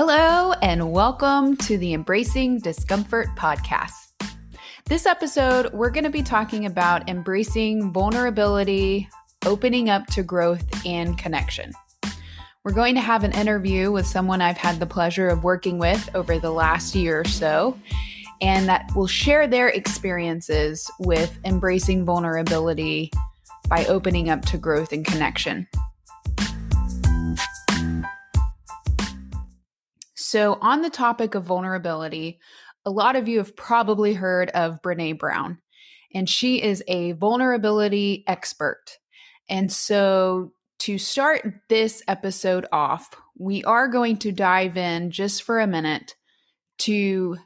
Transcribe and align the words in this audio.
Hello, 0.00 0.52
and 0.62 0.92
welcome 0.92 1.56
to 1.56 1.76
the 1.76 1.92
Embracing 1.92 2.60
Discomfort 2.60 3.26
podcast. 3.36 4.12
This 4.84 5.06
episode, 5.06 5.72
we're 5.72 5.90
going 5.90 6.04
to 6.04 6.10
be 6.10 6.22
talking 6.22 6.66
about 6.66 7.08
embracing 7.08 7.92
vulnerability, 7.92 9.08
opening 9.44 9.90
up 9.90 10.06
to 10.06 10.22
growth 10.22 10.64
and 10.86 11.18
connection. 11.18 11.72
We're 12.62 12.74
going 12.74 12.94
to 12.94 13.00
have 13.00 13.24
an 13.24 13.32
interview 13.32 13.90
with 13.90 14.06
someone 14.06 14.40
I've 14.40 14.56
had 14.56 14.78
the 14.78 14.86
pleasure 14.86 15.26
of 15.26 15.42
working 15.42 15.78
with 15.78 16.08
over 16.14 16.38
the 16.38 16.52
last 16.52 16.94
year 16.94 17.20
or 17.20 17.24
so, 17.24 17.76
and 18.40 18.68
that 18.68 18.90
will 18.94 19.06
share 19.06 19.46
their 19.46 19.68
experiences 19.68 20.90
with 21.00 21.38
embracing 21.44 22.04
vulnerability 22.04 23.10
by 23.68 23.84
opening 23.86 24.30
up 24.30 24.44
to 24.46 24.58
growth 24.58 24.92
and 24.92 25.04
connection. 25.04 25.66
So, 30.14 30.58
on 30.60 30.82
the 30.82 30.90
topic 30.90 31.34
of 31.34 31.44
vulnerability, 31.44 32.38
a 32.84 32.90
lot 32.90 33.16
of 33.16 33.28
you 33.28 33.38
have 33.38 33.56
probably 33.56 34.14
heard 34.14 34.50
of 34.50 34.82
Brene 34.82 35.18
Brown, 35.18 35.58
and 36.14 36.28
she 36.28 36.62
is 36.62 36.82
a 36.86 37.12
vulnerability 37.12 38.24
expert. 38.26 38.98
And 39.48 39.72
so, 39.72 40.52
to 40.80 40.98
start 40.98 41.54
this 41.68 42.02
episode 42.06 42.66
off, 42.72 43.14
we 43.38 43.64
are 43.64 43.88
going 43.88 44.18
to 44.18 44.32
dive 44.32 44.76
in 44.76 45.10
just 45.10 45.42
for 45.42 45.60
a 45.60 45.66
minute 45.66 46.14
to 46.80 47.36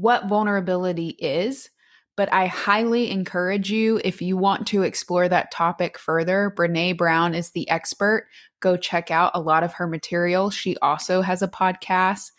what 0.00 0.28
vulnerability 0.28 1.08
is. 1.18 1.70
But 2.16 2.32
I 2.32 2.46
highly 2.46 3.10
encourage 3.10 3.70
you, 3.70 4.00
if 4.04 4.22
you 4.22 4.36
want 4.36 4.68
to 4.68 4.82
explore 4.82 5.28
that 5.28 5.50
topic 5.50 5.98
further, 5.98 6.54
Brene 6.56 6.96
Brown 6.96 7.34
is 7.34 7.50
the 7.50 7.68
expert 7.68 8.28
go 8.60 8.76
check 8.78 9.10
out 9.10 9.32
a 9.34 9.40
lot 9.40 9.62
of 9.62 9.74
her 9.74 9.86
material. 9.86 10.48
She 10.48 10.76
also 10.78 11.20
has 11.20 11.42
a 11.42 11.48
podcast. 11.48 12.30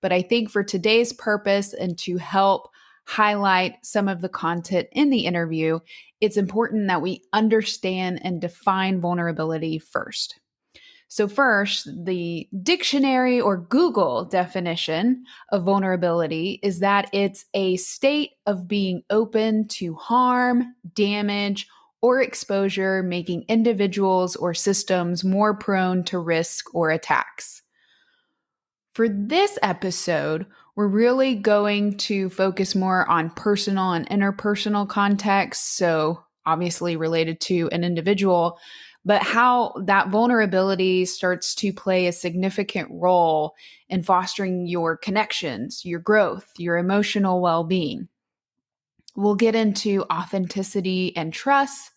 But 0.00 0.10
I 0.12 0.22
think 0.22 0.50
for 0.50 0.64
today's 0.64 1.12
purpose 1.12 1.74
and 1.74 1.98
to 1.98 2.16
help 2.16 2.70
highlight 3.04 3.74
some 3.84 4.08
of 4.08 4.20
the 4.20 4.28
content 4.28 4.88
in 4.92 5.10
the 5.10 5.26
interview, 5.26 5.80
it's 6.20 6.36
important 6.36 6.88
that 6.88 7.02
we 7.02 7.22
understand 7.32 8.20
and 8.22 8.40
define 8.40 9.00
vulnerability 9.00 9.78
first. 9.78 10.40
So, 11.08 11.28
first, 11.28 11.88
the 12.04 12.48
dictionary 12.62 13.40
or 13.40 13.58
Google 13.58 14.24
definition 14.24 15.24
of 15.50 15.62
vulnerability 15.62 16.58
is 16.62 16.80
that 16.80 17.08
it's 17.12 17.44
a 17.54 17.76
state 17.76 18.32
of 18.46 18.66
being 18.66 19.02
open 19.08 19.68
to 19.68 19.94
harm, 19.94 20.74
damage, 20.94 21.68
or 22.02 22.20
exposure, 22.20 23.02
making 23.02 23.44
individuals 23.48 24.36
or 24.36 24.52
systems 24.52 25.24
more 25.24 25.54
prone 25.54 26.04
to 26.04 26.18
risk 26.18 26.74
or 26.74 26.90
attacks. 26.90 27.62
For 28.94 29.08
this 29.08 29.58
episode, 29.62 30.46
we're 30.74 30.88
really 30.88 31.34
going 31.34 31.96
to 31.98 32.28
focus 32.30 32.74
more 32.74 33.08
on 33.08 33.30
personal 33.30 33.92
and 33.92 34.08
interpersonal 34.08 34.88
context, 34.88 35.76
so 35.76 36.22
obviously 36.44 36.96
related 36.96 37.40
to 37.40 37.68
an 37.72 37.82
individual, 37.82 38.58
but 39.06 39.22
how 39.22 39.72
that 39.84 40.08
vulnerability 40.08 41.04
starts 41.04 41.54
to 41.54 41.72
play 41.72 42.08
a 42.08 42.12
significant 42.12 42.88
role 42.90 43.54
in 43.88 44.02
fostering 44.02 44.66
your 44.66 44.96
connections, 44.96 45.84
your 45.84 46.00
growth, 46.00 46.50
your 46.58 46.76
emotional 46.76 47.40
well 47.40 47.62
being. 47.62 48.08
We'll 49.14 49.36
get 49.36 49.54
into 49.54 50.04
authenticity 50.12 51.16
and 51.16 51.32
trust, 51.32 51.92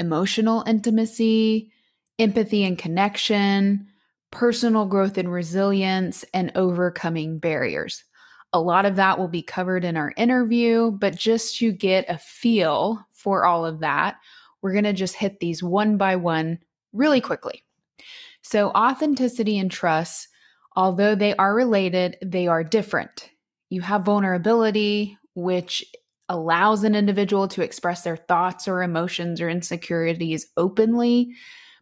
emotional 0.00 0.64
intimacy, 0.66 1.70
empathy 2.18 2.64
and 2.64 2.76
connection, 2.76 3.86
personal 4.32 4.86
growth 4.86 5.16
and 5.18 5.30
resilience, 5.30 6.24
and 6.34 6.50
overcoming 6.56 7.38
barriers. 7.38 8.02
A 8.52 8.60
lot 8.60 8.84
of 8.84 8.96
that 8.96 9.16
will 9.16 9.28
be 9.28 9.42
covered 9.42 9.84
in 9.84 9.96
our 9.96 10.12
interview, 10.16 10.90
but 10.90 11.14
just 11.16 11.56
to 11.58 11.70
get 11.70 12.04
a 12.08 12.18
feel 12.18 12.98
for 13.12 13.44
all 13.44 13.64
of 13.64 13.78
that, 13.78 14.16
we're 14.62 14.72
going 14.72 14.84
to 14.84 14.92
just 14.92 15.16
hit 15.16 15.40
these 15.40 15.62
one 15.62 15.96
by 15.96 16.16
one 16.16 16.58
really 16.92 17.20
quickly. 17.20 17.64
So, 18.42 18.70
authenticity 18.70 19.58
and 19.58 19.70
trust, 19.70 20.28
although 20.74 21.14
they 21.14 21.34
are 21.36 21.54
related, 21.54 22.16
they 22.24 22.46
are 22.46 22.64
different. 22.64 23.30
You 23.68 23.80
have 23.82 24.04
vulnerability, 24.04 25.18
which 25.34 25.84
allows 26.28 26.82
an 26.84 26.94
individual 26.94 27.46
to 27.48 27.62
express 27.62 28.02
their 28.02 28.16
thoughts 28.16 28.66
or 28.66 28.82
emotions 28.82 29.40
or 29.40 29.48
insecurities 29.48 30.46
openly. 30.56 31.32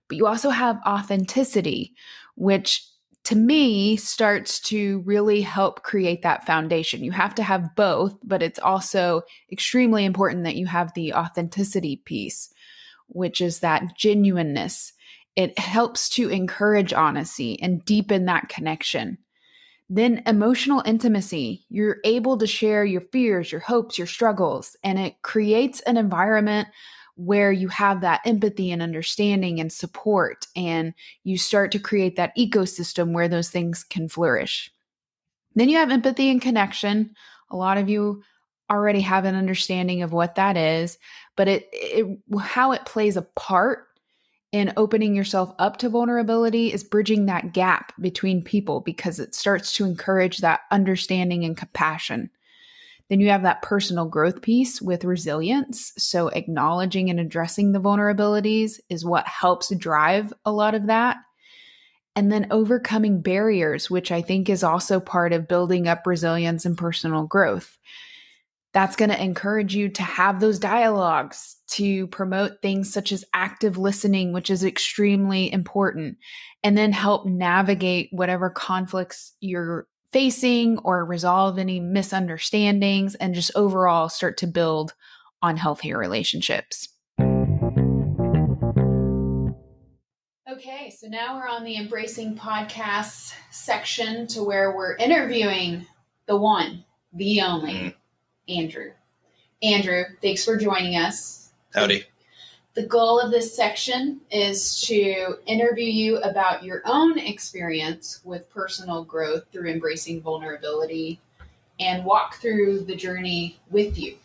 But 0.09 0.17
you 0.17 0.27
also 0.27 0.51
have 0.51 0.81
authenticity, 0.87 1.95
which 2.37 2.85
to 3.31 3.37
me 3.37 3.95
starts 3.95 4.59
to 4.59 5.05
really 5.07 5.41
help 5.41 5.85
create 5.85 6.23
that 6.23 6.45
foundation. 6.45 7.05
You 7.05 7.13
have 7.13 7.33
to 7.37 7.45
have 7.45 7.77
both, 7.77 8.19
but 8.25 8.43
it's 8.43 8.59
also 8.59 9.23
extremely 9.53 10.05
important 10.05 10.43
that 10.43 10.57
you 10.57 10.67
have 10.67 10.93
the 10.95 11.15
authenticity 11.15 11.95
piece, 11.95 12.53
which 13.07 13.41
is 13.41 13.61
that 13.61 13.97
genuineness. 13.97 14.95
It 15.37 15.57
helps 15.61 16.09
to 16.09 16.29
encourage 16.29 16.93
honesty 16.93 17.57
and 17.63 17.85
deepen 17.85 18.25
that 18.25 18.49
connection. 18.49 19.19
Then 19.89 20.25
emotional 20.27 20.83
intimacy. 20.85 21.67
You're 21.69 21.99
able 22.05 22.37
to 22.39 22.49
share 22.49 22.85
your 22.85 23.01
fears, 23.01 23.53
your 23.53 23.61
hopes, 23.61 23.97
your 23.97 24.09
struggles, 24.09 24.77
and 24.83 24.99
it 24.99 25.23
creates 25.23 25.79
an 25.83 25.97
environment 25.97 26.67
where 27.21 27.53
you 27.53 27.69
have 27.69 28.01
that 28.01 28.23
empathy 28.25 28.71
and 28.71 28.81
understanding 28.81 29.61
and 29.61 29.71
support, 29.71 30.47
and 30.57 30.95
you 31.23 31.37
start 31.37 31.71
to 31.73 31.79
create 31.79 32.17
that 32.17 32.37
ecosystem 32.37 33.13
where 33.13 33.29
those 33.29 33.51
things 33.51 33.85
can 33.85 34.09
flourish. 34.09 34.73
Then 35.55 35.69
you 35.69 35.77
have 35.77 35.91
empathy 35.91 36.31
and 36.31 36.41
connection. 36.41 37.15
A 37.51 37.57
lot 37.57 37.77
of 37.77 37.89
you 37.91 38.23
already 38.71 39.01
have 39.01 39.25
an 39.25 39.35
understanding 39.35 40.03
of 40.03 40.13
what 40.13 40.37
that 40.37 40.57
is, 40.57 40.97
but 41.37 41.47
it, 41.47 41.69
it 41.73 42.07
how 42.41 42.73
it 42.73 42.87
plays 42.87 43.17
a 43.17 43.23
part 43.23 43.87
in 44.53 44.73
opening 44.77 45.15
yourself 45.15 45.53
up 45.59 45.77
to 45.77 45.89
vulnerability 45.89 46.73
is 46.73 46.83
bridging 46.83 47.27
that 47.27 47.53
gap 47.53 47.93
between 48.01 48.43
people 48.43 48.81
because 48.81 49.21
it 49.21 49.35
starts 49.35 49.73
to 49.75 49.85
encourage 49.85 50.39
that 50.39 50.61
understanding 50.71 51.45
and 51.45 51.57
compassion. 51.57 52.31
Then 53.11 53.21
you 53.21 53.29
have 53.29 53.43
that 53.43 53.61
personal 53.61 54.07
growth 54.07 54.41
piece 54.41 54.81
with 54.81 55.05
resilience. 55.05 55.93
So, 55.99 56.29
acknowledging 56.29 57.11
and 57.11 57.21
addressing 57.21 57.73
the 57.73 57.81
vulnerabilities 57.81 58.81
is 58.89 59.05
what 59.05 59.27
helps 59.27 59.75
drive 59.77 60.33
a 60.47 60.53
lot 60.53 60.75
of 60.75 60.87
that. 60.87 61.19
And 62.17 62.33
then 62.33 62.49
overcoming 62.51 63.21
barriers, 63.21 63.91
which 63.91 64.11
I 64.11 64.23
think 64.23 64.49
is 64.49 64.65
also 64.65 65.01
part 65.01 65.33
of 65.33 65.49
building 65.49 65.89
up 65.89 66.07
resilience 66.07 66.65
and 66.65 66.79
personal 66.79 67.27
growth 67.27 67.77
that's 68.73 68.97
going 68.97 69.11
to 69.11 69.23
encourage 69.23 69.75
you 69.75 69.89
to 69.89 70.03
have 70.03 70.41
those 70.41 70.59
dialogues 70.59 71.57
to 71.67 72.07
promote 72.09 72.63
things 72.63 72.93
such 72.93 73.13
as 73.13 73.25
active 73.35 73.79
listening 73.79 74.33
which 74.33 74.51
is 74.51 74.65
extremely 74.65 75.53
important 75.53 76.17
and 76.63 76.77
then 76.77 76.93
help 76.93 77.27
navigate 77.27 78.09
whatever 78.13 78.51
conflicts 78.51 79.35
you're 79.41 79.87
facing 80.13 80.79
or 80.79 81.05
resolve 81.05 81.59
any 81.59 81.81
misunderstandings 81.81 83.15
and 83.17 83.35
just 83.35 83.51
overall 83.55 84.09
start 84.09 84.37
to 84.39 84.47
build 84.47 84.95
on 85.43 85.57
healthier 85.57 85.99
relationships 85.99 86.89
okay 90.51 90.91
so 90.91 91.07
now 91.09 91.37
we're 91.37 91.49
on 91.49 91.65
the 91.65 91.77
embracing 91.77 92.37
podcasts 92.37 93.33
section 93.51 94.27
to 94.27 94.43
where 94.43 94.77
we're 94.77 94.97
interviewing 94.97 95.87
the 96.27 96.37
one 96.37 96.85
the 97.13 97.41
only 97.41 97.73
mm-hmm. 97.73 97.89
Andrew. 98.51 98.93
Andrew, 99.63 100.05
thanks 100.23 100.45
for 100.45 100.57
joining 100.57 100.97
us. 100.97 101.51
Howdy. 101.75 102.05
The 102.75 102.83
goal 102.85 103.19
of 103.19 103.31
this 103.31 103.55
section 103.55 104.21
is 104.31 104.81
to 104.83 105.39
interview 105.47 105.87
you 105.87 106.19
about 106.19 106.63
your 106.63 106.83
own 106.85 107.19
experience 107.19 108.21
with 108.25 108.49
personal 108.51 109.05
growth 109.05 109.45
through 109.51 109.69
embracing 109.69 110.21
vulnerability 110.21 111.21
and 111.81 112.05
walk 112.05 112.37
through 112.37 112.81
the 112.83 112.95
journey 112.95 113.59
with 113.71 113.99
you. 113.99 114.17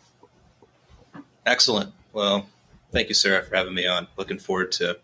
Excellent. 1.44 1.92
Well, 2.12 2.46
thank 2.92 3.08
you, 3.08 3.14
Sarah, 3.14 3.42
for 3.42 3.56
having 3.56 3.74
me 3.74 3.86
on. 3.86 4.06
Looking 4.16 4.38
forward 4.38 4.70
to 4.72 4.98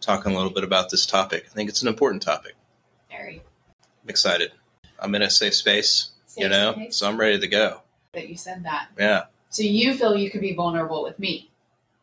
talking 0.00 0.32
a 0.32 0.36
little 0.36 0.52
bit 0.52 0.64
about 0.64 0.90
this 0.90 1.04
topic. 1.04 1.44
I 1.50 1.54
think 1.54 1.68
it's 1.68 1.82
an 1.82 1.88
important 1.88 2.22
topic. 2.22 2.54
Very. 3.10 3.42
I'm 4.02 4.08
excited. 4.08 4.52
I'm 4.98 5.14
in 5.14 5.22
a 5.22 5.30
safe 5.30 5.54
space, 5.54 6.10
safe 6.26 6.44
you 6.44 6.48
know, 6.48 6.72
space. 6.72 6.96
so 6.96 7.08
I'm 7.08 7.18
ready 7.20 7.38
to 7.38 7.46
go 7.46 7.82
that 8.12 8.28
you 8.28 8.36
said 8.36 8.64
that. 8.64 8.88
Yeah. 8.98 9.24
So 9.50 9.62
you 9.62 9.94
feel 9.94 10.16
you 10.16 10.30
could 10.30 10.40
be 10.40 10.54
vulnerable 10.54 11.02
with 11.02 11.18
me? 11.18 11.50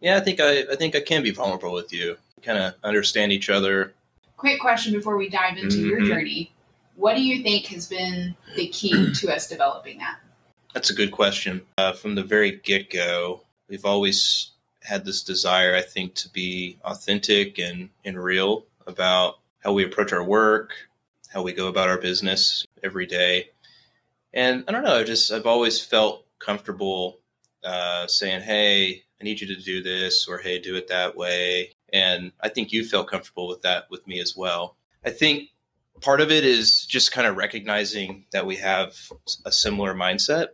Yeah, 0.05 0.17
I 0.17 0.19
think 0.19 0.39
I, 0.39 0.59
I 0.71 0.75
think 0.75 0.95
I 0.95 0.99
can 0.99 1.23
be 1.23 1.31
vulnerable 1.31 1.73
with 1.73 1.91
you. 1.91 2.15
Kind 2.43 2.59
of 2.59 2.75
understand 2.83 3.31
each 3.31 3.49
other. 3.49 3.95
Quick 4.37 4.61
question 4.61 4.93
before 4.93 5.17
we 5.17 5.29
dive 5.29 5.57
into 5.57 5.77
mm-hmm. 5.77 5.89
your 5.89 6.01
journey. 6.01 6.53
What 6.95 7.15
do 7.15 7.23
you 7.23 7.41
think 7.41 7.65
has 7.67 7.87
been 7.87 8.35
the 8.55 8.67
key 8.67 9.11
to 9.15 9.33
us 9.33 9.47
developing 9.47 9.97
that? 9.97 10.19
That's 10.75 10.91
a 10.91 10.93
good 10.93 11.09
question. 11.09 11.63
Uh, 11.79 11.93
from 11.93 12.13
the 12.13 12.21
very 12.21 12.51
get 12.51 12.91
go, 12.91 13.41
we've 13.67 13.83
always 13.83 14.51
had 14.83 15.05
this 15.05 15.23
desire, 15.23 15.73
I 15.73 15.81
think, 15.81 16.13
to 16.15 16.29
be 16.29 16.77
authentic 16.83 17.57
and, 17.57 17.89
and 18.03 18.23
real 18.23 18.65
about 18.85 19.39
how 19.63 19.73
we 19.73 19.85
approach 19.85 20.13
our 20.13 20.23
work, 20.23 20.73
how 21.29 21.41
we 21.41 21.51
go 21.51 21.67
about 21.67 21.89
our 21.89 21.97
business 21.97 22.67
every 22.83 23.07
day. 23.07 23.49
And 24.35 24.65
I 24.67 24.71
don't 24.71 24.83
know, 24.83 24.99
I 24.99 25.03
just 25.03 25.31
I've 25.31 25.47
always 25.47 25.83
felt 25.83 26.25
comfortable 26.37 27.17
uh, 27.63 28.05
saying, 28.05 28.41
"Hey, 28.41 29.04
I 29.19 29.23
need 29.23 29.41
you 29.41 29.47
to 29.47 29.61
do 29.61 29.81
this," 29.81 30.27
or 30.27 30.37
"Hey, 30.39 30.59
do 30.59 30.75
it 30.75 30.87
that 30.87 31.15
way." 31.15 31.73
And 31.93 32.31
I 32.41 32.49
think 32.49 32.71
you 32.71 32.83
felt 32.83 33.09
comfortable 33.09 33.47
with 33.47 33.61
that 33.61 33.89
with 33.89 34.05
me 34.07 34.19
as 34.19 34.35
well. 34.35 34.75
I 35.05 35.11
think 35.11 35.49
part 36.01 36.21
of 36.21 36.31
it 36.31 36.43
is 36.43 36.85
just 36.85 37.11
kind 37.11 37.27
of 37.27 37.37
recognizing 37.37 38.25
that 38.31 38.45
we 38.45 38.57
have 38.57 38.95
a 39.45 39.51
similar 39.51 39.93
mindset, 39.93 40.49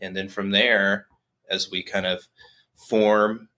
and 0.00 0.16
then 0.16 0.28
from 0.28 0.50
there, 0.50 1.06
as 1.50 1.70
we 1.70 1.82
kind 1.82 2.06
of 2.06 2.26
form 2.76 3.48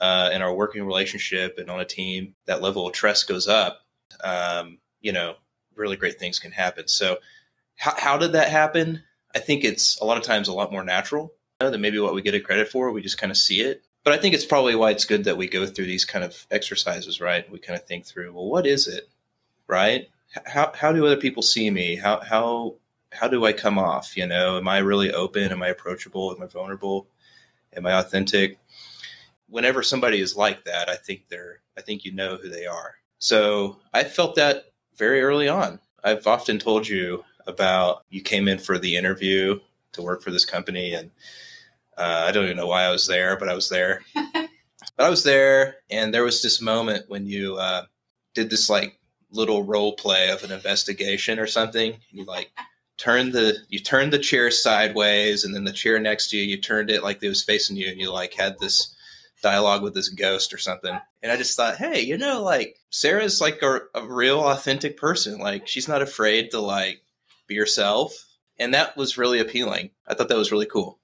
uh, 0.00 0.30
in 0.32 0.42
our 0.42 0.54
working 0.54 0.84
relationship 0.84 1.58
and 1.58 1.70
on 1.70 1.80
a 1.80 1.84
team, 1.84 2.34
that 2.46 2.62
level 2.62 2.86
of 2.86 2.92
trust 2.92 3.28
goes 3.28 3.46
up. 3.46 3.80
Um, 4.24 4.78
you 5.00 5.12
know, 5.12 5.34
really 5.76 5.96
great 5.96 6.18
things 6.18 6.38
can 6.38 6.52
happen. 6.52 6.88
So, 6.88 7.18
how, 7.76 7.94
how 7.96 8.16
did 8.18 8.32
that 8.32 8.48
happen? 8.48 9.02
I 9.34 9.38
think 9.38 9.64
it's 9.64 9.98
a 10.00 10.04
lot 10.04 10.18
of 10.18 10.24
times 10.24 10.48
a 10.48 10.52
lot 10.52 10.72
more 10.72 10.84
natural 10.84 11.32
than 11.58 11.80
maybe 11.80 11.98
what 11.98 12.14
we 12.14 12.22
get 12.22 12.34
a 12.34 12.40
credit 12.40 12.68
for. 12.68 12.90
We 12.90 13.02
just 13.02 13.18
kind 13.18 13.30
of 13.30 13.36
see 13.36 13.60
it. 13.60 13.84
But 14.02 14.14
I 14.14 14.16
think 14.16 14.34
it's 14.34 14.46
probably 14.46 14.74
why 14.74 14.90
it's 14.90 15.04
good 15.04 15.24
that 15.24 15.36
we 15.36 15.46
go 15.46 15.66
through 15.66 15.86
these 15.86 16.04
kind 16.04 16.24
of 16.24 16.46
exercises, 16.50 17.20
right? 17.20 17.50
We 17.50 17.58
kind 17.58 17.78
of 17.78 17.86
think 17.86 18.06
through, 18.06 18.32
well, 18.32 18.46
what 18.46 18.66
is 18.66 18.88
it, 18.88 19.08
right? 19.66 20.08
How, 20.46 20.72
how 20.74 20.92
do 20.92 21.04
other 21.04 21.16
people 21.16 21.42
see 21.42 21.70
me? 21.70 21.96
How, 21.96 22.20
how, 22.20 22.76
how 23.12 23.28
do 23.28 23.44
I 23.44 23.52
come 23.52 23.78
off? 23.78 24.16
You 24.16 24.26
know, 24.26 24.56
am 24.56 24.68
I 24.68 24.78
really 24.78 25.12
open? 25.12 25.52
Am 25.52 25.62
I 25.62 25.68
approachable? 25.68 26.34
Am 26.34 26.42
I 26.42 26.46
vulnerable? 26.46 27.08
Am 27.76 27.86
I 27.86 27.92
authentic? 27.92 28.58
Whenever 29.48 29.82
somebody 29.82 30.20
is 30.20 30.36
like 30.36 30.64
that, 30.64 30.88
I 30.88 30.96
think 30.96 31.24
they're, 31.28 31.60
I 31.76 31.82
think 31.82 32.04
you 32.04 32.12
know 32.12 32.36
who 32.36 32.48
they 32.48 32.66
are. 32.66 32.94
So 33.18 33.78
I 33.92 34.04
felt 34.04 34.36
that 34.36 34.66
very 34.96 35.20
early 35.20 35.48
on. 35.48 35.78
I've 36.02 36.26
often 36.26 36.58
told 36.58 36.88
you 36.88 37.24
about 37.46 38.04
you 38.08 38.22
came 38.22 38.48
in 38.48 38.58
for 38.58 38.78
the 38.78 38.96
interview 38.96 39.58
to 39.92 40.02
work 40.02 40.22
for 40.22 40.30
this 40.30 40.44
company 40.44 40.94
and 40.94 41.10
uh, 42.00 42.24
I 42.26 42.32
don't 42.32 42.44
even 42.44 42.56
know 42.56 42.66
why 42.66 42.84
I 42.84 42.90
was 42.90 43.06
there, 43.06 43.36
but 43.36 43.50
I 43.50 43.54
was 43.54 43.68
there. 43.68 44.00
but 44.14 44.48
I 44.98 45.10
was 45.10 45.22
there, 45.22 45.76
and 45.90 46.14
there 46.14 46.24
was 46.24 46.42
this 46.42 46.62
moment 46.62 47.04
when 47.08 47.26
you 47.26 47.56
uh, 47.58 47.84
did 48.34 48.48
this 48.48 48.70
like 48.70 48.98
little 49.30 49.62
role 49.62 49.92
play 49.92 50.30
of 50.30 50.42
an 50.42 50.50
investigation 50.50 51.38
or 51.38 51.46
something. 51.46 51.92
And 51.92 52.02
you 52.10 52.24
like 52.24 52.50
turned 52.96 53.34
the 53.34 53.58
you 53.68 53.80
turned 53.80 54.14
the 54.14 54.18
chair 54.18 54.50
sideways, 54.50 55.44
and 55.44 55.54
then 55.54 55.64
the 55.64 55.72
chair 55.72 55.98
next 55.98 56.30
to 56.30 56.38
you, 56.38 56.44
you 56.44 56.56
turned 56.56 56.90
it 56.90 57.02
like 57.02 57.22
it 57.22 57.28
was 57.28 57.42
facing 57.42 57.76
you, 57.76 57.88
and 57.88 58.00
you 58.00 58.10
like 58.10 58.32
had 58.32 58.58
this 58.58 58.94
dialogue 59.42 59.82
with 59.82 59.92
this 59.92 60.08
ghost 60.08 60.54
or 60.54 60.58
something. 60.58 60.98
And 61.22 61.30
I 61.30 61.36
just 61.36 61.54
thought, 61.54 61.76
hey, 61.76 62.00
you 62.00 62.16
know, 62.16 62.42
like 62.42 62.76
Sarah's 62.88 63.42
like 63.42 63.60
a, 63.62 63.80
a 63.94 64.06
real 64.06 64.40
authentic 64.40 64.96
person. 64.96 65.38
Like 65.38 65.68
she's 65.68 65.88
not 65.88 66.00
afraid 66.00 66.50
to 66.52 66.60
like 66.60 67.02
be 67.46 67.56
yourself. 67.56 68.12
And 68.58 68.72
that 68.74 68.96
was 68.96 69.18
really 69.18 69.40
appealing. 69.40 69.90
I 70.06 70.14
thought 70.14 70.28
that 70.28 70.38
was 70.38 70.52
really 70.52 70.66
cool. 70.66 70.99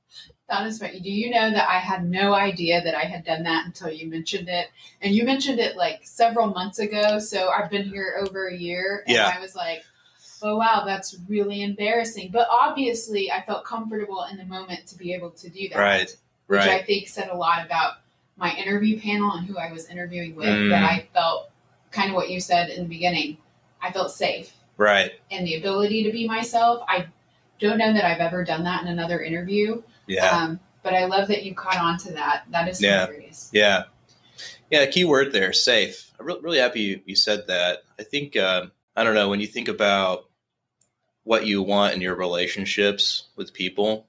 That 0.48 0.66
is 0.66 0.80
right. 0.80 1.02
Do 1.02 1.10
you 1.10 1.30
know 1.30 1.50
that 1.50 1.68
I 1.68 1.78
had 1.78 2.08
no 2.08 2.32
idea 2.32 2.80
that 2.84 2.94
I 2.94 3.04
had 3.04 3.24
done 3.24 3.42
that 3.42 3.66
until 3.66 3.90
you 3.90 4.08
mentioned 4.08 4.48
it? 4.48 4.68
And 5.02 5.12
you 5.12 5.24
mentioned 5.24 5.58
it 5.58 5.76
like 5.76 6.00
several 6.04 6.46
months 6.48 6.78
ago. 6.78 7.18
So 7.18 7.48
I've 7.48 7.68
been 7.68 7.88
here 7.88 8.16
over 8.20 8.46
a 8.46 8.56
year. 8.56 9.02
And 9.06 9.16
yeah. 9.16 9.32
I 9.36 9.40
was 9.40 9.56
like, 9.56 9.82
oh, 10.42 10.56
wow, 10.56 10.84
that's 10.86 11.16
really 11.28 11.62
embarrassing. 11.62 12.30
But 12.32 12.46
obviously, 12.48 13.32
I 13.32 13.42
felt 13.42 13.64
comfortable 13.64 14.24
in 14.30 14.36
the 14.36 14.44
moment 14.44 14.86
to 14.86 14.96
be 14.96 15.12
able 15.14 15.30
to 15.30 15.48
do 15.48 15.68
that. 15.70 15.78
Right. 15.78 16.16
Which 16.46 16.60
right. 16.60 16.80
I 16.80 16.82
think 16.84 17.08
said 17.08 17.28
a 17.28 17.36
lot 17.36 17.66
about 17.66 17.94
my 18.36 18.54
interview 18.54 19.00
panel 19.00 19.32
and 19.32 19.46
who 19.46 19.58
I 19.58 19.72
was 19.72 19.88
interviewing 19.88 20.36
with. 20.36 20.46
Mm. 20.46 20.70
That 20.70 20.84
I 20.84 21.08
felt 21.12 21.50
kind 21.90 22.10
of 22.10 22.14
what 22.14 22.30
you 22.30 22.38
said 22.38 22.70
in 22.70 22.84
the 22.84 22.88
beginning. 22.88 23.38
I 23.82 23.90
felt 23.90 24.12
safe. 24.12 24.52
Right. 24.76 25.12
And 25.32 25.44
the 25.44 25.56
ability 25.56 26.04
to 26.04 26.12
be 26.12 26.28
myself. 26.28 26.84
I 26.88 27.06
don't 27.58 27.78
know 27.78 27.92
that 27.92 28.04
I've 28.04 28.20
ever 28.20 28.44
done 28.44 28.62
that 28.64 28.82
in 28.82 28.88
another 28.88 29.22
interview. 29.22 29.82
Yeah. 30.06 30.26
Um, 30.28 30.60
but 30.82 30.94
I 30.94 31.06
love 31.06 31.28
that 31.28 31.44
you 31.44 31.54
caught 31.54 31.78
on 31.78 31.98
to 31.98 32.12
that. 32.12 32.44
That 32.50 32.68
is 32.68 32.80
yeah. 32.80 33.06
hilarious. 33.06 33.50
Yeah. 33.52 33.84
Yeah. 34.70 34.86
Key 34.86 35.04
word 35.04 35.32
there, 35.32 35.52
safe. 35.52 36.12
I'm 36.18 36.26
re- 36.26 36.38
really 36.40 36.58
happy 36.58 36.80
you, 36.80 37.00
you 37.06 37.16
said 37.16 37.46
that. 37.48 37.78
I 37.98 38.02
think, 38.02 38.36
um, 38.36 38.72
I 38.94 39.04
don't 39.04 39.14
know, 39.14 39.28
when 39.28 39.40
you 39.40 39.46
think 39.46 39.68
about 39.68 40.28
what 41.24 41.44
you 41.44 41.62
want 41.62 41.94
in 41.94 42.00
your 42.00 42.14
relationships 42.14 43.24
with 43.36 43.52
people, 43.52 44.06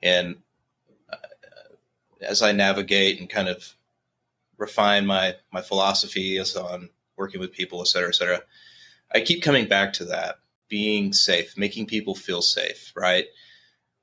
and 0.00 0.36
uh, 1.12 1.16
as 2.20 2.40
I 2.40 2.52
navigate 2.52 3.18
and 3.18 3.28
kind 3.28 3.48
of 3.48 3.74
refine 4.56 5.06
my, 5.06 5.34
my 5.52 5.60
philosophy 5.60 6.38
as 6.38 6.54
on 6.54 6.90
working 7.16 7.40
with 7.40 7.52
people, 7.52 7.80
et 7.80 7.88
cetera, 7.88 8.08
et 8.08 8.14
cetera, 8.14 8.42
I 9.12 9.20
keep 9.20 9.42
coming 9.42 9.66
back 9.66 9.94
to 9.94 10.04
that 10.06 10.36
being 10.68 11.12
safe, 11.12 11.56
making 11.56 11.86
people 11.86 12.14
feel 12.14 12.42
safe, 12.42 12.92
right? 12.94 13.24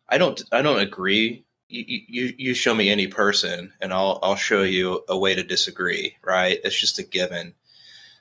I 0.10 0.18
don't 0.18 0.42
I 0.52 0.62
don't 0.62 0.80
agree. 0.80 1.46
You, 1.68 2.02
you 2.07 2.34
you 2.38 2.54
show 2.54 2.75
me 2.75 2.90
any 2.90 3.07
person 3.07 3.74
and 3.81 3.92
I'll 3.94 4.19
I'll 4.22 4.36
show 4.36 4.62
you 4.62 5.04
a 5.10 5.18
way 5.18 5.36
to 5.36 5.44
disagree, 5.44 6.16
right? 6.24 6.60
It's 6.63 6.80
just 6.80 7.00
a 7.00 7.04
given. 7.04 7.54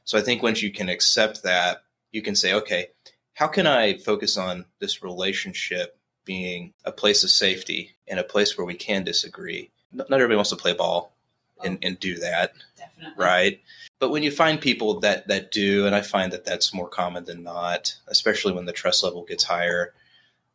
So 0.05 0.19
I 0.19 0.23
think 0.23 0.43
once 0.43 0.63
you 0.63 0.71
can 0.71 0.89
accept 0.89 1.43
that, 1.43 1.85
you 2.13 2.23
can 2.23 2.35
say, 2.35 2.55
okay, 2.55 2.89
how 3.35 3.47
can 3.47 3.67
I 3.67 3.99
focus 3.99 4.37
on 4.37 4.65
this 4.79 5.03
relationship 5.03 5.99
being 6.25 6.73
a 6.85 6.93
place 6.93 7.25
of 7.25 7.31
safety 7.31 7.91
and 8.09 8.21
a 8.21 8.25
place 8.25 8.57
where 8.57 8.67
we 8.67 8.75
can 8.75 9.05
disagree? 9.05 9.71
Not 9.93 10.13
everybody 10.13 10.37
wants 10.37 10.51
to 10.51 10.57
play 10.57 10.73
ball 10.73 11.15
and, 11.63 11.79
and 11.83 11.99
do 12.01 12.17
that, 12.17 12.53
Definitely. 12.77 13.25
right? 13.25 13.61
But 13.99 14.11
when 14.11 14.23
you 14.23 14.31
find 14.31 14.61
people 14.61 15.01
that 15.01 15.29
that 15.29 15.51
do, 15.51 15.87
and 15.87 15.95
I 15.95 16.01
find 16.03 16.33
that 16.33 16.45
that's 16.45 16.75
more 16.75 16.89
common 16.89 17.25
than 17.25 17.43
not, 17.43 17.95
especially 18.09 18.53
when 18.53 18.67
the 18.67 18.73
trust 18.73 19.03
level 19.03 19.25
gets 19.25 19.45
higher, 19.45 19.95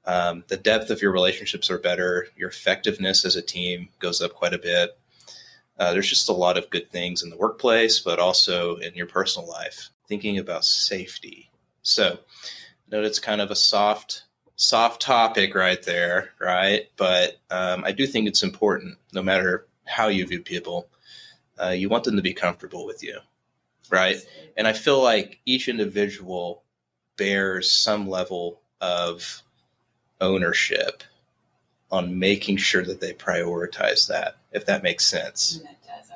um, 0.09 0.43
the 0.47 0.57
depth 0.57 0.89
of 0.89 1.03
your 1.03 1.11
relationships 1.11 1.69
are 1.69 1.77
better. 1.77 2.29
Your 2.35 2.49
effectiveness 2.49 3.25
as 3.25 3.35
a 3.35 3.43
team 3.43 3.89
goes 3.99 4.23
up 4.23 4.33
quite 4.33 4.55
a 4.55 4.57
bit. 4.57 4.97
Uh, 5.77 5.93
there's 5.93 6.09
just 6.09 6.29
a 6.29 6.33
lot 6.33 6.57
of 6.57 6.71
good 6.71 6.89
things 6.89 7.21
in 7.21 7.29
the 7.29 7.37
workplace, 7.37 7.99
but 7.99 8.17
also 8.17 8.77
in 8.77 8.95
your 8.95 9.05
personal 9.05 9.47
life. 9.47 9.89
Thinking 10.07 10.39
about 10.39 10.65
safety. 10.65 11.51
So, 11.83 12.17
note 12.91 13.05
it's 13.05 13.19
kind 13.19 13.39
of 13.39 13.51
a 13.51 13.55
soft, 13.55 14.23
soft 14.55 14.99
topic 14.99 15.53
right 15.53 15.81
there, 15.83 16.31
right? 16.39 16.89
But 16.97 17.37
um, 17.51 17.83
I 17.85 17.91
do 17.91 18.07
think 18.07 18.27
it's 18.27 18.41
important, 18.41 18.97
no 19.13 19.21
matter 19.21 19.67
how 19.85 20.07
you 20.07 20.25
view 20.25 20.41
people. 20.41 20.87
Uh, 21.61 21.69
you 21.69 21.87
want 21.87 22.03
them 22.03 22.15
to 22.15 22.23
be 22.23 22.33
comfortable 22.33 22.87
with 22.87 23.03
you, 23.03 23.19
right? 23.91 24.17
And 24.57 24.67
I 24.67 24.73
feel 24.73 25.03
like 25.03 25.39
each 25.45 25.67
individual 25.67 26.63
bears 27.15 27.71
some 27.71 28.09
level 28.09 28.61
of 28.81 29.43
ownership 30.21 31.03
on 31.91 32.19
making 32.19 32.57
sure 32.57 32.83
that 32.83 33.01
they 33.01 33.13
prioritize 33.13 34.07
that, 34.07 34.37
if 34.51 34.65
that 34.65 34.83
makes 34.83 35.05
sense. 35.05 35.61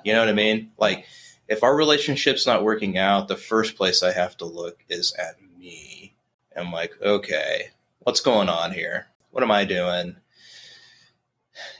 You 0.04 0.14
know 0.14 0.20
what 0.20 0.30
I 0.30 0.34
mean? 0.34 0.72
Like, 0.78 1.06
if 1.48 1.64
our 1.64 1.76
relationship's 1.76 2.46
not 2.46 2.64
working 2.64 2.98
out, 2.98 3.28
the 3.28 3.36
first 3.36 3.76
place 3.76 4.04
I 4.04 4.12
have 4.12 4.38
to 4.38 4.46
look 4.46 4.84
is 4.90 5.14
at 5.14 5.36
me. 5.58 6.14
I'm 6.56 6.72
like, 6.72 6.94
okay, 7.02 7.70
what's 8.00 8.22
going 8.22 8.50
on 8.50 8.72
here? 8.72 9.08
What 9.32 9.44
am 9.44 9.52
I 9.52 9.66
doing? 9.66 10.16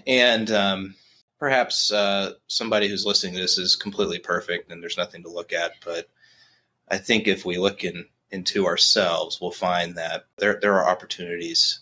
And 0.08 0.52
um, 0.52 0.96
perhaps 1.40 1.92
uh, 1.92 2.34
somebody 2.48 2.88
who's 2.88 3.06
listening 3.06 3.34
to 3.34 3.42
this 3.42 3.58
is 3.58 3.76
completely 3.76 4.20
perfect 4.20 4.72
and 4.72 4.82
there's 4.82 4.98
nothing 4.98 5.24
to 5.24 5.30
look 5.30 5.54
at. 5.54 5.74
But 5.86 6.10
I 6.90 6.98
think 6.98 7.28
if 7.28 7.46
we 7.46 7.58
look 7.58 7.84
in, 7.84 8.06
into 8.32 8.66
ourselves, 8.66 9.40
we'll 9.40 9.52
find 9.52 9.96
that 9.96 10.26
there, 10.38 10.60
there 10.62 10.74
are 10.74 10.90
opportunities 10.90 11.80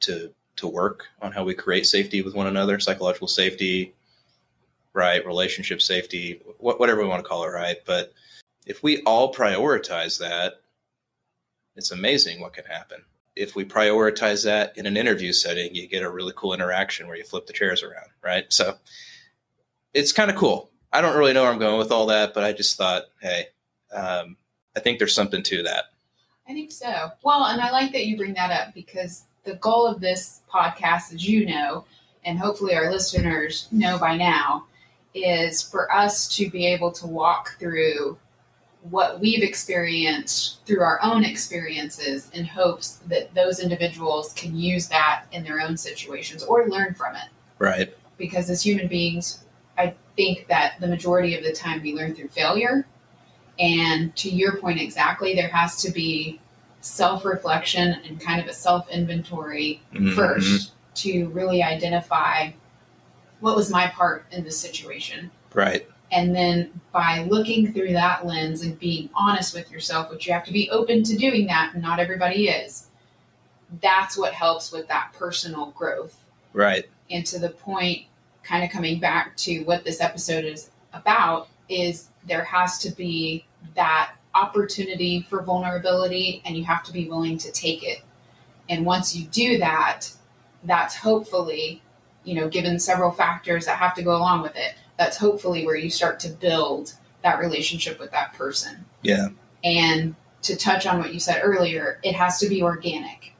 to 0.00 0.32
to 0.56 0.66
work 0.66 1.04
on 1.20 1.32
how 1.32 1.44
we 1.44 1.54
create 1.54 1.86
safety 1.86 2.22
with 2.22 2.34
one 2.34 2.46
another, 2.46 2.80
psychological 2.80 3.28
safety, 3.28 3.94
right, 4.94 5.24
relationship 5.26 5.82
safety, 5.82 6.40
wh- 6.58 6.80
whatever 6.80 7.02
we 7.02 7.08
want 7.08 7.22
to 7.22 7.28
call 7.28 7.44
it, 7.44 7.48
right? 7.48 7.76
But 7.84 8.14
if 8.64 8.82
we 8.82 9.02
all 9.02 9.34
prioritize 9.34 10.18
that, 10.18 10.54
it's 11.76 11.90
amazing 11.90 12.40
what 12.40 12.54
can 12.54 12.64
happen. 12.64 13.02
If 13.36 13.54
we 13.54 13.66
prioritize 13.66 14.44
that 14.44 14.76
in 14.78 14.86
an 14.86 14.96
interview 14.96 15.32
setting, 15.32 15.74
you 15.74 15.86
get 15.86 16.02
a 16.02 16.10
really 16.10 16.32
cool 16.36 16.54
interaction 16.54 17.06
where 17.06 17.18
you 17.18 17.24
flip 17.24 17.46
the 17.46 17.52
chairs 17.52 17.82
around, 17.82 18.08
right? 18.24 18.46
So 18.48 18.76
it's 19.92 20.12
kind 20.12 20.30
of 20.30 20.36
cool. 20.36 20.70
I 20.92 21.02
don't 21.02 21.18
really 21.18 21.34
know 21.34 21.42
where 21.42 21.52
I'm 21.52 21.58
going 21.58 21.78
with 21.78 21.92
all 21.92 22.06
that, 22.06 22.32
but 22.32 22.44
I 22.44 22.54
just 22.54 22.78
thought, 22.78 23.04
hey, 23.20 23.48
um, 23.92 24.38
I 24.74 24.80
think 24.80 24.98
there's 24.98 25.14
something 25.14 25.42
to 25.42 25.62
that. 25.64 25.84
I 26.48 26.52
think 26.52 26.72
so. 26.72 27.10
Well, 27.22 27.44
and 27.44 27.60
I 27.60 27.70
like 27.70 27.92
that 27.92 28.06
you 28.06 28.16
bring 28.16 28.32
that 28.34 28.50
up 28.50 28.72
because 28.72 29.24
the 29.46 29.54
goal 29.54 29.86
of 29.86 30.00
this 30.00 30.40
podcast, 30.52 31.14
as 31.14 31.26
you 31.26 31.46
know, 31.46 31.84
and 32.24 32.38
hopefully 32.38 32.74
our 32.74 32.90
listeners 32.90 33.68
know 33.70 33.96
by 33.98 34.16
now, 34.16 34.64
is 35.14 35.62
for 35.62 35.90
us 35.90 36.28
to 36.36 36.50
be 36.50 36.66
able 36.66 36.92
to 36.92 37.06
walk 37.06 37.56
through 37.58 38.18
what 38.90 39.18
we've 39.18 39.42
experienced 39.42 40.64
through 40.66 40.80
our 40.80 41.00
own 41.02 41.24
experiences 41.24 42.28
in 42.34 42.44
hopes 42.44 43.00
that 43.06 43.34
those 43.34 43.60
individuals 43.60 44.32
can 44.34 44.54
use 44.56 44.88
that 44.88 45.24
in 45.32 45.42
their 45.42 45.60
own 45.60 45.76
situations 45.76 46.42
or 46.44 46.68
learn 46.68 46.92
from 46.94 47.16
it. 47.16 47.28
Right. 47.58 47.96
because 48.18 48.50
as 48.50 48.62
human 48.62 48.86
beings, 48.86 49.44
I 49.78 49.94
think 50.16 50.46
that 50.48 50.74
the 50.80 50.86
majority 50.86 51.36
of 51.36 51.42
the 51.42 51.52
time 51.52 51.82
we 51.82 51.94
learn 51.94 52.14
through 52.14 52.28
failure. 52.28 52.86
And 53.58 54.14
to 54.16 54.28
your 54.28 54.58
point 54.58 54.80
exactly, 54.80 55.34
there 55.34 55.48
has 55.48 55.80
to 55.82 55.90
be 55.90 56.40
self 56.86 57.24
reflection 57.24 58.00
and 58.06 58.20
kind 58.20 58.40
of 58.40 58.46
a 58.46 58.52
self 58.52 58.88
inventory 58.88 59.82
Mhm. 59.92 60.14
first 60.14 60.72
to 60.94 61.28
really 61.28 61.62
identify 61.62 62.50
what 63.40 63.56
was 63.56 63.70
my 63.70 63.88
part 63.88 64.24
in 64.30 64.44
this 64.44 64.58
situation. 64.58 65.30
Right. 65.52 65.88
And 66.10 66.34
then 66.34 66.80
by 66.92 67.24
looking 67.24 67.72
through 67.72 67.92
that 67.92 68.24
lens 68.24 68.62
and 68.62 68.78
being 68.78 69.10
honest 69.14 69.52
with 69.52 69.70
yourself, 69.70 70.10
which 70.10 70.26
you 70.26 70.32
have 70.32 70.44
to 70.44 70.52
be 70.52 70.70
open 70.70 71.02
to 71.02 71.16
doing 71.16 71.46
that, 71.48 71.74
and 71.74 71.82
not 71.82 71.98
everybody 71.98 72.48
is, 72.48 72.86
that's 73.82 74.16
what 74.16 74.32
helps 74.32 74.70
with 74.70 74.86
that 74.88 75.12
personal 75.12 75.72
growth. 75.72 76.16
Right. 76.52 76.88
And 77.10 77.26
to 77.26 77.38
the 77.38 77.50
point, 77.50 78.02
kind 78.44 78.62
of 78.64 78.70
coming 78.70 79.00
back 79.00 79.36
to 79.38 79.64
what 79.64 79.84
this 79.84 80.00
episode 80.00 80.44
is 80.44 80.70
about, 80.92 81.48
is 81.68 82.08
there 82.26 82.44
has 82.44 82.78
to 82.78 82.90
be 82.90 83.44
that 83.74 84.12
opportunity 84.36 85.26
for 85.28 85.42
vulnerability, 85.42 86.42
and 86.44 86.56
you 86.56 86.64
have 86.64 86.82
to 86.84 86.92
be 86.92 87.08
willing 87.08 87.38
to 87.38 87.50
take 87.50 87.82
it. 87.82 88.02
And 88.68 88.84
once 88.84 89.16
you 89.16 89.26
do 89.26 89.58
that, 89.58 90.10
that's 90.64 90.96
hopefully, 90.96 91.82
you 92.24 92.34
know, 92.34 92.48
given 92.48 92.78
several 92.78 93.10
factors 93.10 93.66
that 93.66 93.78
have 93.78 93.94
to 93.94 94.02
go 94.02 94.16
along 94.16 94.42
with 94.42 94.56
it, 94.56 94.74
that's 94.98 95.16
hopefully 95.16 95.64
where 95.64 95.76
you 95.76 95.90
start 95.90 96.20
to 96.20 96.28
build 96.28 96.94
that 97.22 97.38
relationship 97.38 97.98
with 97.98 98.10
that 98.12 98.32
person. 98.34 98.84
Yeah. 99.02 99.28
And 99.64 100.14
to 100.42 100.56
touch 100.56 100.86
on 100.86 100.98
what 100.98 101.12
you 101.14 101.20
said 101.20 101.40
earlier, 101.42 101.98
it 102.02 102.14
has 102.14 102.38
to 102.40 102.48
be 102.48 102.62
organic 102.62 103.34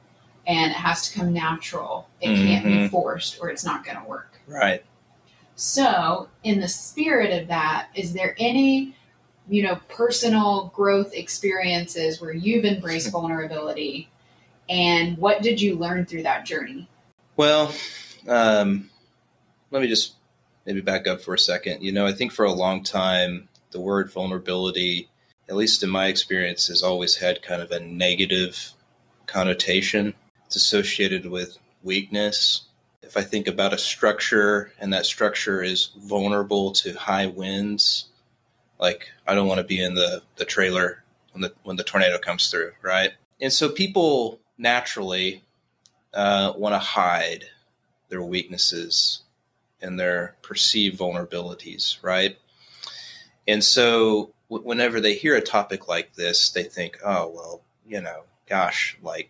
and 0.45 0.71
it 0.71 0.77
has 0.77 1.09
to 1.09 1.17
come 1.17 1.33
natural. 1.33 2.07
It 2.21 2.35
can't 2.35 2.65
be 2.65 2.71
Mhm. 2.71 2.89
forced 2.89 3.39
or 3.41 3.49
it's 3.49 3.63
not 3.65 3.85
going 3.85 3.97
to 3.97 4.03
work. 4.03 4.39
Right. 4.47 4.83
So, 5.55 6.29
in 6.43 6.59
the 6.59 6.67
spirit 6.67 7.41
of 7.41 7.47
that, 7.47 7.87
is 7.95 8.13
there 8.13 8.35
any, 8.37 8.95
you 9.49 9.63
know, 9.63 9.79
personal 9.89 10.71
growth 10.75 11.13
experiences 11.13 12.19
where 12.21 12.33
you've 12.33 12.65
embraced 12.65 13.11
vulnerability 13.11 14.09
and 14.69 15.17
what 15.17 15.41
did 15.41 15.61
you 15.61 15.75
learn 15.75 16.05
through 16.05 16.23
that 16.23 16.45
journey? 16.45 16.89
Well, 17.35 17.73
um, 18.27 18.89
let 19.71 19.81
me 19.81 19.87
just 19.87 20.15
maybe 20.65 20.81
back 20.81 21.07
up 21.07 21.21
for 21.21 21.33
a 21.33 21.39
second. 21.39 21.81
You 21.81 21.91
know, 21.91 22.05
I 22.05 22.13
think 22.13 22.33
for 22.33 22.45
a 22.45 22.51
long 22.51 22.83
time, 22.83 23.47
the 23.71 23.79
word 23.79 24.11
vulnerability, 24.11 25.09
at 25.47 25.55
least 25.55 25.83
in 25.83 25.89
my 25.89 26.07
experience, 26.07 26.67
has 26.67 26.83
always 26.83 27.15
had 27.15 27.41
kind 27.41 27.61
of 27.61 27.71
a 27.71 27.79
negative 27.79 28.73
connotation. 29.25 30.13
It's 30.45 30.55
associated 30.55 31.25
with 31.25 31.57
weakness. 31.83 32.63
If 33.01 33.15
I 33.15 33.21
think 33.21 33.47
about 33.47 33.73
a 33.73 33.77
structure 33.77 34.73
and 34.79 34.91
that 34.91 35.05
structure 35.05 35.61
is 35.61 35.91
vulnerable 35.97 36.71
to 36.73 36.93
high 36.93 37.27
winds, 37.27 38.09
like 38.79 39.09
I 39.27 39.35
don't 39.35 39.47
want 39.47 39.59
to 39.59 39.63
be 39.63 39.81
in 39.81 39.93
the, 39.93 40.21
the 40.35 40.45
trailer 40.45 41.03
when 41.31 41.41
the 41.41 41.53
when 41.63 41.75
the 41.75 41.83
tornado 41.83 42.17
comes 42.17 42.49
through, 42.49 42.71
right? 42.81 43.11
And 43.41 43.51
so 43.53 43.69
people 43.69 44.39
naturally 44.57 45.43
uh, 46.13 46.53
want 46.55 46.73
to 46.73 46.79
hide 46.79 47.45
their 48.09 48.23
weaknesses 48.23 49.21
and 49.81 49.99
their 49.99 50.35
perceived 50.41 50.99
vulnerabilities, 50.99 52.01
right? 52.01 52.37
And 53.47 53.63
so 53.63 54.31
w- 54.49 54.67
whenever 54.67 54.99
they 54.99 55.13
hear 55.13 55.35
a 55.35 55.41
topic 55.41 55.87
like 55.87 56.13
this, 56.15 56.49
they 56.49 56.63
think, 56.63 56.97
oh, 57.05 57.27
well, 57.27 57.61
you 57.85 58.01
know, 58.01 58.23
gosh, 58.49 58.97
like 59.03 59.29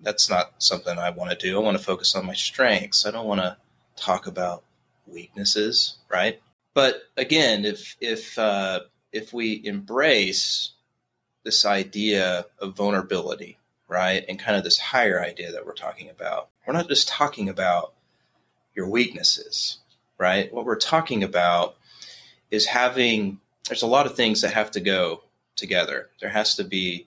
that's 0.00 0.28
not 0.28 0.52
something 0.58 0.98
I 0.98 1.10
want 1.10 1.30
to 1.30 1.36
do. 1.36 1.56
I 1.56 1.62
want 1.62 1.78
to 1.78 1.82
focus 1.82 2.14
on 2.14 2.26
my 2.26 2.34
strengths. 2.34 3.06
I 3.06 3.10
don't 3.10 3.26
want 3.26 3.40
to 3.40 3.56
talk 3.96 4.26
about 4.26 4.64
weaknesses, 5.06 5.98
right? 6.08 6.40
But 6.76 7.04
again, 7.16 7.64
if 7.64 7.96
if 8.02 8.38
uh, 8.38 8.80
if 9.10 9.32
we 9.32 9.62
embrace 9.64 10.72
this 11.42 11.64
idea 11.64 12.44
of 12.58 12.76
vulnerability, 12.76 13.56
right, 13.88 14.22
and 14.28 14.38
kind 14.38 14.58
of 14.58 14.62
this 14.62 14.78
higher 14.78 15.18
idea 15.18 15.52
that 15.52 15.64
we're 15.64 15.72
talking 15.72 16.10
about, 16.10 16.50
we're 16.66 16.74
not 16.74 16.88
just 16.88 17.08
talking 17.08 17.48
about 17.48 17.94
your 18.74 18.90
weaknesses, 18.90 19.78
right? 20.18 20.52
What 20.52 20.66
we're 20.66 20.76
talking 20.76 21.24
about 21.24 21.76
is 22.50 22.66
having. 22.66 23.40
There's 23.66 23.82
a 23.82 23.86
lot 23.86 24.04
of 24.04 24.14
things 24.14 24.42
that 24.42 24.52
have 24.52 24.72
to 24.72 24.80
go 24.80 25.22
together. 25.56 26.10
There 26.20 26.28
has 26.28 26.56
to 26.56 26.64
be 26.64 27.06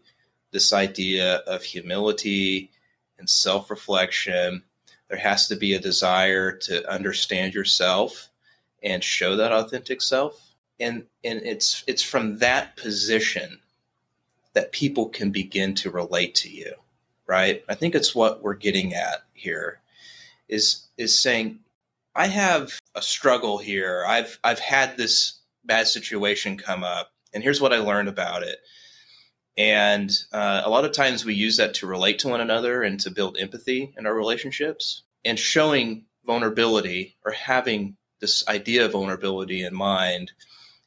this 0.49 0.73
idea 0.73 1.35
of 1.45 1.61
humility 1.61 2.71
and 3.19 3.29
self 3.29 3.69
reflection. 3.69 4.63
There 5.09 5.19
has 5.19 5.47
to 5.49 5.55
be 5.55 5.75
a 5.75 5.79
desire 5.79 6.53
to 6.53 6.91
understand 6.91 7.53
yourself 7.53 8.28
and 8.83 9.03
show 9.03 9.35
that 9.35 9.51
authentic 9.51 10.01
self. 10.01 10.53
And, 10.79 11.05
and 11.23 11.41
it's, 11.43 11.83
it's 11.87 12.01
from 12.01 12.37
that 12.37 12.77
position 12.77 13.59
that 14.53 14.71
people 14.71 15.09
can 15.09 15.31
begin 15.31 15.75
to 15.75 15.91
relate 15.91 16.35
to 16.35 16.49
you, 16.49 16.73
right? 17.27 17.63
I 17.67 17.75
think 17.75 17.95
it's 17.95 18.15
what 18.15 18.41
we're 18.41 18.55
getting 18.55 18.93
at 18.93 19.23
here 19.33 19.81
is, 20.47 20.87
is 20.97 21.17
saying, 21.17 21.59
I 22.15 22.27
have 22.27 22.79
a 22.95 23.01
struggle 23.01 23.57
here. 23.57 24.03
I've, 24.07 24.39
I've 24.43 24.59
had 24.59 24.97
this 24.97 25.39
bad 25.63 25.87
situation 25.87 26.57
come 26.57 26.83
up, 26.83 27.11
and 27.33 27.43
here's 27.43 27.61
what 27.61 27.73
I 27.73 27.79
learned 27.79 28.09
about 28.09 28.43
it. 28.43 28.57
And 29.57 30.11
uh, 30.31 30.61
a 30.63 30.69
lot 30.69 30.85
of 30.85 30.93
times 30.93 31.25
we 31.25 31.35
use 31.35 31.57
that 31.57 31.75
to 31.75 31.87
relate 31.87 32.19
to 32.19 32.29
one 32.29 32.41
another 32.41 32.81
and 32.81 32.99
to 33.01 33.11
build 33.11 33.37
empathy 33.37 33.93
in 33.97 34.05
our 34.05 34.13
relationships. 34.13 35.03
And 35.25 35.37
showing 35.37 36.05
vulnerability 36.25 37.17
or 37.25 37.33
having 37.33 37.97
this 38.19 38.47
idea 38.47 38.85
of 38.85 38.91
vulnerability 38.91 39.63
in 39.63 39.73
mind 39.73 40.31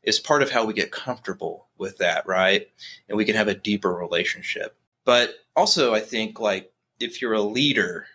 is 0.03 0.19
part 0.19 0.43
of 0.43 0.51
how 0.51 0.65
we 0.65 0.75
get 0.75 0.91
comfortable 0.91 1.69
with 1.79 1.99
that, 1.99 2.27
right? 2.27 2.69
And 3.09 3.17
we 3.17 3.25
can 3.25 3.37
have 3.37 3.49
a 3.49 3.55
deeper 3.55 3.93
relationship. 3.93 4.77
But 5.05 5.35
also, 5.57 5.95
I 5.95 6.01
think 6.01 6.41
like 6.41 6.73
if 7.01 7.21
you're 7.21 7.33
a 7.33 7.41
leader, 7.41 8.07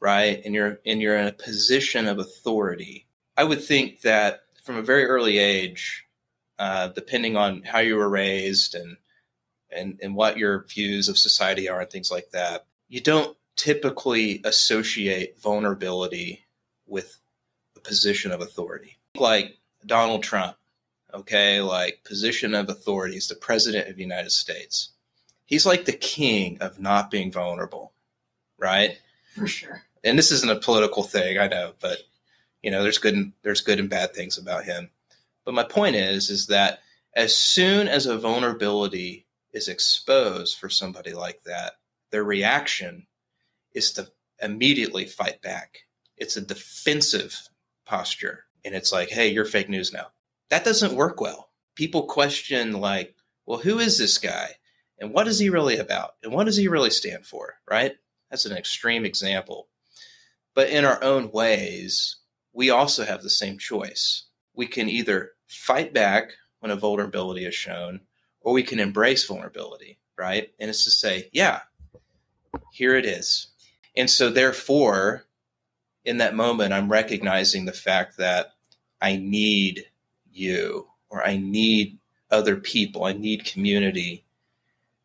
right, 0.00 0.42
and 0.44 0.54
you're 0.54 0.78
and 0.84 1.00
you're 1.00 1.16
in 1.16 1.28
a 1.28 1.32
position 1.32 2.06
of 2.06 2.18
authority, 2.18 3.06
I 3.36 3.44
would 3.44 3.62
think 3.62 4.02
that 4.02 4.42
from 4.62 4.76
a 4.76 4.82
very 4.82 5.04
early 5.06 5.38
age, 5.38 6.06
uh, 6.58 6.88
depending 6.88 7.36
on 7.36 7.62
how 7.62 7.80
you 7.80 7.96
were 7.96 8.08
raised 8.08 8.74
and 8.74 8.96
and 9.70 9.98
and 10.02 10.14
what 10.14 10.38
your 10.38 10.64
views 10.64 11.08
of 11.08 11.18
society 11.18 11.68
are 11.68 11.80
and 11.80 11.90
things 11.90 12.10
like 12.10 12.30
that, 12.32 12.66
you 12.88 13.00
don't 13.00 13.36
typically 13.56 14.40
associate 14.44 15.40
vulnerability 15.40 16.44
with 16.86 17.18
position 17.84 18.32
of 18.32 18.40
authority. 18.40 18.98
Like 19.14 19.58
Donald 19.84 20.22
Trump, 20.22 20.56
okay, 21.12 21.60
like 21.60 22.04
position 22.04 22.54
of 22.54 22.68
authority 22.68 23.16
is 23.16 23.28
the 23.28 23.34
president 23.34 23.88
of 23.88 23.96
the 23.96 24.02
United 24.02 24.32
States. 24.32 24.90
He's 25.44 25.66
like 25.66 25.84
the 25.84 25.92
king 25.92 26.58
of 26.60 26.80
not 26.80 27.10
being 27.10 27.30
vulnerable, 27.30 27.92
right? 28.58 28.98
For 29.34 29.46
sure. 29.46 29.82
And 30.04 30.18
this 30.18 30.32
isn't 30.32 30.50
a 30.50 30.60
political 30.60 31.02
thing, 31.02 31.38
I 31.38 31.48
know, 31.48 31.72
but 31.80 31.98
you 32.62 32.70
know, 32.70 32.82
there's 32.82 32.98
good 32.98 33.14
and 33.14 33.32
there's 33.42 33.60
good 33.60 33.78
and 33.78 33.90
bad 33.90 34.14
things 34.14 34.38
about 34.38 34.64
him. 34.64 34.90
But 35.44 35.54
my 35.54 35.64
point 35.64 35.96
is, 35.96 36.30
is 36.30 36.46
that 36.46 36.80
as 37.14 37.36
soon 37.36 37.88
as 37.88 38.06
a 38.06 38.18
vulnerability 38.18 39.26
is 39.52 39.68
exposed 39.68 40.58
for 40.58 40.68
somebody 40.68 41.12
like 41.12 41.42
that, 41.44 41.74
their 42.10 42.24
reaction 42.24 43.06
is 43.74 43.92
to 43.92 44.08
immediately 44.40 45.04
fight 45.04 45.42
back. 45.42 45.80
It's 46.16 46.36
a 46.36 46.40
defensive 46.40 47.48
posture. 47.92 48.46
And 48.64 48.74
it's 48.74 48.90
like, 48.90 49.10
hey, 49.10 49.28
you're 49.28 49.44
fake 49.44 49.68
news 49.68 49.92
now. 49.92 50.06
That 50.48 50.64
doesn't 50.64 50.96
work 50.96 51.20
well. 51.20 51.50
People 51.74 52.04
question, 52.04 52.72
like, 52.72 53.14
well, 53.44 53.58
who 53.58 53.78
is 53.78 53.98
this 53.98 54.16
guy? 54.16 54.52
And 54.98 55.12
what 55.12 55.28
is 55.28 55.38
he 55.38 55.50
really 55.50 55.76
about? 55.76 56.12
And 56.22 56.32
what 56.32 56.44
does 56.46 56.56
he 56.56 56.68
really 56.68 56.88
stand 56.88 57.26
for? 57.26 57.56
Right? 57.70 57.92
That's 58.30 58.46
an 58.46 58.56
extreme 58.56 59.04
example. 59.04 59.68
But 60.54 60.70
in 60.70 60.86
our 60.86 61.04
own 61.04 61.32
ways, 61.32 62.16
we 62.54 62.70
also 62.70 63.04
have 63.04 63.22
the 63.22 63.28
same 63.28 63.58
choice. 63.58 64.24
We 64.54 64.66
can 64.66 64.88
either 64.88 65.32
fight 65.46 65.92
back 65.92 66.30
when 66.60 66.70
a 66.70 66.76
vulnerability 66.76 67.44
is 67.44 67.54
shown, 67.54 68.00
or 68.40 68.54
we 68.54 68.62
can 68.62 68.80
embrace 68.80 69.26
vulnerability, 69.26 69.98
right? 70.16 70.50
And 70.58 70.70
it's 70.70 70.84
to 70.84 70.90
say, 70.90 71.28
yeah, 71.32 71.60
here 72.72 72.96
it 72.96 73.04
is. 73.04 73.48
And 73.94 74.08
so, 74.08 74.30
therefore, 74.30 75.26
in 76.04 76.18
that 76.18 76.34
moment, 76.34 76.72
I'm 76.72 76.90
recognizing 76.90 77.64
the 77.64 77.72
fact 77.72 78.16
that 78.18 78.52
I 79.00 79.16
need 79.16 79.86
you, 80.32 80.88
or 81.10 81.26
I 81.26 81.36
need 81.36 81.98
other 82.30 82.56
people, 82.56 83.04
I 83.04 83.12
need 83.12 83.44
community 83.44 84.24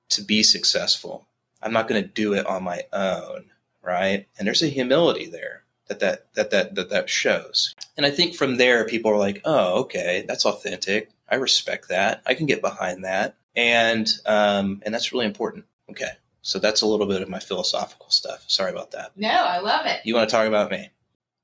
to 0.10 0.24
be 0.24 0.44
successful. 0.44 1.28
I'm 1.62 1.74
not 1.74 1.88
going 1.88 2.02
to 2.02 2.08
do 2.08 2.34
it 2.34 2.46
on 2.46 2.64
my 2.64 2.84
own, 2.94 3.46
right? 3.82 4.28
And 4.38 4.48
there's 4.48 4.64
a 4.64 4.68
humility 4.68 5.28
there 5.28 5.64
that 5.88 6.00
that 6.00 6.34
that 6.36 6.52
that 6.52 6.76
that, 6.76 6.90
that 6.90 7.10
shows. 7.10 7.76
And 7.98 8.06
I 8.06 8.12
think 8.12 8.36
from 8.36 8.58
there, 8.58 8.86
people 8.86 9.12
are 9.12 9.18
like, 9.18 9.42
"Oh, 9.44 9.82
okay, 9.82 10.24
that's 10.28 10.46
authentic. 10.46 11.10
I 11.30 11.36
respect 11.36 11.90
that. 11.90 12.22
I 12.26 12.34
can 12.34 12.46
get 12.46 12.62
behind 12.62 13.04
that." 13.04 13.36
And 13.56 14.08
um, 14.26 14.82
and 14.86 14.94
that's 14.94 15.12
really 15.12 15.26
important. 15.26 15.66
Okay, 15.90 16.12
so 16.48 16.60
that's 16.60 16.82
a 16.82 16.88
little 16.88 17.08
bit 17.08 17.22
of 17.22 17.30
my 17.30 17.40
philosophical 17.40 18.10
stuff. 18.10 18.44
Sorry 18.48 18.72
about 18.72 18.92
that. 18.92 19.12
No, 19.16 19.30
I 19.30 19.60
love 19.60 19.86
it. 19.86 20.02
You 20.06 20.16
want 20.16 20.30
to 20.30 20.36
talk 20.36 20.48
about 20.48 20.72
me? 20.72 20.90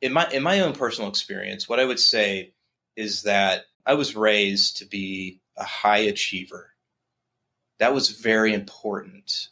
in 0.04 0.12
my 0.12 0.28
in 0.32 0.44
my 0.44 0.60
own 0.60 0.74
personal 0.74 1.10
experience, 1.10 1.70
what 1.70 1.80
I 1.80 1.86
would 1.86 2.00
say 2.00 2.54
is 2.98 3.24
that 3.24 3.64
I 3.86 3.94
was 3.94 4.18
raised 4.18 4.78
to 4.78 4.86
be 4.86 5.40
a 5.56 5.64
high 5.64 6.00
achiever. 6.00 6.72
That 7.80 7.94
was 7.94 8.10
very 8.10 8.54
important. 8.54 9.48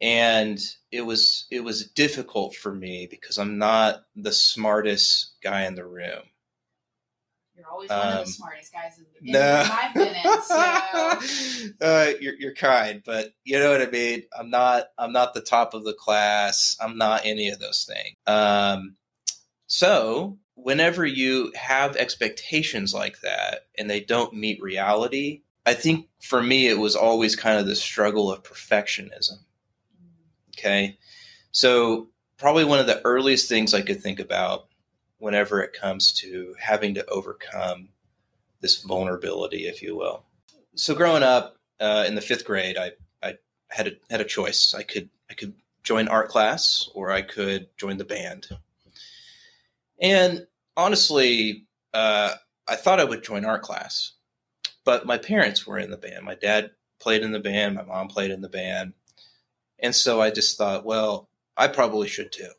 And 0.00 0.60
it 0.92 1.02
was 1.02 1.46
it 1.50 1.64
was 1.64 1.90
difficult 1.90 2.54
for 2.54 2.72
me 2.72 3.08
because 3.10 3.38
I'm 3.38 3.58
not 3.58 4.04
the 4.14 4.32
smartest 4.32 5.32
guy 5.42 5.64
in 5.64 5.74
the 5.74 5.84
room. 5.84 6.22
You're 7.56 7.68
always 7.68 7.90
one 7.90 8.08
of 8.08 8.14
the 8.14 8.20
um, 8.20 8.26
smartest 8.26 8.72
guys 8.72 8.98
in, 8.98 9.04
the, 9.12 9.28
in 9.28 9.32
no. 9.32 9.64
five 9.68 9.94
minutes. 9.94 10.48
So. 10.48 11.86
uh, 11.86 12.12
you're 12.20 12.34
you're 12.34 12.54
kind, 12.54 13.02
but 13.04 13.34
you 13.44 13.58
know 13.58 13.70
what 13.70 13.82
I 13.82 13.90
mean. 13.90 14.22
I'm 14.38 14.50
not 14.50 14.84
I'm 14.96 15.12
not 15.12 15.34
the 15.34 15.42
top 15.42 15.74
of 15.74 15.84
the 15.84 15.92
class. 15.92 16.76
I'm 16.80 16.96
not 16.96 17.22
any 17.24 17.48
of 17.48 17.58
those 17.58 17.84
things. 17.84 18.16
Um, 18.26 18.96
so 19.66 20.38
whenever 20.54 21.04
you 21.04 21.52
have 21.54 21.96
expectations 21.96 22.94
like 22.94 23.20
that 23.20 23.66
and 23.76 23.88
they 23.88 24.00
don't 24.00 24.34
meet 24.34 24.62
reality, 24.62 25.42
I 25.66 25.74
think 25.74 26.08
for 26.20 26.42
me 26.42 26.68
it 26.68 26.78
was 26.78 26.96
always 26.96 27.36
kind 27.36 27.58
of 27.58 27.66
the 27.66 27.76
struggle 27.76 28.32
of 28.32 28.42
perfectionism. 28.42 29.38
Okay, 30.56 30.98
so 31.50 32.08
probably 32.38 32.64
one 32.64 32.78
of 32.78 32.86
the 32.86 33.04
earliest 33.04 33.48
things 33.48 33.74
I 33.74 33.82
could 33.82 34.02
think 34.02 34.20
about 34.20 34.68
whenever 35.22 35.62
it 35.62 35.72
comes 35.72 36.12
to 36.12 36.52
having 36.58 36.94
to 36.94 37.08
overcome 37.08 37.88
this 38.60 38.82
vulnerability, 38.82 39.68
if 39.68 39.80
you 39.80 39.94
will. 39.94 40.24
So 40.74 40.96
growing 40.96 41.22
up 41.22 41.56
uh, 41.78 42.04
in 42.08 42.16
the 42.16 42.20
fifth 42.20 42.44
grade, 42.44 42.76
I, 42.76 42.90
I 43.22 43.34
had 43.68 43.86
a, 43.86 43.92
had 44.10 44.20
a 44.20 44.24
choice. 44.24 44.74
I 44.74 44.82
could 44.82 45.08
I 45.30 45.34
could 45.34 45.54
join 45.84 46.08
art 46.08 46.28
class 46.28 46.90
or 46.92 47.12
I 47.12 47.22
could 47.22 47.68
join 47.76 47.98
the 47.98 48.04
band. 48.04 48.48
And 50.00 50.44
honestly, 50.76 51.66
uh, 51.94 52.32
I 52.66 52.74
thought 52.74 52.98
I 52.98 53.04
would 53.04 53.22
join 53.22 53.44
art 53.44 53.62
class, 53.62 54.14
but 54.84 55.06
my 55.06 55.18
parents 55.18 55.68
were 55.68 55.78
in 55.78 55.92
the 55.92 55.96
band. 55.96 56.24
My 56.24 56.34
dad 56.34 56.72
played 56.98 57.22
in 57.22 57.30
the 57.30 57.38
band. 57.38 57.76
My 57.76 57.84
mom 57.84 58.08
played 58.08 58.32
in 58.32 58.40
the 58.40 58.48
band. 58.48 58.92
And 59.78 59.94
so 59.94 60.20
I 60.20 60.30
just 60.30 60.58
thought, 60.58 60.84
well, 60.84 61.28
I 61.56 61.68
probably 61.68 62.08
should 62.08 62.32
too 62.32 62.50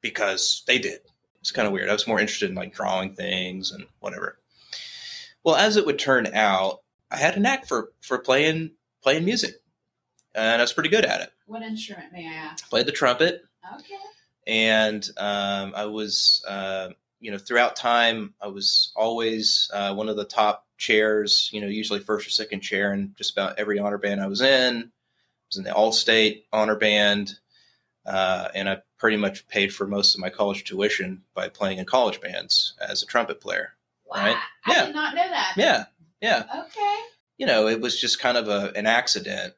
because 0.00 0.62
they 0.66 0.78
did. 0.78 1.00
It's 1.42 1.50
kind 1.50 1.66
of 1.66 1.72
weird. 1.72 1.88
I 1.88 1.92
was 1.92 2.06
more 2.06 2.20
interested 2.20 2.48
in 2.48 2.56
like 2.56 2.72
drawing 2.72 3.14
things 3.14 3.72
and 3.72 3.84
whatever. 3.98 4.38
Well, 5.42 5.56
as 5.56 5.76
it 5.76 5.84
would 5.84 5.98
turn 5.98 6.28
out, 6.28 6.82
I 7.10 7.16
had 7.16 7.36
a 7.36 7.40
knack 7.40 7.66
for 7.66 7.90
for 8.00 8.18
playing 8.18 8.70
playing 9.02 9.24
music, 9.24 9.56
and 10.36 10.62
I 10.62 10.64
was 10.64 10.72
pretty 10.72 10.88
good 10.88 11.04
at 11.04 11.20
it. 11.20 11.30
What 11.46 11.62
instrument, 11.62 12.12
may 12.12 12.28
I 12.28 12.32
ask? 12.32 12.70
Played 12.70 12.86
the 12.86 12.92
trumpet. 12.92 13.42
Okay. 13.74 13.94
And 14.46 15.08
um, 15.18 15.72
I 15.74 15.86
was, 15.86 16.44
uh, 16.48 16.90
you 17.18 17.32
know, 17.32 17.38
throughout 17.38 17.74
time, 17.74 18.34
I 18.40 18.46
was 18.46 18.92
always 18.94 19.68
uh, 19.74 19.94
one 19.94 20.08
of 20.08 20.16
the 20.16 20.24
top 20.24 20.66
chairs. 20.78 21.50
You 21.52 21.60
know, 21.60 21.66
usually 21.66 21.98
first 21.98 22.28
or 22.28 22.30
second 22.30 22.60
chair 22.60 22.92
in 22.92 23.14
just 23.18 23.32
about 23.32 23.58
every 23.58 23.80
honor 23.80 23.98
band 23.98 24.20
I 24.20 24.28
was 24.28 24.42
in. 24.42 24.76
I 24.76 25.46
was 25.48 25.56
in 25.56 25.64
the 25.64 25.74
All 25.74 25.90
State 25.90 26.46
honor 26.52 26.76
band, 26.76 27.32
uh, 28.06 28.48
and 28.54 28.68
I 28.68 28.78
pretty 28.98 29.16
much 29.16 29.46
paid 29.48 29.74
for 29.74 29.86
most 29.86 30.14
of 30.14 30.20
my 30.20 30.30
college 30.30 30.64
tuition 30.64 31.22
by 31.34 31.48
playing 31.48 31.78
in 31.78 31.84
college 31.84 32.20
bands 32.20 32.74
as 32.80 33.02
a 33.02 33.06
trumpet 33.06 33.40
player. 33.40 33.74
Wow. 34.06 34.24
Right? 34.24 34.36
I 34.66 34.72
yeah. 34.72 34.86
did 34.86 34.94
not 34.94 35.14
know 35.14 35.28
that. 35.28 35.54
Yeah. 35.56 35.84
Yeah. 36.20 36.44
Okay. 36.66 36.96
You 37.38 37.46
know, 37.46 37.66
it 37.66 37.80
was 37.80 38.00
just 38.00 38.20
kind 38.20 38.36
of 38.36 38.48
a, 38.48 38.72
an 38.76 38.86
accident. 38.86 39.54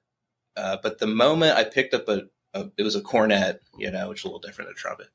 Uh, 0.56 0.78
but 0.82 0.98
the 0.98 1.06
moment 1.06 1.56
I 1.56 1.64
picked 1.64 1.94
up 1.94 2.08
a, 2.08 2.22
a, 2.54 2.70
it 2.76 2.82
was 2.82 2.94
a 2.94 3.00
cornet, 3.00 3.62
you 3.78 3.90
know, 3.90 4.08
which 4.08 4.20
is 4.20 4.24
a 4.24 4.28
little 4.28 4.40
different 4.40 4.68
than 4.68 4.74
a 4.74 4.78
trumpet. 4.78 5.08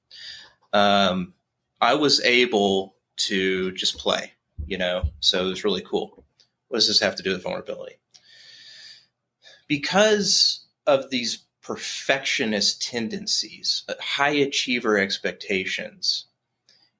Um, 0.73 1.33
I 1.81 1.95
was 1.95 2.21
able 2.21 2.95
to 3.17 3.71
just 3.71 3.97
play, 3.97 4.33
you 4.65 4.77
know, 4.77 5.03
so 5.19 5.45
it 5.45 5.49
was 5.49 5.63
really 5.63 5.81
cool. 5.81 6.23
What 6.67 6.77
does 6.77 6.87
this 6.87 6.99
have 6.99 7.15
to 7.15 7.23
do 7.23 7.31
with 7.31 7.43
vulnerability? 7.43 7.95
Because 9.67 10.65
of 10.85 11.09
these 11.09 11.45
perfectionist 11.69 12.81
tendencies, 12.81 13.83
uh, 13.87 13.93
high 14.01 14.31
achiever 14.31 14.97
expectations, 14.97 16.25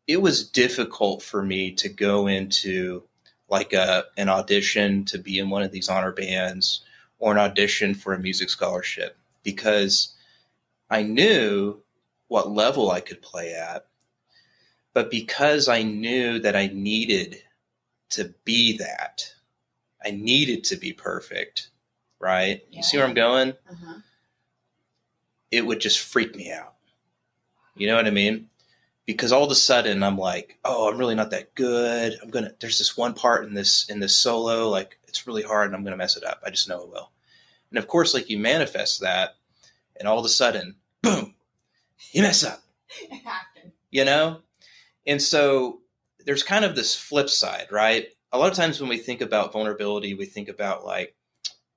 it 0.05 0.21
was 0.21 0.47
difficult 0.47 1.23
for 1.23 1.41
me 1.41 1.71
to 1.71 1.89
go 1.89 2.27
into 2.27 3.01
like 3.49 3.73
a, 3.73 4.05
an 4.15 4.29
audition 4.29 5.05
to 5.05 5.17
be 5.17 5.39
in 5.39 5.49
one 5.49 5.63
of 5.63 5.71
these 5.71 5.89
honor 5.89 6.11
bands 6.11 6.81
or 7.17 7.31
an 7.31 7.39
audition 7.39 7.95
for 7.95 8.13
a 8.13 8.19
music 8.19 8.47
scholarship 8.47 9.17
because 9.41 10.13
I 10.87 11.01
knew 11.01 11.81
what 12.27 12.51
level 12.51 12.91
I 12.91 12.99
could 12.99 13.23
play 13.23 13.55
at. 13.55 13.87
But 14.93 15.09
because 15.09 15.67
I 15.67 15.81
knew 15.81 16.37
that 16.41 16.55
I 16.55 16.67
needed 16.67 17.41
to 18.11 18.35
be 18.43 18.77
that, 18.77 19.33
I 20.05 20.11
needed 20.11 20.63
to 20.65 20.75
be 20.75 20.93
perfect, 20.93 21.71
right? 22.19 22.63
Yeah. 22.69 22.77
You 22.77 22.83
see 22.83 22.97
where 22.97 23.07
I'm 23.07 23.15
going? 23.15 23.53
Uh-huh 23.67 24.01
it 25.51 25.65
would 25.65 25.79
just 25.79 25.99
freak 25.99 26.35
me 26.35 26.51
out. 26.51 26.75
You 27.75 27.87
know 27.87 27.95
what 27.95 28.07
I 28.07 28.11
mean? 28.11 28.49
Because 29.05 29.31
all 29.31 29.43
of 29.43 29.51
a 29.51 29.55
sudden 29.55 30.03
I'm 30.03 30.17
like, 30.17 30.59
oh, 30.65 30.89
I'm 30.91 30.97
really 30.97 31.15
not 31.15 31.31
that 31.31 31.55
good. 31.55 32.17
I'm 32.21 32.29
gonna. 32.29 32.51
There's 32.59 32.77
this 32.77 32.97
one 32.97 33.13
part 33.13 33.45
in 33.45 33.53
this 33.53 33.89
in 33.89 33.99
this 33.99 34.15
solo, 34.15 34.69
like 34.69 34.99
it's 35.07 35.25
really 35.25 35.43
hard, 35.43 35.67
and 35.67 35.75
I'm 35.75 35.83
gonna 35.83 35.97
mess 35.97 36.17
it 36.17 36.23
up. 36.23 36.41
I 36.45 36.49
just 36.49 36.69
know 36.69 36.81
it 36.81 36.89
will. 36.89 37.11
And 37.71 37.79
of 37.79 37.87
course, 37.87 38.13
like 38.13 38.29
you 38.29 38.37
manifest 38.37 39.01
that, 39.01 39.35
and 39.95 40.07
all 40.07 40.19
of 40.19 40.25
a 40.25 40.29
sudden, 40.29 40.75
boom, 41.01 41.35
you 42.11 42.21
mess 42.21 42.43
up. 42.43 42.61
It 43.01 43.23
happened. 43.23 43.71
You 43.91 44.03
know, 44.03 44.41
and 45.05 45.21
so 45.21 45.81
there's 46.25 46.43
kind 46.43 46.65
of 46.65 46.75
this 46.75 46.95
flip 46.95 47.29
side, 47.29 47.67
right? 47.71 48.07
A 48.31 48.37
lot 48.37 48.51
of 48.51 48.57
times 48.57 48.79
when 48.79 48.89
we 48.89 48.97
think 48.97 49.21
about 49.21 49.53
vulnerability, 49.53 50.13
we 50.13 50.25
think 50.25 50.49
about 50.49 50.85
like, 50.85 51.15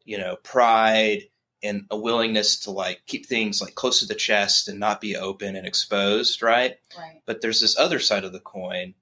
you 0.05 0.19
know, 0.19 0.37
pride 0.43 1.23
and 1.63 1.87
a 1.91 1.97
willingness 1.97 2.59
to 2.61 2.71
like 2.71 3.03
keep 3.07 3.27
things 3.27 3.61
like 3.61 3.75
close 3.75 4.01
to 4.01 4.07
the 4.07 4.15
chest 4.15 4.69
and 4.69 4.81
not 4.81 5.01
be 5.01 5.17
open 5.17 5.57
and 5.57 5.67
exposed, 5.67 6.43
right? 6.43 6.77
Right. 6.99 7.21
But 7.27 7.41
there's 7.41 7.61
this 7.61 7.79
other 7.79 7.99
side 7.99 8.25
of 8.25 8.33
the 8.33 8.41
coin, 8.41 8.95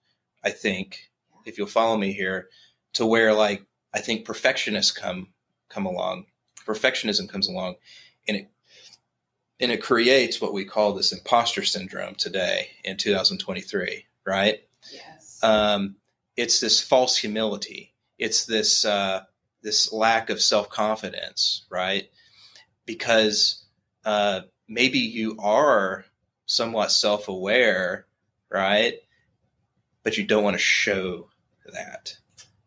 I 0.44 0.51
think, 0.51 1.11
if 1.46 1.57
you'll 1.57 1.66
follow 1.66 1.96
me 1.96 2.12
here, 2.12 2.49
to 2.94 3.07
where 3.07 3.33
like 3.33 3.64
I 3.94 4.01
think 4.01 4.25
perfectionists 4.25 4.92
come 4.92 5.29
come 5.68 5.87
along. 5.87 6.27
Perfectionism 6.66 7.29
comes 7.29 7.49
along 7.49 7.77
and 8.29 8.37
it 8.37 8.49
and 9.61 9.70
it 9.70 9.83
creates 9.83 10.40
what 10.40 10.55
we 10.55 10.64
call 10.64 10.94
this 10.94 11.12
imposter 11.12 11.62
syndrome 11.62 12.14
today 12.14 12.68
in 12.83 12.96
2023, 12.96 14.07
right? 14.25 14.61
Yes. 14.90 15.38
Um, 15.42 15.96
it's 16.37 16.61
this 16.61 16.81
false 16.81 17.16
humility. 17.16 17.92
It's 18.18 18.46
this 18.46 18.85
uh, 18.85 19.25
this 19.62 19.92
lack 19.92 20.31
of 20.31 20.40
self 20.40 20.70
confidence, 20.70 21.66
right? 21.70 22.09
Because 22.87 23.64
uh, 24.05 24.40
maybe 24.69 24.99
you 24.99 25.37
are 25.38 26.05
somewhat 26.47 26.93
self 26.93 27.29
aware, 27.29 28.07
right? 28.51 28.95
But 30.03 30.16
you 30.16 30.25
don't 30.25 30.45
want 30.45 30.55
to 30.55 30.62
show 30.62 31.29
that, 31.73 32.16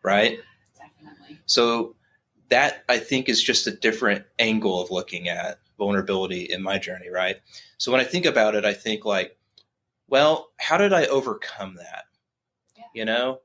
right? 0.03 0.39
Definitely. 0.77 1.39
So 1.45 1.95
that 2.49 2.83
I 2.87 2.99
think 2.99 3.29
is 3.29 3.41
just 3.41 3.67
a 3.67 3.71
different 3.71 4.25
angle 4.39 4.81
of 4.81 4.91
looking 4.91 5.27
at 5.27 5.59
vulnerability 5.77 6.43
in 6.43 6.61
my 6.61 6.77
journey, 6.77 7.09
right? 7.09 7.37
So 7.77 7.91
when 7.91 8.01
I 8.01 8.05
think 8.05 8.25
about 8.25 8.55
it, 8.55 8.63
I 8.63 8.73
think 8.73 9.05
like, 9.05 9.37
well, 10.07 10.51
how 10.57 10.77
did 10.77 10.93
I 10.93 11.05
overcome 11.07 11.75
that? 11.75 12.05
Yeah. 12.77 12.83
You 12.93 13.05
know? 13.05 13.39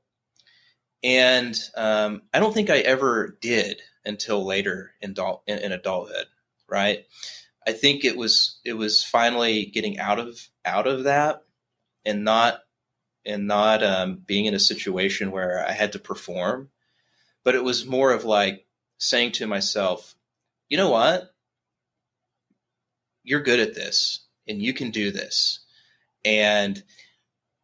And 1.03 1.59
um, 1.75 2.21
I 2.33 2.39
don't 2.39 2.53
think 2.53 2.69
I 2.69 2.79
ever 2.79 3.37
did 3.41 3.81
until 4.05 4.45
later 4.45 4.91
in, 5.01 5.11
adult, 5.11 5.43
in, 5.47 5.57
in 5.59 5.71
adulthood 5.71 6.27
right? 6.69 7.05
I 7.67 7.73
think 7.73 8.03
it 8.03 8.17
was 8.17 8.59
it 8.65 8.73
was 8.73 9.03
finally 9.03 9.65
getting 9.65 9.99
out 9.99 10.19
of 10.19 10.49
out 10.65 10.87
of 10.87 11.03
that 11.03 11.43
and 12.05 12.23
not 12.23 12.61
and 13.25 13.47
not 13.47 13.83
um, 13.83 14.21
being 14.25 14.45
in 14.45 14.53
a 14.53 14.59
situation 14.59 15.31
where 15.31 15.65
I 15.67 15.73
had 15.73 15.91
to 15.93 15.99
perform, 15.99 16.69
but 17.43 17.55
it 17.55 17.63
was 17.63 17.85
more 17.85 18.11
of 18.11 18.23
like 18.23 18.65
saying 18.97 19.33
to 19.33 19.47
myself, 19.47 20.15
you 20.69 20.77
know 20.77 20.89
what, 20.89 21.33
you're 23.23 23.41
good 23.41 23.59
at 23.59 23.75
this 23.75 24.21
and 24.47 24.61
you 24.61 24.73
can 24.73 24.89
do 24.89 25.11
this, 25.11 25.59
and 26.25 26.81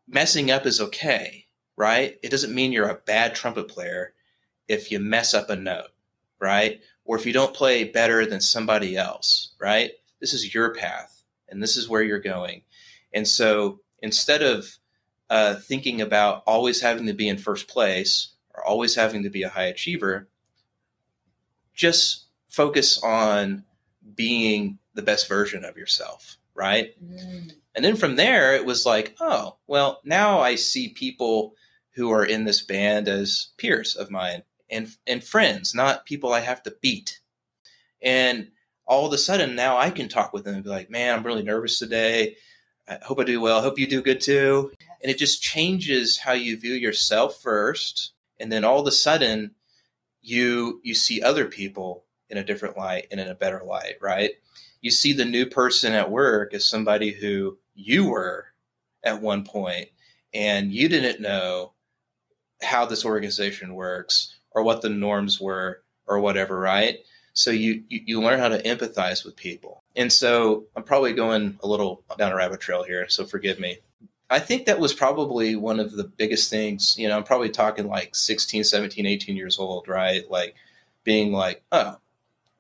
messing 0.08 0.52
up 0.52 0.66
is 0.66 0.82
okay, 0.82 1.46
right? 1.78 2.18
It 2.22 2.30
doesn't 2.30 2.54
mean 2.54 2.72
you're 2.72 2.90
a 2.90 3.02
bad 3.06 3.34
trumpet 3.34 3.68
player 3.68 4.14
if 4.68 4.92
you 4.92 5.00
mess 5.00 5.34
up 5.34 5.50
a 5.50 5.56
note, 5.56 5.90
right? 6.40 6.82
Or 7.06 7.16
if 7.16 7.26
you 7.26 7.32
don't 7.32 7.54
play 7.54 7.84
better 7.84 8.26
than 8.26 8.42
somebody 8.42 8.98
else, 8.98 9.54
right? 9.60 9.92
This 10.20 10.34
is 10.34 10.54
your 10.54 10.74
path 10.74 11.24
and 11.48 11.62
this 11.62 11.78
is 11.78 11.88
where 11.88 12.04
you're 12.04 12.20
going. 12.20 12.64
And 13.14 13.28
so 13.28 13.80
instead 14.02 14.42
of 14.42 14.78
uh, 15.30 15.56
thinking 15.56 16.02
about 16.02 16.44
always 16.46 16.82
having 16.82 17.06
to 17.08 17.14
be 17.14 17.30
in 17.30 17.38
first 17.38 17.68
place 17.68 18.34
or 18.54 18.64
always 18.64 18.96
having 18.96 19.24
to 19.24 19.30
be 19.30 19.44
a 19.44 19.50
high 19.50 19.66
achiever, 19.66 20.28
just 21.74 22.26
focus 22.50 23.02
on 23.04 23.64
being 24.16 24.80
the 24.94 25.02
best 25.02 25.28
version 25.28 25.64
of 25.64 25.78
yourself, 25.78 26.38
right? 26.54 26.94
Mm. 27.04 27.54
And 27.76 27.84
then 27.84 27.96
from 27.96 28.16
there, 28.16 28.56
it 28.56 28.66
was 28.66 28.86
like, 28.86 29.16
oh, 29.20 29.58
well, 29.68 30.00
now 30.04 30.40
I 30.40 30.56
see 30.56 30.90
people 30.90 31.56
who 31.92 32.12
are 32.12 32.26
in 32.26 32.46
this 32.46 32.62
band 32.62 33.08
as 33.08 33.50
peers 33.58 33.96
of 33.96 34.10
mine 34.10 34.44
and 34.70 34.88
and 35.08 35.24
friends, 35.24 35.74
not 35.74 36.06
people 36.06 36.34
I 36.34 36.42
have 36.42 36.64
to 36.64 36.76
beat. 36.82 37.20
And 38.02 38.50
all 38.88 39.06
of 39.06 39.14
a 39.14 39.18
sudden, 39.18 39.56
now 39.56 39.78
I 39.78 39.90
can 39.90 40.08
talk 40.08 40.34
with 40.34 40.44
them 40.46 40.56
and 40.56 40.64
be 40.64 40.70
like, 40.70 40.90
man, 40.90 41.16
I'm 41.16 41.26
really 41.26 41.44
nervous 41.44 41.80
today. 41.80 42.36
I 42.88 43.00
hope 43.04 43.20
I 43.20 43.24
do 43.24 43.42
well. 43.42 43.60
I 43.60 43.64
hope 43.64 43.80
you 43.80 43.88
do 43.88 44.02
good 44.02 44.22
too. 44.22 44.72
And 45.02 45.12
it 45.12 45.18
just 45.18 45.42
changes 45.42 46.18
how 46.18 46.34
you 46.34 46.58
view 46.58 46.74
yourself 46.74 47.42
first, 47.42 48.14
and 48.40 48.52
then 48.52 48.64
all 48.64 48.80
of 48.80 48.88
a 48.88 48.92
sudden, 48.92 49.52
you 50.22 50.82
you 50.84 50.94
see 50.94 51.22
other 51.22 51.46
people 51.46 52.06
in 52.30 52.38
a 52.38 52.44
different 52.44 52.78
light 52.78 53.08
and 53.12 53.20
in 53.20 53.28
a 53.28 53.36
better 53.36 53.62
light, 53.66 53.96
right? 54.02 54.32
You 54.82 54.92
see 54.92 55.14
the 55.14 55.26
new 55.26 55.46
person 55.46 55.94
at 55.94 56.12
work 56.12 56.54
as 56.54 56.66
somebody 56.66 57.12
who 57.12 57.58
you 57.76 58.10
were 58.10 58.48
at 59.04 59.22
one 59.22 59.44
point 59.44 59.90
and 60.34 60.72
you 60.72 60.90
didn't 60.90 61.22
know 61.22 61.74
how 62.62 62.86
this 62.86 63.06
organization 63.06 63.74
works 63.74 64.36
or 64.56 64.64
what 64.64 64.82
the 64.82 64.90
norms 64.90 65.40
were 65.40 65.82
or 66.08 66.20
whatever, 66.20 66.58
right? 66.58 67.00
So 67.34 67.52
you, 67.52 67.84
you, 67.90 68.02
you 68.06 68.22
learn 68.22 68.40
how 68.40 68.48
to 68.48 68.64
empathize 68.64 69.26
with 69.26 69.36
people. 69.36 69.84
And 69.96 70.12
so 70.12 70.66
I'm 70.76 70.84
probably 70.84 71.14
going 71.14 71.60
a 71.62 71.68
little 71.68 72.02
down 72.18 72.32
a 72.32 72.36
rabbit 72.36 72.62
trail 72.62 72.84
here, 72.84 73.08
so 73.10 73.26
forgive 73.26 73.60
me. 73.60 73.80
I 74.30 74.40
think 74.40 74.66
that 74.66 74.80
was 74.80 74.94
probably 74.94 75.56
one 75.56 75.80
of 75.80 75.92
the 75.92 76.06
biggest 76.06 76.50
things, 76.50 76.96
you 76.98 77.08
know, 77.08 77.18
I'm 77.18 77.24
probably 77.24 77.50
talking 77.50 77.88
like 77.88 78.16
16, 78.16 78.64
17, 78.64 79.06
18 79.06 79.36
years 79.36 79.60
old, 79.60 79.88
right? 79.88 80.24
Like 80.32 80.56
being 81.04 81.32
like, 81.32 81.62
oh, 81.72 81.98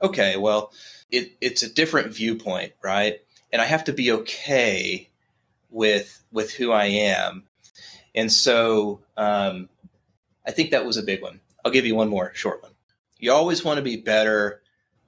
okay, 0.01 0.37
well, 0.37 0.71
it, 1.09 1.31
it's 1.41 1.63
a 1.63 1.73
different 1.73 2.13
viewpoint, 2.13 2.73
right? 2.83 3.21
And 3.51 3.61
I 3.61 3.65
have 3.65 3.85
to 3.85 3.93
be 3.93 4.11
okay 4.11 5.09
with 5.69 6.23
with 6.31 6.51
who 6.53 6.71
I 6.71 6.85
am. 6.85 7.43
And 8.13 8.31
so 8.31 9.01
um, 9.17 9.69
I 10.45 10.51
think 10.51 10.71
that 10.71 10.85
was 10.85 10.97
a 10.97 11.03
big 11.03 11.21
one. 11.21 11.39
I'll 11.65 11.71
give 11.71 11.85
you 11.85 11.95
one 11.95 12.09
more 12.09 12.31
short 12.35 12.63
one. 12.63 12.71
You 13.19 13.33
always 13.33 13.65
want 13.65 13.77
to 13.77 13.83
be 13.83 13.97
better 13.97 14.61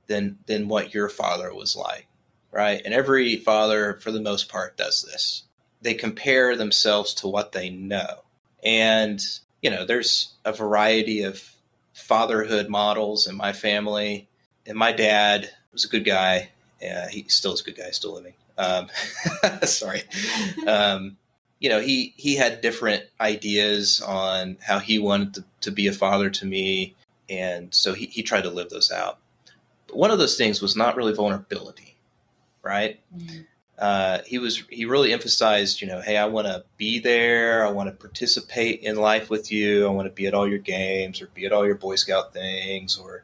than 0.08 0.40
than 0.48 0.68
what 0.68 0.94
your 0.94 1.08
father 1.08 1.54
was 1.54 1.76
like, 1.76 2.08
right? 2.52 2.82
And 2.84 2.94
every 2.94 3.38
father, 3.38 4.00
for 4.02 4.12
the 4.12 4.20
most 4.20 4.50
part, 4.50 4.76
does 4.76 5.04
this. 5.04 5.44
They 5.82 5.94
compare 5.94 6.58
themselves 6.58 7.14
to 7.16 7.28
what 7.28 7.52
they 7.52 7.70
know, 7.70 8.24
and 8.64 9.22
you 9.62 9.70
know, 9.70 9.86
there's 9.86 10.34
a 10.46 10.52
variety 10.52 11.22
of 11.24 11.44
fatherhood 11.94 12.70
models 12.70 13.28
in 13.28 13.36
my 13.36 13.54
family. 13.54 14.28
And 14.66 14.78
my 14.78 14.92
dad 14.92 15.50
was 15.72 15.86
a 15.86 15.90
good 15.90 16.06
guy. 16.06 16.50
Yeah, 16.82 17.10
he 17.10 17.26
still 17.28 17.54
is 17.54 17.62
a 17.62 17.64
good 17.64 17.78
guy, 17.78 17.90
still 17.92 18.14
living. 18.14 18.34
Um, 18.58 18.88
sorry. 19.64 20.04
Um, 20.68 21.18
you 21.60 21.70
know, 21.70 21.80
he 21.80 22.14
he 22.18 22.36
had 22.36 22.62
different 22.62 23.04
ideas 23.20 24.02
on 24.02 24.58
how 24.62 24.80
he 24.80 25.00
wanted 25.00 25.34
to, 25.36 25.44
to 25.62 25.72
be 25.72 25.88
a 25.88 25.94
father 25.94 26.30
to 26.30 26.46
me, 26.46 26.96
and 27.30 27.74
so 27.74 27.94
he, 27.94 28.06
he 28.08 28.22
tried 28.22 28.44
to 28.44 28.50
live 28.50 28.70
those 28.70 28.92
out. 28.92 29.20
But 29.88 29.98
one 29.98 30.12
of 30.12 30.20
those 30.20 30.38
things 30.38 30.62
was 30.62 30.76
not 30.76 30.96
really 30.96 31.14
vulnerability, 31.14 31.98
right? 32.62 33.00
Mm-hmm. 33.16 33.42
Uh, 33.80 34.20
he 34.26 34.40
was 34.40 34.64
he 34.70 34.86
really 34.86 35.14
emphasized, 35.14 35.82
you 35.82 35.88
know, 35.88 36.02
hey, 36.02 36.18
I 36.18 36.26
want 36.26 36.48
to 36.48 36.64
be 36.78 37.00
there, 37.00 37.66
I 37.66 37.72
want 37.72 37.90
to 37.90 37.96
participate 37.96 38.82
in 38.82 38.96
life 38.96 39.30
with 39.30 39.52
you, 39.52 39.86
I 39.86 39.90
want 39.90 40.08
to 40.08 40.14
be 40.14 40.26
at 40.28 40.34
all 40.34 40.48
your 40.48 40.58
games 40.60 41.22
or 41.22 41.28
be 41.28 41.46
at 41.46 41.54
all 41.54 41.66
your 41.66 41.76
Boy 41.76 41.96
Scout 41.96 42.34
things, 42.34 42.98
or 42.98 43.24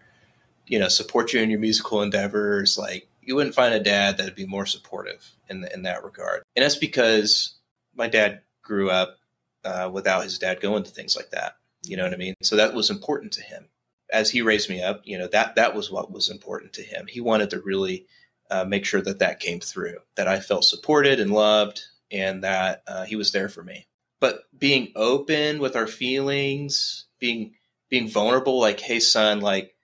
you 0.67 0.79
know, 0.79 0.87
support 0.87 1.33
you 1.33 1.41
in 1.41 1.49
your 1.49 1.59
musical 1.59 2.01
endeavors. 2.01 2.77
Like 2.77 3.07
you 3.21 3.35
wouldn't 3.35 3.55
find 3.55 3.73
a 3.73 3.79
dad 3.79 4.17
that'd 4.17 4.35
be 4.35 4.45
more 4.45 4.65
supportive 4.65 5.27
in 5.49 5.67
in 5.73 5.83
that 5.83 6.03
regard, 6.03 6.43
and 6.55 6.63
that's 6.63 6.75
because 6.75 7.55
my 7.95 8.07
dad 8.07 8.41
grew 8.61 8.89
up 8.89 9.17
uh, 9.63 9.89
without 9.91 10.23
his 10.23 10.39
dad 10.39 10.61
going 10.61 10.83
to 10.83 10.91
things 10.91 11.15
like 11.15 11.31
that. 11.31 11.57
You 11.83 11.97
know 11.97 12.03
what 12.03 12.13
I 12.13 12.17
mean? 12.17 12.35
So 12.41 12.55
that 12.55 12.73
was 12.73 12.89
important 12.89 13.33
to 13.33 13.41
him. 13.41 13.67
As 14.11 14.29
he 14.29 14.41
raised 14.41 14.69
me 14.69 14.81
up, 14.81 15.01
you 15.05 15.17
know 15.17 15.27
that 15.27 15.55
that 15.55 15.75
was 15.75 15.89
what 15.89 16.11
was 16.11 16.29
important 16.29 16.73
to 16.73 16.83
him. 16.83 17.07
He 17.07 17.19
wanted 17.19 17.49
to 17.51 17.61
really 17.61 18.05
uh, 18.51 18.65
make 18.65 18.85
sure 18.85 19.01
that 19.01 19.19
that 19.19 19.39
came 19.39 19.59
through, 19.59 19.97
that 20.15 20.27
I 20.27 20.39
felt 20.39 20.65
supported 20.65 21.19
and 21.19 21.31
loved, 21.31 21.81
and 22.11 22.43
that 22.43 22.83
uh, 22.87 23.05
he 23.05 23.15
was 23.15 23.31
there 23.31 23.49
for 23.49 23.63
me. 23.63 23.87
But 24.19 24.43
being 24.57 24.91
open 24.95 25.59
with 25.59 25.75
our 25.75 25.87
feelings, 25.87 27.05
being 27.19 27.55
being 27.89 28.07
vulnerable, 28.07 28.59
like, 28.59 28.79
hey, 28.79 28.99
son, 28.99 29.41
like 29.41 29.75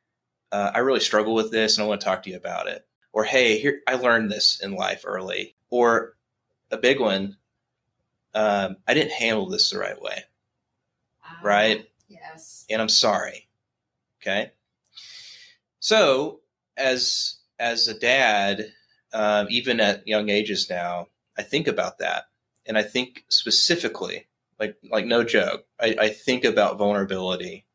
uh, 0.51 0.71
I 0.73 0.79
really 0.79 0.99
struggle 0.99 1.33
with 1.33 1.51
this, 1.51 1.77
and 1.77 1.85
I 1.85 1.87
want 1.87 2.01
to 2.01 2.05
talk 2.05 2.23
to 2.23 2.29
you 2.29 2.37
about 2.37 2.67
it. 2.67 2.85
Or 3.11 3.23
hey, 3.23 3.57
here 3.59 3.81
I 3.87 3.95
learned 3.95 4.31
this 4.31 4.59
in 4.61 4.75
life 4.75 5.03
early. 5.05 5.55
Or 5.69 6.15
a 6.71 6.77
big 6.77 6.99
one, 6.99 7.37
um, 8.33 8.77
I 8.87 8.93
didn't 8.93 9.13
handle 9.13 9.49
this 9.49 9.69
the 9.69 9.79
right 9.79 9.99
way. 10.01 10.23
Uh, 11.23 11.35
right? 11.43 11.89
Yes. 12.07 12.65
And 12.69 12.81
I'm 12.81 12.89
sorry. 12.89 13.47
Okay. 14.21 14.51
So 15.79 16.41
as 16.77 17.37
as 17.57 17.87
a 17.87 17.97
dad, 17.97 18.71
um, 19.13 19.47
even 19.49 19.79
at 19.79 20.07
young 20.07 20.29
ages 20.29 20.69
now, 20.69 21.07
I 21.37 21.43
think 21.43 21.67
about 21.67 21.99
that, 21.99 22.25
and 22.65 22.77
I 22.77 22.83
think 22.83 23.25
specifically, 23.29 24.27
like 24.59 24.77
like 24.91 25.05
no 25.05 25.23
joke, 25.23 25.65
I, 25.79 25.95
I 25.99 26.09
think 26.09 26.43
about 26.43 26.77
vulnerability 26.77 27.65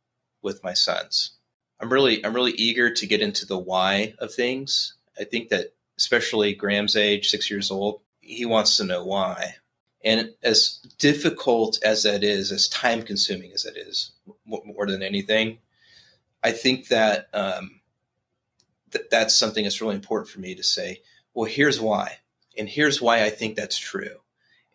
with 0.42 0.62
my 0.62 0.74
sons. 0.74 1.32
I'm 1.80 1.92
really 1.92 2.24
I'm 2.24 2.34
really 2.34 2.52
eager 2.52 2.92
to 2.92 3.06
get 3.06 3.20
into 3.20 3.46
the 3.46 3.58
why 3.58 4.14
of 4.18 4.32
things. 4.32 4.94
I 5.18 5.24
think 5.24 5.48
that 5.48 5.74
especially 5.98 6.54
Graham's 6.54 6.96
age, 6.96 7.28
six 7.28 7.50
years 7.50 7.70
old, 7.70 8.00
he 8.20 8.44
wants 8.44 8.76
to 8.76 8.84
know 8.84 9.04
why. 9.04 9.56
And 10.04 10.34
as 10.42 10.80
difficult 10.98 11.82
as 11.82 12.02
that 12.02 12.22
is, 12.22 12.52
as 12.52 12.68
time 12.68 13.02
consuming 13.02 13.52
as 13.52 13.64
it 13.64 13.76
is, 13.76 14.12
more 14.44 14.86
than 14.86 15.02
anything, 15.02 15.58
I 16.42 16.52
think 16.52 16.88
that 16.88 17.28
um, 17.32 17.80
th- 18.92 19.06
that's 19.10 19.34
something 19.34 19.64
that's 19.64 19.80
really 19.80 19.94
important 19.94 20.28
for 20.28 20.40
me 20.40 20.54
to 20.54 20.62
say. 20.62 21.00
Well, 21.32 21.50
here's 21.50 21.80
why, 21.80 22.18
and 22.56 22.68
here's 22.68 23.00
why 23.00 23.24
I 23.24 23.30
think 23.30 23.56
that's 23.56 23.78
true, 23.78 24.20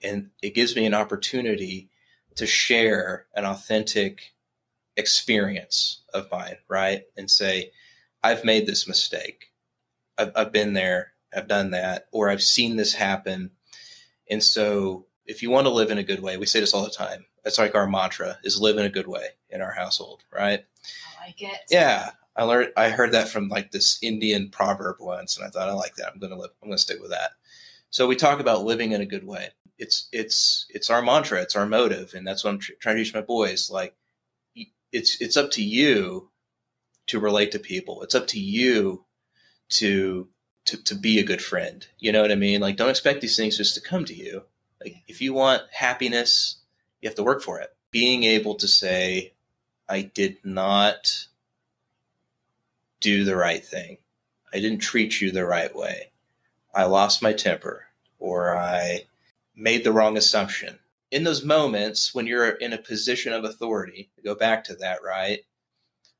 and 0.01 0.31
it 0.41 0.55
gives 0.55 0.75
me 0.75 0.85
an 0.87 0.95
opportunity 0.95 1.89
to 2.35 2.47
share 2.47 3.27
an 3.35 3.45
authentic 3.45 4.33
experience 4.97 6.01
of 6.13 6.31
mine, 6.31 6.57
right? 6.67 7.03
And 7.15 7.29
say, 7.29 7.71
I've 8.23 8.43
made 8.43 8.65
this 8.65 8.87
mistake. 8.87 9.51
I've, 10.17 10.31
I've 10.35 10.51
been 10.51 10.73
there. 10.73 11.13
I've 11.35 11.47
done 11.47 11.71
that, 11.71 12.07
or 12.11 12.29
I've 12.29 12.41
seen 12.41 12.75
this 12.75 12.93
happen. 12.93 13.51
And 14.27 14.41
so 14.41 15.05
if 15.29 15.43
you 15.43 15.51
want 15.51 15.67
to 15.67 15.73
live 15.73 15.91
in 15.91 15.99
a 15.99 16.03
good 16.03 16.21
way, 16.21 16.37
we 16.37 16.47
say 16.47 16.59
this 16.59 16.73
all 16.73 16.83
the 16.83 16.89
time. 16.89 17.25
That's 17.43 17.59
like 17.59 17.75
our 17.75 17.87
mantra 17.87 18.37
is 18.43 18.59
live 18.59 18.77
in 18.77 18.85
a 18.85 18.89
good 18.89 19.07
way 19.07 19.27
in 19.49 19.61
our 19.61 19.71
household, 19.71 20.23
right? 20.33 20.65
I 21.21 21.25
like 21.25 21.41
it. 21.41 21.59
Yeah. 21.69 22.11
I 22.35 22.43
learned 22.43 22.73
I 22.75 22.89
heard 22.89 23.11
that 23.11 23.29
from 23.29 23.47
like 23.47 23.71
this 23.71 23.99
Indian 24.01 24.49
proverb 24.49 24.97
once 24.99 25.37
and 25.37 25.45
I 25.45 25.49
thought 25.49 25.69
I 25.69 25.73
like 25.73 25.95
that. 25.95 26.11
I'm 26.11 26.19
gonna 26.19 26.37
live 26.37 26.51
I'm 26.63 26.69
gonna 26.69 26.77
stick 26.77 26.99
with 26.99 27.11
that. 27.11 27.31
So 27.91 28.07
we 28.07 28.15
talk 28.15 28.39
about 28.39 28.63
living 28.63 28.91
in 28.91 29.01
a 29.01 29.05
good 29.05 29.25
way. 29.25 29.49
It's 29.77 30.09
it's 30.11 30.65
it's 30.69 30.89
our 30.89 31.01
mantra, 31.01 31.41
it's 31.41 31.55
our 31.55 31.65
motive, 31.65 32.13
and 32.13 32.25
that's 32.25 32.43
what 32.43 32.51
I'm 32.51 32.59
tr- 32.59 32.73
trying 32.79 32.97
to 32.97 33.03
teach 33.03 33.13
my 33.13 33.21
boys. 33.21 33.69
Like 33.69 33.95
it's 34.91 35.21
it's 35.21 35.37
up 35.37 35.51
to 35.51 35.63
you 35.63 36.31
to 37.07 37.19
relate 37.19 37.51
to 37.51 37.59
people. 37.59 38.01
It's 38.03 38.15
up 38.15 38.27
to 38.27 38.39
you 38.39 39.05
to 39.69 40.29
to 40.65 40.77
to 40.77 40.95
be 40.95 41.19
a 41.19 41.25
good 41.25 41.41
friend. 41.41 41.85
You 41.99 42.11
know 42.11 42.21
what 42.21 42.31
I 42.31 42.35
mean? 42.35 42.61
Like 42.61 42.77
don't 42.77 42.89
expect 42.89 43.21
these 43.21 43.37
things 43.37 43.57
just 43.57 43.75
to 43.75 43.81
come 43.81 44.05
to 44.05 44.15
you. 44.15 44.43
Like 44.81 44.97
if 45.07 45.21
you 45.21 45.33
want 45.33 45.63
happiness, 45.71 46.57
you 47.01 47.09
have 47.09 47.15
to 47.15 47.23
work 47.23 47.41
for 47.41 47.59
it. 47.59 47.75
Being 47.91 48.23
able 48.23 48.55
to 48.55 48.67
say, 48.67 49.33
I 49.87 50.03
did 50.03 50.37
not 50.43 51.27
do 53.01 53.23
the 53.23 53.35
right 53.35 53.65
thing. 53.65 53.97
I 54.53 54.59
didn't 54.59 54.79
treat 54.79 55.21
you 55.21 55.31
the 55.31 55.45
right 55.45 55.73
way. 55.75 56.11
I 56.73 56.83
lost 56.85 57.21
my 57.21 57.33
temper 57.33 57.85
or 58.19 58.55
I 58.55 59.05
made 59.55 59.83
the 59.83 59.91
wrong 59.91 60.17
assumption. 60.17 60.79
In 61.11 61.23
those 61.23 61.43
moments 61.43 62.13
when 62.13 62.27
you're 62.27 62.49
in 62.49 62.73
a 62.73 62.77
position 62.77 63.33
of 63.33 63.43
authority, 63.43 64.11
go 64.23 64.35
back 64.35 64.63
to 64.65 64.75
that, 64.75 64.99
right? 65.03 65.39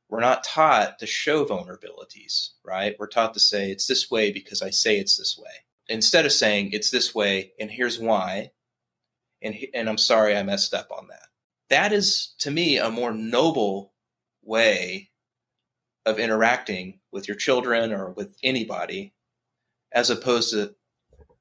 We're 0.10 0.22
not 0.22 0.44
taught 0.44 0.98
to 1.00 1.06
show 1.06 1.46
vulnerabilities, 1.46 2.50
right? 2.64 2.96
We're 2.98 3.08
taught 3.08 3.36
to 3.36 3.40
say 3.40 3.70
it's 3.70 3.86
this 3.86 4.10
way 4.10 4.32
because 4.32 4.64
I 4.64 4.72
say 4.72 4.98
it's 4.98 5.18
this 5.18 5.38
way 5.38 5.52
instead 5.90 6.26
of 6.26 6.32
saying 6.32 6.70
it's 6.72 6.92
this 6.92 7.14
way 7.14 7.52
and 7.60 7.70
here's 7.70 8.00
why 8.00 8.52
and 9.42 9.56
and 9.74 9.90
I'm 9.90 9.98
sorry 9.98 10.36
I 10.36 10.44
messed 10.44 10.74
up 10.74 10.90
on 10.92 11.08
that. 11.08 11.28
That 11.70 11.94
is 11.94 12.34
to 12.40 12.52
me 12.52 12.78
a 12.78 12.90
more 12.90 13.12
noble 13.12 13.94
way 14.44 15.10
of 16.06 16.20
interacting 16.20 17.00
with 17.12 17.28
your 17.28 17.38
children 17.38 17.92
or 17.92 18.12
with 18.12 18.36
anybody 18.44 19.14
as 19.92 20.10
opposed 20.10 20.52
to 20.52 20.76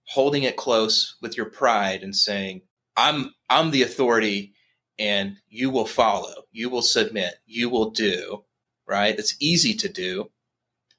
holding 0.05 0.43
it 0.43 0.57
close 0.57 1.17
with 1.21 1.37
your 1.37 1.47
pride 1.47 2.03
and 2.03 2.15
saying 2.17 2.63
I'm 2.97 3.35
I'm 3.51 3.71
the 3.71 3.83
authority 3.83 4.55
and 4.99 5.37
you 5.49 5.71
will 5.71 5.87
follow, 5.87 6.35
you 6.51 6.69
will 6.71 6.83
submit, 6.83 7.35
you 7.47 7.71
will 7.71 7.91
do, 7.91 8.45
right? 8.87 9.17
It's 9.17 9.37
easy 9.41 9.75
to 9.75 9.89
do 9.89 10.31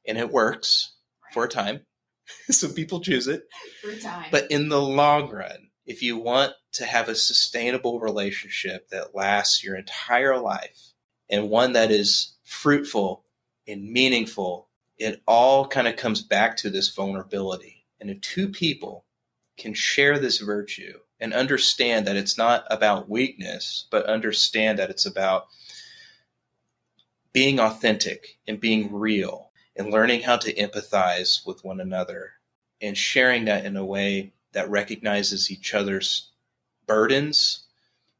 and 0.07 0.17
it 0.17 0.31
works 0.31 0.93
for 1.33 1.43
a 1.45 1.49
time 1.49 1.81
Some 2.49 2.73
people 2.73 2.99
choose 2.99 3.27
it. 3.27 3.43
For 3.81 3.95
time. 3.95 4.25
But 4.31 4.49
in 4.51 4.69
the 4.69 4.81
long 4.81 5.29
run, 5.29 5.69
if 5.85 6.03
you 6.03 6.17
want 6.17 6.53
to 6.73 6.85
have 6.85 7.09
a 7.09 7.15
sustainable 7.15 7.99
relationship 7.99 8.89
that 8.89 9.15
lasts 9.15 9.63
your 9.63 9.75
entire 9.75 10.37
life 10.37 10.93
and 11.29 11.49
one 11.49 11.73
that 11.73 11.91
is 11.91 12.35
fruitful 12.43 13.23
and 13.67 13.91
meaningful, 13.91 14.67
it 14.97 15.21
all 15.27 15.67
kind 15.67 15.87
of 15.87 15.95
comes 15.95 16.21
back 16.21 16.57
to 16.57 16.69
this 16.69 16.93
vulnerability. 16.93 17.85
And 17.99 18.09
if 18.09 18.21
two 18.21 18.49
people 18.49 19.05
can 19.57 19.73
share 19.73 20.19
this 20.19 20.39
virtue 20.39 20.99
and 21.19 21.33
understand 21.33 22.07
that 22.07 22.15
it's 22.15 22.37
not 22.37 22.65
about 22.69 23.09
weakness, 23.09 23.87
but 23.91 24.05
understand 24.05 24.79
that 24.79 24.89
it's 24.89 25.05
about 25.05 25.47
being 27.33 27.59
authentic 27.59 28.37
and 28.47 28.59
being 28.59 28.93
real 28.93 29.48
and 29.75 29.91
learning 29.91 30.21
how 30.21 30.37
to 30.37 30.53
empathize 30.53 31.45
with 31.45 31.63
one 31.63 31.79
another 31.79 32.33
and 32.81 32.97
sharing 32.97 33.45
that 33.45 33.65
in 33.65 33.77
a 33.77 33.85
way 33.85 34.33
that 34.53 34.69
recognizes 34.69 35.51
each 35.51 35.73
other's 35.73 36.29
burdens 36.87 37.65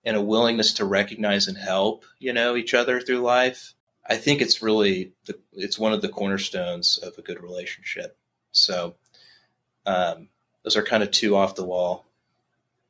and 0.06 0.16
a 0.16 0.22
willingness 0.22 0.74
to 0.74 0.86
recognize 0.86 1.48
and 1.48 1.58
help, 1.58 2.06
you 2.20 2.32
know, 2.32 2.56
each 2.56 2.74
other 2.74 3.02
through 3.02 3.20
life. 3.20 3.74
I 4.08 4.16
think 4.16 4.42
it's 4.42 4.62
really 4.62 5.12
the, 5.26 5.38
it's 5.54 5.78
one 5.78 5.94
of 5.94 6.02
the 6.02 6.10
cornerstones 6.10 6.98
of 6.98 7.18
a 7.18 7.22
good 7.22 7.42
relationship. 7.42 8.18
So, 8.52 8.96
um, 9.86 10.30
those 10.64 10.76
are 10.76 10.84
kind 10.84 11.04
of 11.04 11.12
two 11.12 11.36
off 11.36 11.56
the 11.56 11.66
wall 11.66 12.06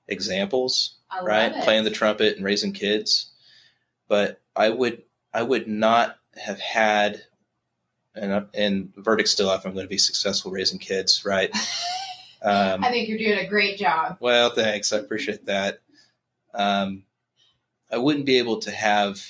examples, 0.07 0.95
right? 1.21 1.51
It. 1.51 1.63
Playing 1.63 1.83
the 1.83 1.91
trumpet 1.91 2.35
and 2.35 2.45
raising 2.45 2.73
kids. 2.73 3.31
But 4.07 4.41
I 4.55 4.69
would 4.69 5.03
I 5.33 5.43
would 5.43 5.67
not 5.67 6.17
have 6.35 6.59
had 6.59 7.23
and 8.15 8.47
and 8.53 8.91
the 8.95 9.01
verdict 9.01 9.29
still 9.29 9.51
if 9.51 9.65
I'm 9.65 9.73
going 9.73 9.85
to 9.85 9.89
be 9.89 9.97
successful 9.97 10.51
raising 10.51 10.79
kids, 10.79 11.25
right? 11.25 11.55
Um, 12.41 12.83
I 12.83 12.89
think 12.89 13.09
you're 13.09 13.17
doing 13.17 13.39
a 13.39 13.49
great 13.49 13.77
job. 13.77 14.17
Well, 14.21 14.49
thanks. 14.51 14.93
I 14.93 14.97
appreciate 14.97 15.45
that. 15.47 15.81
Um, 16.53 17.03
I 17.91 17.97
wouldn't 17.97 18.25
be 18.25 18.37
able 18.37 18.59
to 18.59 18.71
have, 18.71 19.21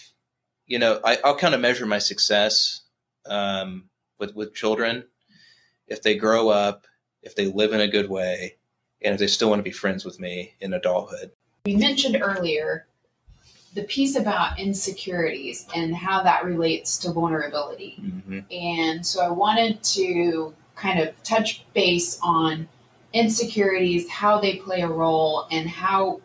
you 0.67 0.79
know, 0.79 0.99
I, 1.03 1.17
will 1.23 1.35
kind 1.35 1.55
of 1.55 1.61
measure 1.61 1.85
my 1.85 1.99
success 1.99 2.81
um, 3.25 3.89
with 4.19 4.35
with 4.35 4.53
children 4.53 5.05
if 5.87 6.03
they 6.03 6.15
grow 6.15 6.49
up, 6.49 6.85
if 7.23 7.35
they 7.35 7.47
live 7.47 7.73
in 7.73 7.81
a 7.81 7.87
good 7.87 8.09
way, 8.09 8.57
and 9.01 9.13
if 9.13 9.19
they 9.19 9.27
still 9.27 9.49
want 9.49 9.59
to 9.59 9.63
be 9.63 9.71
friends 9.71 10.05
with 10.05 10.19
me 10.19 10.53
in 10.59 10.73
adulthood. 10.73 11.31
We 11.65 11.75
mentioned 11.77 12.17
earlier 12.21 12.85
the 13.73 13.83
piece 13.83 14.15
about 14.15 14.59
insecurities 14.59 15.67
and 15.75 15.95
how 15.95 16.23
that 16.23 16.43
relates 16.43 16.97
to 16.99 17.11
vulnerability. 17.11 17.97
Mm-hmm. 18.01 18.39
And 18.51 19.05
so 19.05 19.21
I 19.21 19.29
wanted 19.29 19.83
to 19.83 20.53
kind 20.75 20.99
of 20.99 21.21
touch 21.23 21.63
base 21.73 22.19
on 22.23 22.67
insecurities, 23.13 24.09
how 24.09 24.39
they 24.39 24.55
play 24.55 24.81
a 24.81 24.87
role, 24.87 25.47
and 25.51 25.69
how 25.69 26.21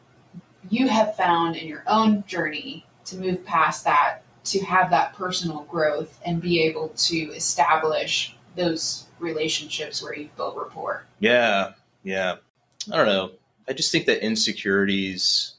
you 0.70 0.88
have 0.88 1.16
found 1.16 1.56
in 1.56 1.68
your 1.68 1.82
own 1.86 2.24
journey 2.26 2.86
to 3.06 3.16
move 3.16 3.44
past 3.44 3.84
that, 3.84 4.20
to 4.44 4.64
have 4.64 4.90
that 4.90 5.14
personal 5.14 5.64
growth 5.64 6.18
and 6.24 6.40
be 6.40 6.62
able 6.62 6.88
to 6.96 7.16
establish 7.32 8.36
those 8.56 9.06
relationships 9.18 10.02
where 10.02 10.14
you've 10.14 10.34
built 10.36 10.56
rapport. 10.56 11.04
Yeah, 11.18 11.72
yeah. 12.02 12.36
I 12.92 12.96
don't 12.96 13.06
know. 13.06 13.32
I 13.68 13.72
just 13.72 13.90
think 13.90 14.06
that 14.06 14.24
insecurities 14.24 15.53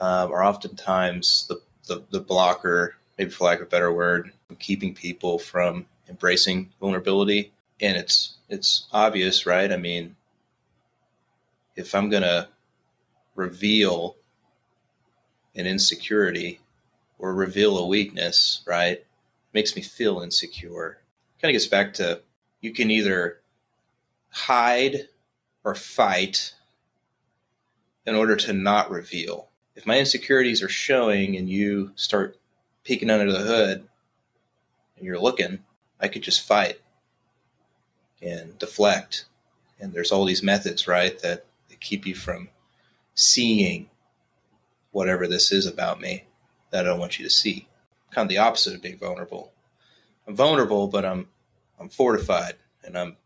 um, 0.00 0.32
are 0.32 0.44
oftentimes 0.44 1.46
the, 1.48 1.60
the, 1.86 2.04
the 2.10 2.20
blocker, 2.20 2.96
maybe 3.18 3.30
for 3.30 3.44
lack 3.44 3.60
of 3.60 3.66
a 3.66 3.70
better 3.70 3.92
word, 3.92 4.32
keeping 4.58 4.94
people 4.94 5.38
from 5.38 5.86
embracing 6.08 6.70
vulnerability. 6.80 7.52
And 7.80 7.96
it's 7.96 8.36
it's 8.48 8.86
obvious, 8.92 9.46
right? 9.46 9.70
I 9.70 9.76
mean, 9.76 10.16
if 11.76 11.94
I'm 11.94 12.10
gonna 12.10 12.48
reveal 13.34 14.16
an 15.54 15.66
insecurity 15.66 16.60
or 17.18 17.34
reveal 17.34 17.78
a 17.78 17.86
weakness, 17.86 18.62
right, 18.66 19.04
makes 19.52 19.76
me 19.76 19.82
feel 19.82 20.20
insecure. 20.20 20.98
Kind 21.40 21.50
of 21.50 21.54
gets 21.54 21.66
back 21.66 21.94
to 21.94 22.22
you 22.60 22.72
can 22.72 22.90
either 22.90 23.40
hide 24.30 25.08
or 25.64 25.74
fight 25.74 26.54
in 28.06 28.14
order 28.14 28.36
to 28.36 28.52
not 28.52 28.90
reveal. 28.90 29.47
If 29.78 29.86
my 29.86 30.00
insecurities 30.00 30.60
are 30.60 30.68
showing 30.68 31.36
and 31.36 31.48
you 31.48 31.92
start 31.94 32.36
peeking 32.82 33.10
under 33.10 33.30
the 33.30 33.38
hood 33.38 33.86
and 34.96 35.06
you're 35.06 35.20
looking, 35.20 35.60
I 36.00 36.08
could 36.08 36.22
just 36.22 36.44
fight 36.44 36.80
and 38.20 38.58
deflect. 38.58 39.26
And 39.78 39.92
there's 39.92 40.10
all 40.10 40.24
these 40.24 40.42
methods, 40.42 40.88
right, 40.88 41.16
that, 41.22 41.46
that 41.68 41.78
keep 41.78 42.06
you 42.06 42.16
from 42.16 42.48
seeing 43.14 43.88
whatever 44.90 45.28
this 45.28 45.52
is 45.52 45.64
about 45.64 46.00
me 46.00 46.24
that 46.70 46.84
I 46.84 46.88
don't 46.88 46.98
want 46.98 47.20
you 47.20 47.24
to 47.24 47.30
see. 47.30 47.68
Kind 48.10 48.26
of 48.26 48.30
the 48.30 48.38
opposite 48.38 48.74
of 48.74 48.82
being 48.82 48.98
vulnerable. 48.98 49.52
I'm 50.26 50.34
vulnerable, 50.34 50.88
but 50.88 51.04
I'm 51.04 51.28
I'm 51.78 51.88
fortified 51.88 52.56
and 52.82 52.98
I'm 52.98 53.16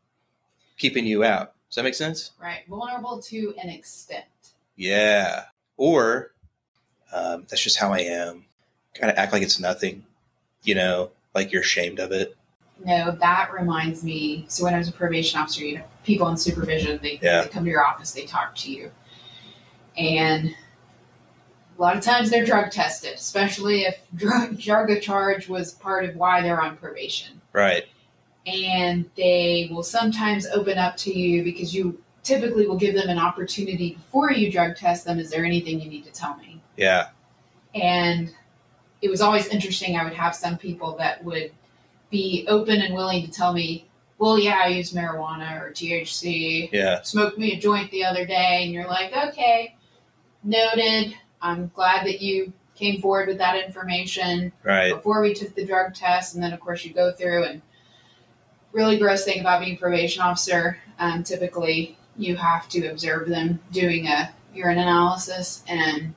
keeping 0.77 1.07
you 1.07 1.25
out. 1.25 1.55
Does 1.71 1.77
that 1.77 1.85
make 1.85 1.95
sense? 1.95 2.33
Right. 2.39 2.65
Vulnerable 2.69 3.23
to 3.23 3.55
an 3.59 3.71
extent. 3.71 4.27
Yeah. 4.77 5.45
Or 5.79 6.33
um, 7.13 7.47
that's 7.49 7.63
just 7.63 7.79
how 7.79 7.93
I 7.93 8.01
am. 8.01 8.45
Kind 8.95 9.11
of 9.11 9.19
act 9.19 9.33
like 9.33 9.43
it's 9.43 9.59
nothing, 9.59 10.05
you 10.63 10.75
know, 10.75 11.11
like 11.35 11.53
you're 11.53 11.63
ashamed 11.63 11.99
of 11.99 12.13
it. 12.13 12.37
No, 12.85 13.13
that 13.13 13.53
reminds 13.53 14.03
me. 14.03 14.45
So 14.49 14.65
when 14.65 14.75
I 14.75 14.79
was 14.79 14.89
a 14.89 14.93
probation 14.93 15.41
officer, 15.41 15.65
you 15.65 15.79
know, 15.79 15.85
people 16.05 16.29
in 16.29 16.37
supervision, 16.37 16.99
they, 17.03 17.21
yeah. 17.23 17.43
they 17.43 17.49
come 17.49 17.65
to 17.65 17.71
your 17.71 17.85
office, 17.85 18.13
they 18.13 18.27
talk 18.27 18.55
to 18.57 18.73
you. 18.73 18.91
And 19.97 20.55
a 21.79 21.83
lot 21.83 21.97
of 21.97 22.03
times 22.03 22.31
they're 22.31 22.45
drug 22.45 22.71
tested, 22.71 23.15
especially 23.15 23.83
if 23.83 23.99
drug, 24.15 24.59
drug 24.59 25.01
charge 25.01 25.49
was 25.49 25.73
part 25.73 26.05
of 26.05 26.17
why 26.17 26.43
they're 26.43 26.61
on 26.61 26.77
probation. 26.77 27.41
Right 27.53 27.85
and 28.47 29.09
they 29.17 29.69
will 29.71 29.83
sometimes 29.83 30.47
open 30.47 30.79
up 30.79 30.97
to 30.97 31.17
you 31.17 31.45
because 31.45 31.75
you 31.75 32.03
typically 32.23 32.67
will 32.67 32.77
give 32.77 32.95
them 32.95 33.09
an 33.09 33.19
opportunity 33.19 33.95
before 33.95 34.33
you 34.33 34.51
drug 34.51 34.77
test 34.77 35.05
them. 35.05 35.19
Is 35.19 35.31
there 35.31 35.45
anything 35.45 35.81
you 35.81 35.89
need 35.89 36.05
to 36.05 36.13
tell 36.13 36.37
me? 36.37 36.52
Yeah. 36.83 37.09
And 37.75 38.35
it 39.01 39.09
was 39.09 39.21
always 39.21 39.47
interesting. 39.47 39.97
I 39.97 40.05
would 40.05 40.15
have 40.15 40.35
some 40.35 40.59
people 40.59 40.97
that 40.99 41.23
would 41.25 41.53
be 42.11 42.45
open 42.49 42.83
and 42.83 42.95
willing 42.95 43.25
to 43.25 43.31
tell 43.31 43.53
me, 43.53 43.87
well, 44.19 44.39
yeah, 44.39 44.61
I 44.65 44.69
use 44.69 44.93
marijuana 44.93 45.61
or 45.61 45.71
THC. 45.71 46.71
Yeah. 46.73 47.03
Smoked 47.03 47.39
me 47.39 47.53
a 47.53 47.61
joint 47.61 47.91
the 47.91 48.05
other 48.05 48.27
day. 48.27 48.65
And 48.65 48.73
you're 48.73 48.87
like, 48.87 49.13
okay, 49.29 49.77
noted. 50.43 51.15
I'm 51.41 51.71
glad 51.75 52.07
that 52.07 52.21
you 52.21 52.53
came 52.75 53.01
forward 53.01 53.29
with 53.29 53.39
that 53.39 53.65
information 53.65 54.53
right. 54.65 54.95
before 54.95 55.23
we 55.23 55.35
took 55.35 55.55
the 55.55 55.65
drug 55.65 55.95
test. 55.95 56.35
And 56.35 56.43
then, 56.43 56.53
of 56.53 56.61
course, 56.61 56.85
you 56.85 56.93
go 56.93 57.13
through 57.13 57.45
and 57.45 57.63
really 58.73 58.99
gross 58.99 59.25
thing 59.25 59.41
about 59.41 59.61
being 59.61 59.77
probation 59.77 60.23
officer. 60.23 60.79
Um, 60.99 61.23
typically, 61.23 61.97
you 62.17 62.37
have 62.37 62.69
to 62.71 62.87
observe 62.89 63.29
them 63.29 63.61
doing 63.71 64.07
a 64.07 64.33
urine 64.55 64.79
analysis, 64.79 65.63
and 65.67 66.15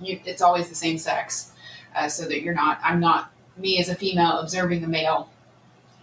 you, 0.00 0.20
it's 0.24 0.42
always 0.42 0.68
the 0.68 0.74
same 0.74 0.98
sex, 0.98 1.52
uh, 1.94 2.08
so 2.08 2.24
that 2.26 2.42
you're 2.42 2.54
not. 2.54 2.78
I'm 2.82 3.00
not 3.00 3.32
me 3.56 3.78
as 3.78 3.88
a 3.88 3.94
female 3.94 4.38
observing 4.38 4.84
a 4.84 4.88
male. 4.88 5.30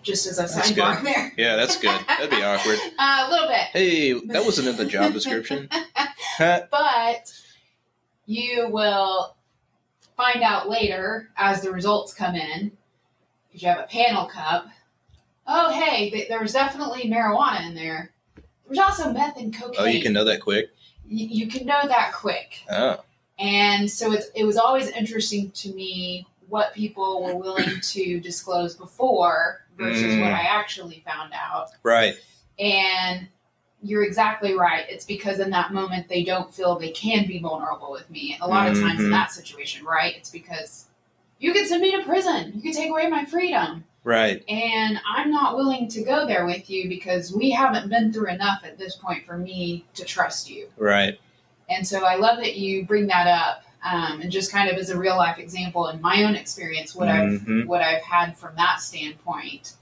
Just 0.02 0.28
as 0.28 0.38
a 0.38 0.44
sidebar 0.44 1.02
there. 1.02 1.32
Yeah, 1.38 1.56
that's 1.56 1.80
good. 1.80 1.98
That'd 2.08 2.30
be 2.30 2.44
awkward. 2.44 2.78
Uh, 3.00 3.26
a 3.28 3.32
little 3.32 3.48
bit. 3.48 3.68
Hey, 3.72 4.12
that 4.28 4.44
wasn't 4.44 4.68
in 4.68 4.76
the 4.76 4.86
job 4.86 5.14
description. 5.14 5.70
but 6.40 7.34
you 8.26 8.68
will 8.70 9.36
find 10.18 10.44
out 10.44 10.70
later 10.70 11.30
as 11.38 11.62
the 11.62 11.72
results 11.72 12.14
come 12.14 12.36
in. 12.36 12.72
If 13.54 13.62
you 13.62 13.70
have 13.70 13.80
a 13.80 13.88
panel 13.88 14.26
cup, 14.26 14.68
oh, 15.48 15.72
hey, 15.72 16.26
there 16.28 16.42
was 16.42 16.54
definitely 16.54 17.04
marijuana 17.04 17.68
in 17.68 17.76
there. 17.76 18.12
There's 18.66 18.80
also 18.80 19.12
meth 19.12 19.38
and 19.38 19.54
cocaine. 19.54 19.76
Oh, 19.80 19.86
you 19.86 20.02
can 20.02 20.14
know 20.14 20.26
that 20.26 20.42
quick? 20.42 20.70
Y- 21.06 21.28
you 21.30 21.48
can 21.48 21.66
know 21.66 21.88
that 21.88 22.14
quick. 22.14 22.60
Oh. 22.70 22.98
And 23.44 23.92
so 23.92 24.14
it's, 24.14 24.28
it 24.36 24.46
was 24.46 24.56
always 24.56 24.88
interesting 24.88 25.52
to 25.52 25.74
me 25.74 26.26
what 26.48 26.74
people 26.74 27.24
were 27.24 27.36
willing 27.36 27.82
to 27.82 28.20
disclose 28.22 28.74
before 28.74 29.66
versus 29.78 30.14
mm. 30.14 30.22
what 30.22 30.32
I 30.32 30.44
actually 30.44 31.04
found 31.06 31.34
out. 31.34 31.72
Right. 31.84 32.16
And 32.58 33.28
you're 33.82 34.06
exactly 34.06 34.54
right. 34.54 34.86
It's 34.88 35.04
because 35.04 35.40
in 35.40 35.50
that 35.50 35.74
moment 35.74 36.08
they 36.08 36.24
don't 36.24 36.54
feel 36.54 36.80
they 36.80 36.92
can 36.92 37.28
be 37.28 37.40
vulnerable 37.40 37.92
with 37.92 38.10
me. 38.10 38.38
A 38.40 38.48
lot 38.48 38.70
of 38.70 38.80
times 38.80 39.00
in 39.00 39.08
mm-hmm. 39.08 39.12
that 39.12 39.32
situation, 39.32 39.86
right? 39.86 40.16
It's 40.16 40.30
because 40.30 40.86
you 41.38 41.52
could 41.52 41.68
send 41.68 41.82
me 41.82 41.92
to 41.98 42.04
prison. 42.04 42.54
You 42.56 42.62
could 42.62 42.74
take 42.74 42.92
away 42.92 43.10
my 43.10 43.26
freedom. 43.26 43.84
Right. 44.06 44.42
And 44.48 45.02
I'm 45.06 45.32
not 45.32 45.58
willing 45.58 45.90
to 45.90 46.04
go 46.04 46.26
there 46.26 46.46
with 46.46 46.70
you 46.70 46.88
because 46.88 47.34
we 47.34 47.52
haven't 47.52 47.90
been 47.90 48.14
through 48.14 48.30
enough 48.30 48.62
at 48.64 48.78
this 48.78 48.96
point 48.96 49.26
for 49.26 49.38
me 49.38 49.86
to 49.96 50.06
trust 50.06 50.50
you. 50.50 50.70
Right. 50.78 51.20
And 51.70 51.88
so 51.88 52.06
I 52.06 52.16
love 52.16 52.38
that 52.38 52.56
you 52.56 52.86
bring 52.86 53.08
that 53.08 53.28
up. 53.28 53.64
Um, 53.86 54.22
and 54.22 54.32
just 54.32 54.50
kind 54.50 54.70
of 54.70 54.78
as 54.78 54.92
a 54.92 54.98
real 54.98 55.18
life 55.18 55.40
example 55.40 55.90
in 55.90 56.00
my 56.00 56.24
own 56.24 56.36
experience, 56.36 56.96
what 56.96 57.10
mm-hmm. 57.10 57.62
I've 57.62 57.68
what 57.68 57.82
I've 57.82 58.02
had 58.02 58.38
from 58.38 58.56
that 58.56 58.80
standpoint. 58.80 59.74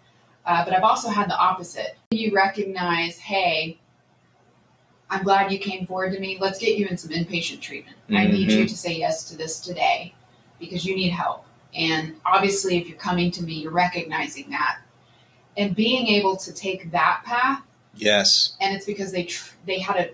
Uh, 0.43 0.65
but 0.65 0.73
I've 0.73 0.83
also 0.83 1.09
had 1.09 1.29
the 1.29 1.37
opposite. 1.37 1.97
You 2.09 2.33
recognize, 2.33 3.19
hey, 3.19 3.77
I'm 5.11 5.23
glad 5.23 5.51
you 5.51 5.59
came 5.59 5.85
forward 5.85 6.13
to 6.13 6.19
me. 6.19 6.37
Let's 6.41 6.57
get 6.57 6.77
you 6.77 6.87
in 6.87 6.97
some 6.97 7.11
inpatient 7.11 7.61
treatment. 7.61 7.97
Mm-hmm. 8.05 8.17
I 8.17 8.25
need 8.25 8.49
you 8.49 8.59
mm-hmm. 8.59 8.67
to 8.67 8.77
say 8.77 8.93
yes 8.93 9.29
to 9.29 9.37
this 9.37 9.59
today 9.59 10.15
because 10.59 10.85
you 10.85 10.95
need 10.95 11.09
help. 11.09 11.45
And 11.75 12.15
obviously, 12.25 12.77
if 12.77 12.87
you're 12.87 12.97
coming 12.97 13.29
to 13.31 13.43
me, 13.43 13.53
you're 13.53 13.71
recognizing 13.71 14.49
that. 14.49 14.79
And 15.57 15.75
being 15.75 16.07
able 16.07 16.37
to 16.37 16.53
take 16.53 16.91
that 16.91 17.23
path. 17.25 17.61
Yes. 17.95 18.55
And 18.61 18.73
it's 18.75 18.85
because 18.85 19.11
they 19.11 19.25
tr- 19.25 19.53
they 19.65 19.79
had 19.79 19.97
a 19.97 20.09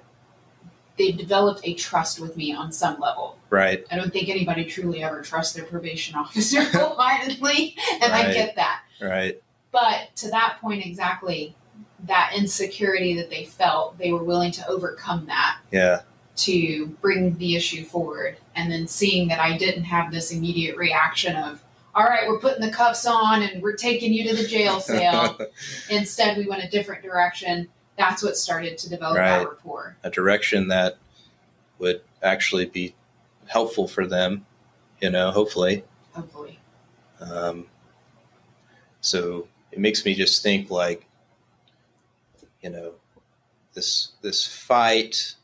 they 0.98 1.12
developed 1.12 1.62
a 1.64 1.74
trust 1.76 2.20
with 2.20 2.36
me 2.36 2.54
on 2.54 2.72
some 2.72 3.00
level. 3.00 3.38
Right. 3.50 3.86
I 3.92 3.96
don't 3.96 4.12
think 4.12 4.30
anybody 4.30 4.66
truly 4.66 5.04
ever 5.04 5.22
trusts 5.22 5.54
their 5.54 5.66
probation 5.66 6.16
officer 6.18 6.64
wholeheartedly, 6.78 7.76
and 8.02 8.12
right. 8.12 8.28
I 8.28 8.34
get 8.34 8.56
that. 8.56 8.82
Right. 9.02 9.42
But 9.72 10.16
to 10.18 10.30
that 10.30 10.58
point 10.60 10.86
exactly, 10.86 11.56
that 12.06 12.34
insecurity 12.36 13.16
that 13.16 13.30
they 13.30 13.46
felt, 13.46 13.98
they 13.98 14.12
were 14.12 14.24
willing 14.24 14.52
to 14.54 14.68
overcome 14.68 15.26
that. 15.28 15.60
Yeah. 15.72 16.02
To 16.38 16.88
bring 17.02 17.38
the 17.38 17.56
issue 17.56 17.84
forward. 17.84 18.38
And 18.56 18.72
then 18.72 18.88
seeing 18.88 19.28
that 19.30 19.40
I 19.40 19.58
didn't 19.58 19.86
have 19.86 20.12
this 20.12 20.32
immediate 20.32 20.78
reaction 20.78 21.36
of, 21.36 21.64
all 21.96 22.04
right, 22.04 22.28
we're 22.28 22.40
putting 22.40 22.62
the 22.62 22.72
cuffs 22.72 23.06
on 23.08 23.42
and 23.42 23.62
we're 23.62 23.76
taking 23.76 24.14
you 24.14 24.30
to 24.30 24.36
the 24.36 24.48
jail 24.48 24.80
cell. 24.80 25.38
Instead, 25.90 26.38
we 26.38 26.48
went 26.48 26.64
a 26.64 26.70
different 26.70 27.04
direction. 27.04 27.68
That's 27.98 28.24
what 28.24 28.38
started 28.38 28.78
to 28.80 28.90
develop 28.90 29.18
right. 29.18 29.40
that 29.40 29.50
rapport. 29.50 29.98
A 30.04 30.10
direction 30.10 30.68
that 30.68 30.98
would 31.80 32.02
actually 32.22 32.66
be 32.66 32.94
helpful 33.48 33.88
for 33.88 34.06
them, 34.06 34.46
you 35.02 35.10
know, 35.10 35.32
hopefully. 35.32 35.84
Hopefully. 36.14 36.60
Um, 37.20 37.66
so 39.02 39.48
it 39.72 39.80
makes 39.80 40.06
me 40.06 40.14
just 40.14 40.44
think 40.44 40.70
like, 40.70 41.06
you 42.62 42.70
know, 42.70 42.94
this 43.74 44.14
this 44.22 44.46
fight 44.46 45.36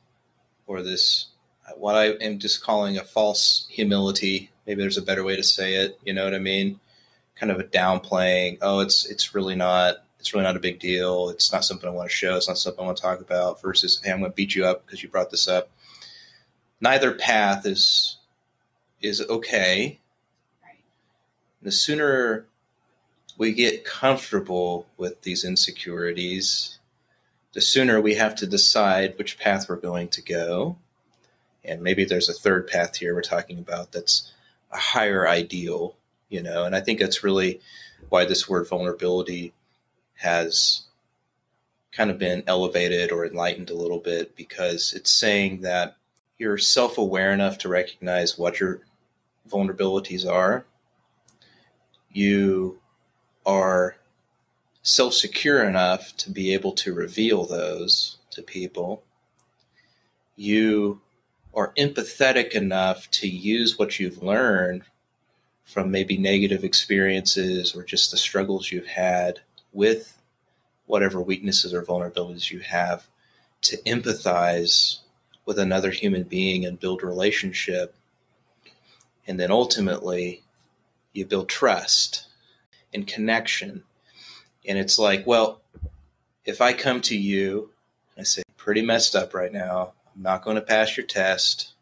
or 0.67 0.81
this 0.81 1.27
what 1.77 1.95
I 1.95 2.09
am 2.23 2.39
just 2.39 2.63
calling 2.63 2.97
a 2.97 3.03
false 3.03 3.67
humility. 3.69 4.49
Maybe 4.67 4.81
there's 4.81 4.97
a 4.97 5.01
better 5.03 5.23
way 5.23 5.35
to 5.35 5.43
say 5.43 5.75
it. 5.75 5.99
You 6.03 6.13
know 6.13 6.23
what 6.23 6.33
I 6.33 6.39
mean? 6.39 6.79
Kind 7.35 7.51
of 7.51 7.59
a 7.59 7.63
downplaying. 7.63 8.59
Oh, 8.61 8.79
it's 8.79 9.05
it's 9.05 9.33
really 9.33 9.55
not. 9.55 9.97
It's 10.23 10.33
really 10.33 10.45
not 10.45 10.55
a 10.55 10.59
big 10.61 10.79
deal. 10.79 11.27
It's 11.27 11.51
not 11.51 11.65
something 11.65 11.89
I 11.89 11.91
want 11.91 12.09
to 12.09 12.15
show. 12.15 12.37
It's 12.37 12.47
not 12.47 12.57
something 12.57 12.81
I 12.81 12.85
want 12.85 12.95
to 12.95 13.03
talk 13.03 13.19
about. 13.19 13.61
Versus, 13.61 13.99
hey, 14.01 14.09
I'm 14.09 14.19
going 14.19 14.31
to 14.31 14.35
beat 14.35 14.55
you 14.55 14.63
up 14.63 14.85
because 14.85 15.03
you 15.03 15.09
brought 15.09 15.29
this 15.29 15.49
up. 15.49 15.69
Neither 16.79 17.11
path 17.11 17.65
is 17.65 18.19
is 19.01 19.19
okay. 19.19 19.99
Right. 20.63 20.79
The 21.61 21.73
sooner 21.73 22.45
we 23.37 23.51
get 23.51 23.83
comfortable 23.83 24.87
with 24.95 25.21
these 25.23 25.43
insecurities, 25.43 26.79
the 27.51 27.59
sooner 27.59 27.99
we 27.99 28.15
have 28.15 28.33
to 28.35 28.47
decide 28.47 29.17
which 29.17 29.37
path 29.37 29.67
we're 29.67 29.75
going 29.75 30.07
to 30.07 30.21
go. 30.21 30.77
And 31.65 31.81
maybe 31.81 32.05
there's 32.05 32.29
a 32.29 32.33
third 32.33 32.69
path 32.69 32.95
here 32.95 33.13
we're 33.13 33.23
talking 33.23 33.59
about 33.59 33.91
that's 33.91 34.31
a 34.71 34.77
higher 34.77 35.27
ideal, 35.27 35.97
you 36.29 36.41
know. 36.41 36.63
And 36.63 36.77
I 36.77 36.79
think 36.79 36.99
that's 36.99 37.25
really 37.25 37.59
why 38.07 38.23
this 38.23 38.47
word 38.47 38.69
vulnerability 38.69 39.51
has 40.23 40.83
kind 41.91 42.09
of 42.09 42.17
been 42.17 42.43
elevated 42.47 43.11
or 43.11 43.25
enlightened 43.25 43.69
a 43.69 43.75
little 43.75 43.99
bit 43.99 44.35
because 44.35 44.93
it's 44.93 45.11
saying 45.11 45.61
that 45.61 45.97
you're 46.37 46.57
self 46.57 46.97
aware 46.97 47.31
enough 47.31 47.57
to 47.59 47.69
recognize 47.69 48.37
what 48.37 48.59
your 48.59 48.81
vulnerabilities 49.49 50.25
are. 50.29 50.65
You 52.11 52.79
are 53.45 53.97
self 54.81 55.13
secure 55.13 55.63
enough 55.63 56.15
to 56.17 56.31
be 56.31 56.53
able 56.53 56.71
to 56.73 56.93
reveal 56.93 57.45
those 57.45 58.17
to 58.31 58.41
people. 58.41 59.03
You 60.37 61.01
are 61.53 61.73
empathetic 61.77 62.51
enough 62.51 63.11
to 63.11 63.27
use 63.27 63.77
what 63.77 63.99
you've 63.99 64.23
learned 64.23 64.83
from 65.65 65.91
maybe 65.91 66.17
negative 66.17 66.63
experiences 66.63 67.75
or 67.75 67.83
just 67.83 68.09
the 68.09 68.17
struggles 68.17 68.71
you've 68.71 68.87
had 68.87 69.41
with 69.73 70.12
whatever 70.85 71.21
weaknesses 71.21 71.73
or 71.73 71.81
vulnerabilities 71.81 72.51
you 72.51 72.59
have 72.59 73.07
to 73.61 73.77
empathize 73.83 74.99
with 75.45 75.59
another 75.59 75.91
human 75.91 76.23
being 76.23 76.65
and 76.65 76.79
build 76.79 77.03
relationship. 77.03 77.95
And 79.27 79.39
then 79.39 79.51
ultimately, 79.51 80.43
you 81.13 81.25
build 81.25 81.49
trust 81.49 82.27
and 82.93 83.07
connection. 83.07 83.83
And 84.67 84.77
it's 84.77 84.99
like, 84.99 85.25
well, 85.25 85.61
if 86.45 86.61
I 86.61 86.73
come 86.73 87.01
to 87.01 87.17
you 87.17 87.69
and 88.15 88.21
I 88.21 88.23
say, 88.23 88.43
pretty 88.57 88.81
messed 88.81 89.15
up 89.15 89.33
right 89.33 89.51
now, 89.51 89.93
I'm 90.15 90.21
not 90.21 90.43
going 90.43 90.55
to 90.55 90.61
pass 90.61 90.95
your 90.95 91.05
test, 91.05 91.73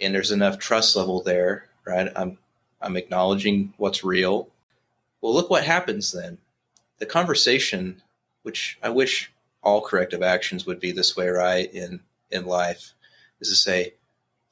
and 0.00 0.14
there's 0.14 0.30
enough 0.30 0.58
trust 0.58 0.94
level 0.94 1.22
there, 1.22 1.68
right? 1.84 2.08
I'm 2.14 2.38
I'm 2.80 2.96
acknowledging 2.96 3.74
what's 3.78 4.04
real. 4.04 4.48
Well, 5.20 5.34
look 5.34 5.50
what 5.50 5.64
happens 5.64 6.12
then. 6.12 6.38
The 7.02 7.06
conversation, 7.06 8.02
which 8.42 8.78
I 8.82 8.88
wish 8.88 9.32
all 9.62 9.80
corrective 9.80 10.22
actions 10.22 10.66
would 10.66 10.80
be 10.80 10.92
this 10.92 11.16
way, 11.16 11.28
right? 11.28 11.72
In 11.72 12.00
in 12.30 12.46
life, 12.46 12.94
is 13.40 13.48
to 13.50 13.54
say, 13.54 13.94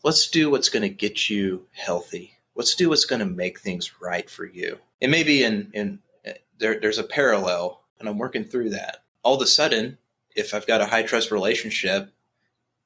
let's 0.04 0.28
do 0.28 0.50
what's 0.50 0.68
going 0.68 0.82
to 0.82 0.88
get 0.88 1.30
you 1.30 1.66
healthy 1.72 2.34
let's 2.60 2.74
do 2.74 2.90
what's 2.90 3.06
going 3.06 3.20
to 3.20 3.26
make 3.26 3.58
things 3.58 4.02
right 4.02 4.28
for 4.28 4.44
you. 4.44 4.78
And 5.00 5.10
maybe 5.10 5.42
in 5.42 5.70
in 5.72 5.98
eh, 6.26 6.34
there, 6.58 6.78
there's 6.78 6.98
a 6.98 7.04
parallel, 7.04 7.80
and 7.98 8.06
I'm 8.06 8.18
working 8.18 8.44
through 8.44 8.70
that. 8.70 8.98
All 9.22 9.34
of 9.34 9.40
a 9.40 9.46
sudden, 9.46 9.96
if 10.36 10.52
I've 10.52 10.66
got 10.66 10.82
a 10.82 10.86
high 10.86 11.02
trust 11.02 11.30
relationship, 11.30 12.12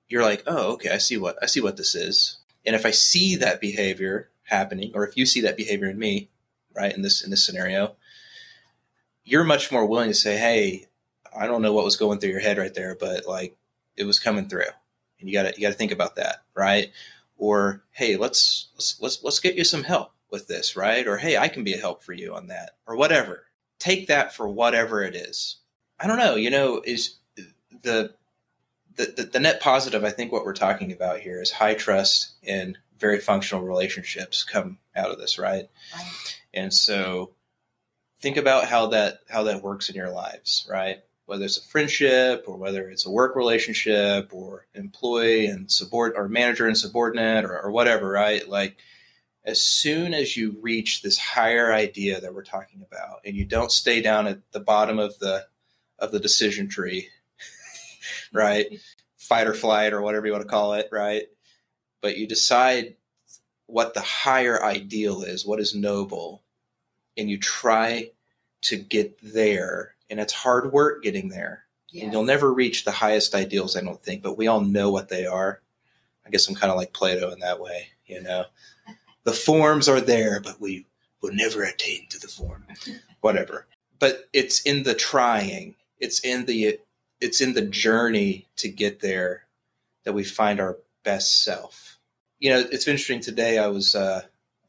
you're 0.08 0.22
like, 0.22 0.44
oh, 0.46 0.74
okay, 0.74 0.90
I 0.90 0.98
see 0.98 1.16
what 1.16 1.36
I 1.42 1.46
see 1.46 1.60
what 1.60 1.76
this 1.76 1.96
is. 1.96 2.38
And 2.64 2.76
if 2.76 2.86
I 2.86 2.92
see 2.92 3.34
that 3.36 3.60
behavior 3.60 4.30
happening, 4.44 4.92
or 4.94 5.06
if 5.06 5.16
you 5.16 5.26
see 5.26 5.40
that 5.40 5.56
behavior 5.56 5.90
in 5.90 5.98
me, 5.98 6.28
right, 6.72 6.94
in 6.94 7.02
this 7.02 7.24
in 7.24 7.30
this 7.30 7.44
scenario, 7.44 7.96
you're 9.24 9.44
much 9.44 9.72
more 9.72 9.86
willing 9.86 10.10
to 10.10 10.14
say, 10.14 10.36
hey, 10.36 10.86
I 11.36 11.46
don't 11.46 11.62
know 11.62 11.72
what 11.72 11.84
was 11.84 11.96
going 11.96 12.18
through 12.18 12.30
your 12.30 12.40
head 12.40 12.58
right 12.58 12.74
there, 12.74 12.96
but 12.98 13.26
like 13.26 13.56
it 13.96 14.04
was 14.04 14.18
coming 14.18 14.48
through, 14.48 14.64
and 15.20 15.28
you 15.28 15.34
got 15.34 15.42
to 15.42 15.54
you 15.56 15.66
got 15.66 15.72
to 15.72 15.78
think 15.78 15.92
about 15.92 16.16
that, 16.16 16.42
right? 16.54 16.90
or 17.36 17.82
hey 17.92 18.16
let's, 18.16 18.68
let's 18.74 19.00
let's 19.00 19.22
let's 19.22 19.40
get 19.40 19.56
you 19.56 19.64
some 19.64 19.82
help 19.84 20.12
with 20.30 20.46
this 20.48 20.76
right? 20.76 21.06
Or 21.06 21.16
hey 21.16 21.36
i 21.36 21.48
can 21.48 21.64
be 21.64 21.74
a 21.74 21.78
help 21.80 22.02
for 22.02 22.12
you 22.12 22.34
on 22.34 22.48
that 22.48 22.72
or 22.86 22.96
whatever. 22.96 23.46
Take 23.78 24.06
that 24.08 24.34
for 24.34 24.48
whatever 24.48 25.02
it 25.02 25.14
is. 25.14 25.56
I 25.98 26.06
don't 26.06 26.18
know 26.18 26.36
you 26.36 26.50
know 26.50 26.80
is 26.84 27.16
the 27.82 28.14
the, 28.96 29.12
the, 29.16 29.22
the 29.24 29.40
net 29.40 29.60
positive 29.60 30.04
i 30.04 30.10
think 30.10 30.30
what 30.30 30.44
we're 30.44 30.52
talking 30.52 30.92
about 30.92 31.18
here 31.18 31.42
is 31.42 31.50
high 31.50 31.74
trust 31.74 32.34
and 32.46 32.78
very 32.98 33.18
functional 33.18 33.64
relationships 33.64 34.44
come 34.44 34.78
out 34.94 35.10
of 35.10 35.18
this 35.18 35.36
right, 35.36 35.68
right. 35.96 36.38
and 36.54 36.72
so 36.72 37.32
think 38.24 38.36
about 38.38 38.64
how 38.64 38.86
that 38.86 39.20
how 39.28 39.44
that 39.44 39.62
works 39.62 39.88
in 39.90 39.94
your 39.94 40.10
lives 40.10 40.66
right 40.70 41.04
whether 41.26 41.44
it's 41.44 41.58
a 41.58 41.62
friendship 41.62 42.44
or 42.46 42.56
whether 42.56 42.88
it's 42.88 43.06
a 43.06 43.10
work 43.10 43.34
relationship 43.34 44.30
or 44.32 44.66
employee 44.74 45.46
and 45.46 45.70
support 45.70 46.14
or 46.16 46.28
manager 46.28 46.66
and 46.66 46.76
subordinate 46.76 47.44
or, 47.44 47.58
or 47.60 47.70
whatever, 47.70 48.10
right? 48.10 48.46
Like 48.48 48.76
as 49.44 49.60
soon 49.60 50.12
as 50.12 50.36
you 50.36 50.56
reach 50.60 51.02
this 51.02 51.18
higher 51.18 51.72
idea 51.72 52.20
that 52.20 52.34
we're 52.34 52.44
talking 52.44 52.82
about 52.82 53.20
and 53.24 53.34
you 53.34 53.44
don't 53.44 53.72
stay 53.72 54.02
down 54.02 54.26
at 54.26 54.40
the 54.52 54.60
bottom 54.60 54.98
of 54.98 55.18
the 55.18 55.46
of 55.98 56.12
the 56.12 56.20
decision 56.20 56.68
tree, 56.68 57.08
right? 58.32 58.66
Fight 59.16 59.46
or 59.46 59.54
flight 59.54 59.92
or 59.92 60.02
whatever 60.02 60.26
you 60.26 60.32
want 60.32 60.44
to 60.44 60.50
call 60.50 60.74
it, 60.74 60.88
right? 60.92 61.24
But 62.02 62.18
you 62.18 62.26
decide 62.26 62.96
what 63.66 63.94
the 63.94 64.02
higher 64.02 64.62
ideal 64.62 65.22
is, 65.22 65.46
what 65.46 65.60
is 65.60 65.74
noble, 65.74 66.42
and 67.16 67.30
you 67.30 67.38
try 67.38 68.10
to 68.64 68.76
get 68.76 69.18
there 69.22 69.94
and 70.10 70.20
it's 70.20 70.32
hard 70.32 70.72
work 70.72 71.02
getting 71.02 71.28
there. 71.28 71.64
Yes. 71.90 72.04
And 72.04 72.12
you'll 72.12 72.24
never 72.24 72.52
reach 72.52 72.84
the 72.84 72.90
highest 72.90 73.34
ideals, 73.34 73.76
I 73.76 73.80
don't 73.80 74.02
think, 74.02 74.22
but 74.22 74.36
we 74.36 74.48
all 74.48 74.60
know 74.60 74.90
what 74.90 75.08
they 75.08 75.26
are. 75.26 75.60
I 76.26 76.30
guess 76.30 76.48
I'm 76.48 76.54
kind 76.54 76.70
of 76.70 76.76
like 76.76 76.92
Plato 76.92 77.30
in 77.30 77.40
that 77.40 77.60
way, 77.60 77.88
you 78.06 78.22
know. 78.22 78.46
the 79.24 79.32
forms 79.32 79.88
are 79.88 80.00
there, 80.00 80.40
but 80.40 80.60
we 80.60 80.86
will 81.20 81.32
never 81.32 81.62
attain 81.62 82.06
to 82.10 82.18
the 82.18 82.28
form. 82.28 82.66
Whatever. 83.20 83.66
But 83.98 84.28
it's 84.32 84.60
in 84.62 84.82
the 84.82 84.94
trying. 84.94 85.76
It's 85.98 86.20
in 86.20 86.46
the 86.46 86.78
it's 87.20 87.40
in 87.40 87.54
the 87.54 87.62
journey 87.62 88.48
to 88.56 88.68
get 88.68 89.00
there 89.00 89.46
that 90.04 90.12
we 90.12 90.24
find 90.24 90.60
our 90.60 90.78
best 91.04 91.42
self. 91.42 91.98
You 92.38 92.50
know, 92.50 92.58
it's 92.60 92.88
interesting 92.88 93.20
today 93.20 93.58
I 93.58 93.68
was 93.68 93.94
uh, 93.94 94.22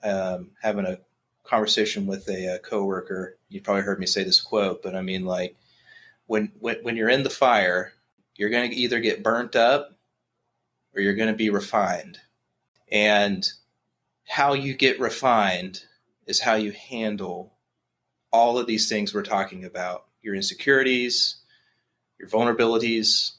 um, 0.03 0.51
having 0.61 0.85
a 0.85 0.99
conversation 1.47 2.05
with 2.05 2.27
a, 2.29 2.45
a 2.45 2.55
uh, 2.55 2.57
coworker. 2.59 3.37
You 3.49 3.61
probably 3.61 3.83
heard 3.83 3.99
me 3.99 4.05
say 4.05 4.23
this 4.23 4.41
quote, 4.41 4.81
but 4.83 4.95
I 4.95 5.01
mean, 5.01 5.25
like, 5.25 5.55
when 6.27 6.51
when 6.59 6.77
when 6.83 6.95
you're 6.95 7.09
in 7.09 7.23
the 7.23 7.29
fire, 7.29 7.93
you're 8.35 8.49
going 8.49 8.69
to 8.69 8.75
either 8.75 8.99
get 8.99 9.23
burnt 9.23 9.55
up 9.55 9.95
or 10.93 11.01
you're 11.01 11.15
going 11.15 11.31
to 11.31 11.35
be 11.35 11.49
refined. 11.49 12.19
And 12.91 13.47
how 14.25 14.53
you 14.53 14.73
get 14.73 14.99
refined 14.99 15.83
is 16.25 16.39
how 16.39 16.55
you 16.55 16.71
handle 16.71 17.53
all 18.31 18.57
of 18.57 18.67
these 18.67 18.89
things 18.89 19.13
we're 19.13 19.23
talking 19.23 19.63
about 19.65 20.05
your 20.21 20.35
insecurities, 20.35 21.37
your 22.19 22.27
vulnerabilities, 22.27 23.33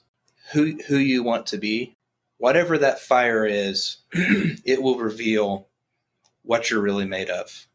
who, 0.52 0.78
who 0.86 0.98
you 0.98 1.22
want 1.22 1.46
to 1.46 1.58
be, 1.58 1.96
whatever 2.38 2.78
that 2.78 3.00
fire 3.00 3.44
is, 3.44 3.98
it 4.12 4.80
will 4.80 4.98
reveal 4.98 5.66
what 6.42 6.70
you're 6.70 6.80
really 6.80 7.04
made 7.04 7.28
of. 7.28 7.66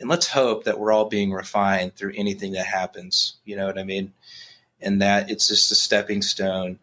And 0.00 0.08
let's 0.08 0.28
hope 0.28 0.64
that 0.64 0.78
we're 0.78 0.92
all 0.92 1.08
being 1.08 1.32
refined 1.32 1.94
through 1.94 2.14
anything 2.16 2.52
that 2.52 2.66
happens. 2.66 3.36
You 3.44 3.56
know 3.56 3.66
what 3.66 3.78
I 3.78 3.84
mean? 3.84 4.12
And 4.80 5.00
that 5.00 5.30
it's 5.30 5.48
just 5.48 5.70
a 5.70 5.74
stepping 5.74 6.20
stone 6.20 6.78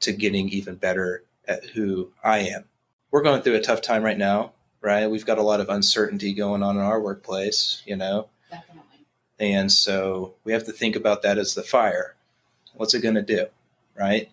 to 0.00 0.12
getting 0.12 0.48
even 0.50 0.76
better 0.76 1.24
at 1.48 1.64
who 1.64 2.10
I 2.22 2.38
am. 2.40 2.64
We're 3.10 3.22
going 3.22 3.42
through 3.42 3.56
a 3.56 3.60
tough 3.60 3.82
time 3.82 4.02
right 4.02 4.18
now, 4.18 4.52
right? 4.80 5.10
We've 5.10 5.26
got 5.26 5.38
a 5.38 5.42
lot 5.42 5.60
of 5.60 5.68
uncertainty 5.68 6.32
going 6.32 6.62
on 6.62 6.76
in 6.76 6.82
our 6.82 7.00
workplace, 7.00 7.82
you 7.86 7.96
know? 7.96 8.28
Definitely. 8.50 9.06
And 9.40 9.72
so 9.72 10.34
we 10.44 10.52
have 10.52 10.64
to 10.66 10.72
think 10.72 10.96
about 10.96 11.22
that 11.22 11.38
as 11.38 11.54
the 11.54 11.62
fire. 11.62 12.14
What's 12.74 12.94
it 12.94 13.00
going 13.00 13.16
to 13.16 13.22
do, 13.22 13.46
right? 13.98 14.30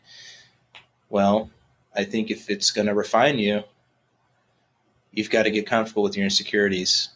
Well, 1.10 1.50
I 1.96 2.04
think 2.04 2.30
if 2.30 2.50
it's 2.50 2.72
going 2.72 2.88
to 2.88 2.94
refine 2.94 3.40
you, 3.40 3.64
you've 5.12 5.32
got 5.32 5.44
to 5.44 5.52
get 5.52 5.66
comfortable 5.66 6.04
with 6.04 6.16
your 6.16 6.26
insecurities. 6.26 7.10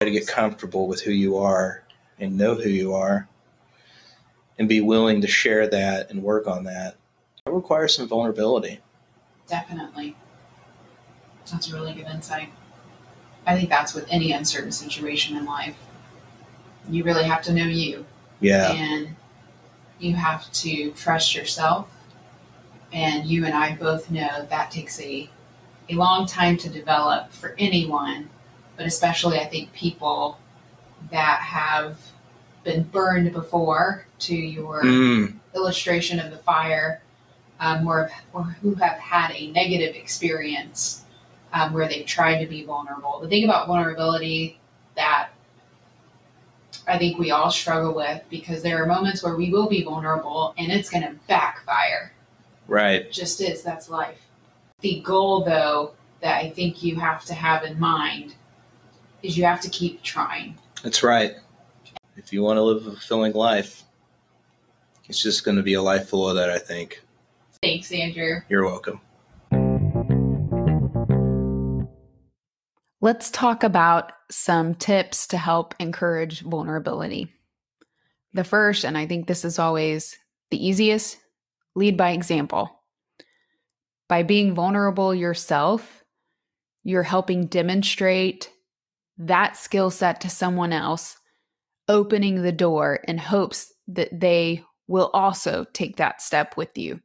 To 0.00 0.12
get 0.12 0.28
comfortable 0.28 0.86
with 0.86 1.02
who 1.02 1.10
you 1.10 1.38
are 1.38 1.82
and 2.20 2.38
know 2.38 2.54
who 2.54 2.68
you 2.68 2.94
are 2.94 3.28
and 4.56 4.68
be 4.68 4.80
willing 4.80 5.20
to 5.22 5.26
share 5.26 5.66
that 5.66 6.08
and 6.08 6.22
work 6.22 6.46
on 6.46 6.62
that. 6.64 6.94
It 7.44 7.50
requires 7.50 7.96
some 7.96 8.06
vulnerability. 8.06 8.78
Definitely. 9.48 10.14
That's 11.50 11.68
a 11.68 11.74
really 11.74 11.94
good 11.94 12.06
insight. 12.06 12.52
I 13.44 13.56
think 13.56 13.70
that's 13.70 13.92
with 13.92 14.06
any 14.08 14.30
uncertain 14.30 14.70
situation 14.70 15.36
in 15.36 15.44
life. 15.44 15.76
You 16.88 17.02
really 17.02 17.24
have 17.24 17.42
to 17.42 17.52
know 17.52 17.66
you. 17.66 18.06
Yeah. 18.38 18.70
And 18.70 19.16
you 19.98 20.14
have 20.14 20.48
to 20.52 20.92
trust 20.92 21.34
yourself. 21.34 21.90
And 22.92 23.26
you 23.26 23.46
and 23.46 23.52
I 23.52 23.74
both 23.74 24.12
know 24.12 24.46
that 24.48 24.70
takes 24.70 25.00
a, 25.00 25.28
a 25.88 25.94
long 25.94 26.24
time 26.28 26.56
to 26.58 26.68
develop 26.68 27.32
for 27.32 27.56
anyone, 27.58 28.30
but 28.78 28.86
especially 28.86 29.38
I 29.38 29.44
think 29.44 29.72
people 29.74 30.38
that 31.10 31.40
have 31.40 31.98
been 32.64 32.84
burned 32.84 33.32
before 33.32 34.06
to 34.20 34.34
your 34.34 34.82
Mm, 34.82 35.34
illustration 35.54 36.20
of 36.20 36.30
the 36.30 36.38
fire, 36.38 37.02
um, 37.60 37.86
or, 37.86 38.10
or 38.32 38.44
who 38.62 38.74
have 38.76 38.98
had 38.98 39.32
a 39.32 39.50
negative 39.50 39.96
experience 39.96 41.02
um, 41.52 41.72
where 41.72 41.88
they've 41.88 42.06
tried 42.06 42.38
to 42.40 42.46
be 42.46 42.64
vulnerable. 42.64 43.18
The 43.20 43.28
thing 43.28 43.44
about 43.44 43.66
vulnerability 43.66 44.58
that 44.96 45.30
I 46.86 46.98
think 46.98 47.18
we 47.18 47.30
all 47.32 47.50
struggle 47.50 47.94
with 47.94 48.22
because 48.30 48.62
there 48.62 48.82
are 48.82 48.86
moments 48.86 49.22
where 49.22 49.34
we 49.36 49.50
will 49.50 49.68
be 49.68 49.82
vulnerable 49.82 50.54
and 50.56 50.70
it's 50.70 50.88
going 50.90 51.02
to 51.02 51.14
backfire. 51.26 52.12
right. 52.68 53.02
It 53.02 53.12
just 53.12 53.40
is. 53.40 53.62
That's 53.62 53.88
life. 53.90 54.26
The 54.80 55.00
goal, 55.00 55.44
though, 55.44 55.94
that 56.20 56.36
I 56.36 56.50
think 56.50 56.82
you 56.82 56.96
have 56.96 57.24
to 57.26 57.34
have 57.34 57.64
in 57.64 57.78
mind 57.80 58.34
is 59.22 59.36
you 59.36 59.44
have 59.44 59.60
to 59.60 59.68
keep 59.68 60.02
trying. 60.02 60.56
That's 60.82 61.02
right. 61.02 61.36
If 62.16 62.32
you 62.32 62.42
want 62.42 62.56
to 62.56 62.62
live 62.62 62.86
a 62.86 62.90
fulfilling 62.90 63.32
life, 63.32 63.84
it's 65.08 65.22
just 65.22 65.44
going 65.44 65.56
to 65.56 65.62
be 65.62 65.74
a 65.74 65.82
life 65.82 66.08
full 66.08 66.28
of 66.28 66.36
that, 66.36 66.50
I 66.50 66.58
think. 66.58 67.02
Thanks, 67.62 67.90
Andrew. 67.92 68.40
You're 68.48 68.64
welcome. 68.64 69.00
Let's 73.00 73.30
talk 73.30 73.62
about 73.62 74.12
some 74.30 74.74
tips 74.74 75.28
to 75.28 75.38
help 75.38 75.74
encourage 75.78 76.42
vulnerability. 76.42 77.32
The 78.34 78.44
first, 78.44 78.84
and 78.84 78.98
I 78.98 79.06
think 79.06 79.26
this 79.26 79.44
is 79.44 79.58
always 79.58 80.16
the 80.50 80.64
easiest, 80.64 81.16
lead 81.74 81.96
by 81.96 82.10
example. 82.10 82.82
By 84.08 84.24
being 84.24 84.54
vulnerable 84.54 85.14
yourself, 85.14 86.04
you're 86.82 87.02
helping 87.02 87.46
demonstrate 87.46 88.50
that 89.18 89.56
skill 89.56 89.90
set 89.90 90.20
to 90.22 90.30
someone 90.30 90.72
else, 90.72 91.18
opening 91.88 92.42
the 92.42 92.52
door 92.52 93.00
in 93.06 93.18
hopes 93.18 93.72
that 93.88 94.20
they 94.20 94.64
will 94.86 95.10
also 95.12 95.64
take 95.72 95.96
that 95.96 96.22
step 96.22 96.56
with 96.56 96.78
you. 96.78 97.00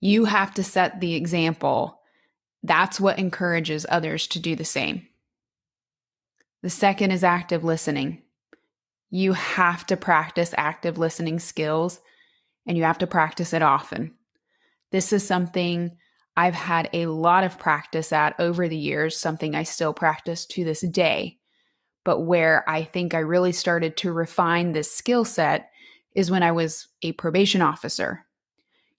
You 0.00 0.26
have 0.26 0.54
to 0.54 0.64
set 0.64 1.00
the 1.00 1.14
example 1.14 2.00
that's 2.62 3.00
what 3.00 3.18
encourages 3.18 3.86
others 3.88 4.26
to 4.28 4.38
do 4.38 4.54
the 4.54 4.64
same. 4.64 5.06
The 6.62 6.70
second 6.70 7.10
is 7.10 7.24
active 7.24 7.64
listening. 7.64 8.22
You 9.10 9.32
have 9.32 9.86
to 9.86 9.96
practice 9.96 10.54
active 10.56 10.98
listening 10.98 11.38
skills 11.38 12.00
and 12.66 12.76
you 12.76 12.84
have 12.84 12.98
to 12.98 13.06
practice 13.06 13.54
it 13.54 13.62
often. 13.62 14.14
This 14.92 15.12
is 15.12 15.26
something 15.26 15.96
I've 16.36 16.54
had 16.54 16.88
a 16.92 17.06
lot 17.06 17.44
of 17.44 17.58
practice 17.58 18.12
at 18.12 18.38
over 18.38 18.68
the 18.68 18.76
years, 18.76 19.16
something 19.16 19.54
I 19.54 19.64
still 19.64 19.92
practice 19.92 20.46
to 20.46 20.64
this 20.64 20.80
day. 20.80 21.38
But 22.04 22.20
where 22.20 22.68
I 22.68 22.84
think 22.84 23.14
I 23.14 23.18
really 23.18 23.52
started 23.52 23.96
to 23.98 24.12
refine 24.12 24.72
this 24.72 24.90
skill 24.90 25.24
set 25.24 25.70
is 26.14 26.30
when 26.30 26.42
I 26.42 26.52
was 26.52 26.88
a 27.02 27.12
probation 27.12 27.62
officer. 27.62 28.26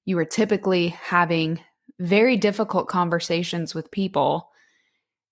You 0.05 0.15
were 0.15 0.25
typically 0.25 0.89
having 0.89 1.59
very 1.99 2.38
difficult 2.38 2.88
conversations 2.88 3.73
with 3.75 3.91
people 3.91 4.49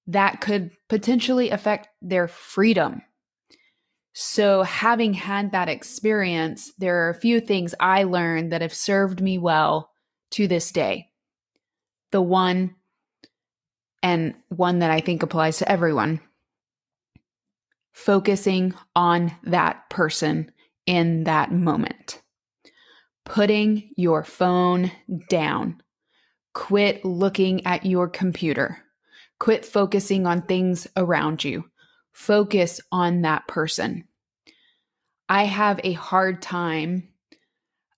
that 0.07 0.41
could 0.41 0.71
potentially 0.87 1.49
affect 1.51 1.87
their 2.01 2.27
freedom. 2.27 3.01
So, 4.13 4.63
having 4.63 5.13
had 5.13 5.51
that 5.51 5.69
experience, 5.69 6.73
there 6.77 7.05
are 7.05 7.09
a 7.09 7.19
few 7.19 7.39
things 7.39 7.75
I 7.79 8.03
learned 8.03 8.51
that 8.51 8.61
have 8.61 8.73
served 8.73 9.21
me 9.21 9.37
well 9.37 9.91
to 10.31 10.47
this 10.47 10.71
day. 10.71 11.09
The 12.11 12.21
one, 12.21 12.75
and 14.01 14.33
one 14.49 14.79
that 14.79 14.91
I 14.91 15.01
think 15.01 15.23
applies 15.23 15.57
to 15.59 15.71
everyone, 15.71 16.21
focusing 17.91 18.73
on 18.95 19.31
that 19.43 19.89
person 19.89 20.51
in 20.85 21.25
that 21.25 21.51
moment, 21.51 22.21
putting 23.25 23.91
your 23.95 24.23
phone 24.23 24.91
down 25.29 25.81
Quit 26.53 27.05
looking 27.05 27.65
at 27.65 27.85
your 27.85 28.09
computer. 28.09 28.79
Quit 29.39 29.65
focusing 29.65 30.25
on 30.25 30.41
things 30.41 30.87
around 30.97 31.43
you. 31.43 31.69
Focus 32.11 32.81
on 32.91 33.21
that 33.21 33.47
person. 33.47 34.05
I 35.29 35.45
have 35.45 35.79
a 35.83 35.93
hard 35.93 36.41
time 36.41 37.09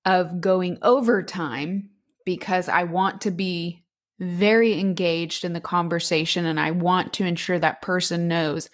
of 0.06 0.42
going 0.42 0.78
over 0.82 1.24
time 1.24 1.90
because 2.26 2.68
I 2.68 2.84
want 2.84 3.22
to 3.22 3.32
be 3.32 3.81
very 4.22 4.80
engaged 4.80 5.44
in 5.44 5.54
the 5.54 5.60
conversation 5.60 6.46
and 6.46 6.60
I 6.60 6.72
want 6.72 7.12
to 7.14 7.26
ensure 7.26 7.58
that 7.60 7.82
person 7.82 8.28
knows 8.28 8.70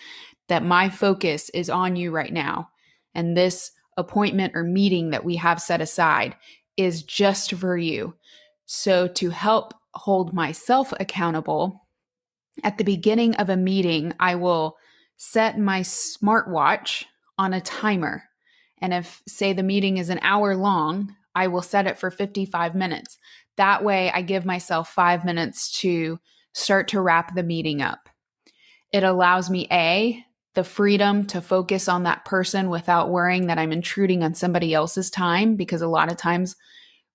that 0.50 0.64
my 0.64 0.89
focus 0.89 1.50
is 1.54 1.70
on 1.70 1.95
you 1.95 2.12
right 2.12 2.32
now. 2.32 2.70
And 3.16 3.36
this 3.36 3.72
appointment 3.95 4.54
or 4.56 4.64
meeting 4.64 5.12
that 5.12 5.26
we 5.26 5.38
have 5.38 5.62
set 5.62 5.82
aside 5.82 6.36
is 6.76 7.02
just 7.02 7.54
for 7.54 7.78
you. 7.78 8.14
So, 8.66 9.08
to 9.08 9.30
help 9.30 9.74
hold 9.93 10.34
myself 10.34 10.93
accountable, 11.00 11.88
at 12.64 12.78
the 12.78 12.84
beginning 12.84 13.36
of 13.36 13.50
a 13.50 13.58
meeting, 13.58 14.14
I 14.20 14.36
will 14.36 14.78
set 15.16 15.58
my 15.58 15.82
smartwatch 15.82 17.06
on 17.38 17.54
a 17.54 17.62
timer. 17.62 18.24
And 18.80 18.93
if, 18.93 19.22
say, 19.28 19.54
the 19.54 19.64
meeting 19.64 19.98
is 19.98 20.10
an 20.10 20.20
hour 20.22 20.56
long, 20.56 21.16
I 21.34 21.48
will 21.48 21.62
set 21.62 21.88
it 21.88 21.98
for 21.98 22.12
55 22.12 22.76
minutes. 22.76 23.18
That 23.58 23.84
way, 23.84 24.12
I 24.12 24.22
give 24.22 24.45
myself 24.45 24.89
five 24.89 25.26
minutes 25.26 25.80
to 25.82 26.20
start 26.53 26.88
to 26.89 27.01
wrap 27.01 27.36
the 27.36 27.43
meeting 27.43 27.82
up. 27.82 28.10
It 28.91 29.03
allows 29.03 29.49
me, 29.49 29.68
A, 29.72 30.24
the 30.53 30.64
freedom 30.64 31.26
to 31.28 31.41
focus 31.41 31.88
on 31.88 32.03
that 32.03 32.26
person 32.26 32.70
without 32.70 33.12
worrying 33.12 33.47
that 33.47 33.60
I'm 33.60 33.72
intruding 33.72 34.24
on 34.24 34.34
somebody 34.34 34.74
else's 34.74 35.12
time, 35.12 35.55
because 35.55 35.82
a 35.82 35.88
lot 35.88 36.12
of 36.12 36.18
times 36.18 36.55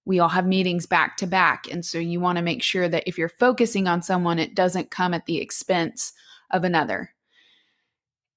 we 0.04 0.18
all 0.18 0.28
have 0.28 0.46
meetings 0.46 0.86
back 0.86 1.16
to 1.16 1.26
back. 1.26 1.64
And 1.70 1.84
so 1.84 1.98
you 1.98 2.20
want 2.20 2.36
to 2.36 2.42
make 2.42 2.62
sure 2.62 2.88
that 2.88 3.04
if 3.06 3.18
you're 3.18 3.28
focusing 3.28 3.86
on 3.86 4.02
someone, 4.02 4.38
it 4.38 4.54
doesn't 4.54 4.90
come 4.90 5.14
at 5.14 5.26
the 5.26 5.38
expense 5.38 6.12
of 6.50 6.64
another. 6.64 7.14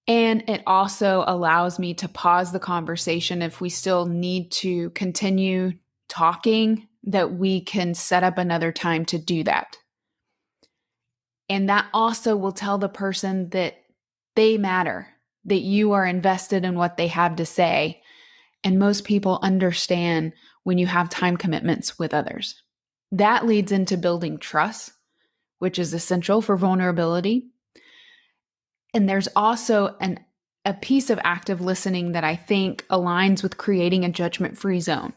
And 0.08 0.48
it 0.48 0.62
also 0.68 1.24
allows 1.26 1.80
me 1.80 1.96
to 1.96 2.08
pause 2.08 2.52
the 2.52 2.60
conversation 2.60 3.42
if 3.42 3.60
we 3.60 3.70
still 3.70 4.06
need 4.06 4.52
to 4.54 4.92
continue 4.92 5.74
talking, 6.08 6.88
that 7.06 7.34
we 7.34 7.62
can 7.62 7.94
set 7.94 8.24
up 8.24 8.38
another 8.38 8.72
time 8.72 9.06
to 9.06 9.18
do 9.18 9.44
that. 9.44 9.78
And 11.48 11.70
that 11.70 11.88
also 11.94 12.36
will 12.36 12.52
tell 12.52 12.78
the 12.78 12.90
person 12.90 13.50
that 13.50 13.76
they 14.36 14.58
matter, 14.58 15.08
that 15.46 15.62
you 15.62 15.94
are 15.94 16.06
invested 16.06 16.66
in 16.66 16.76
what 16.76 16.98
they 16.98 17.08
have 17.08 17.36
to 17.38 17.46
say. 17.46 18.02
And 18.64 18.80
most 18.80 19.04
people 19.04 19.40
understand 19.44 20.34
when 20.64 20.80
you 20.80 20.88
have 20.88 21.10
time 21.10 21.38
commitments 21.38 22.00
with 22.00 22.14
others. 22.14 22.62
That 23.12 23.46
leads 23.46 23.72
into 23.72 23.98
building 23.98 24.40
trust, 24.40 24.92
which 25.60 25.78
is 25.78 25.94
essential 25.94 26.42
for 26.42 26.58
vulnerability. 26.58 27.48
And 28.94 29.08
there's 29.08 29.30
also 29.36 29.96
an 30.02 30.20
a 30.68 30.74
piece 30.74 31.12
of 31.12 31.20
active 31.24 31.62
listening 31.62 32.14
that 32.14 32.24
I 32.24 32.36
think 32.36 32.84
aligns 32.88 33.44
with 33.44 33.56
creating 33.56 34.04
a 34.04 34.10
judgment 34.10 34.58
free 34.58 34.80
zone. 34.80 35.14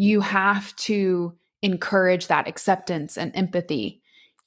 You 0.00 0.22
have 0.22 0.74
to 0.76 1.34
encourage 1.60 2.28
that 2.28 2.48
acceptance 2.48 3.18
and 3.18 3.36
empathy. 3.36 4.00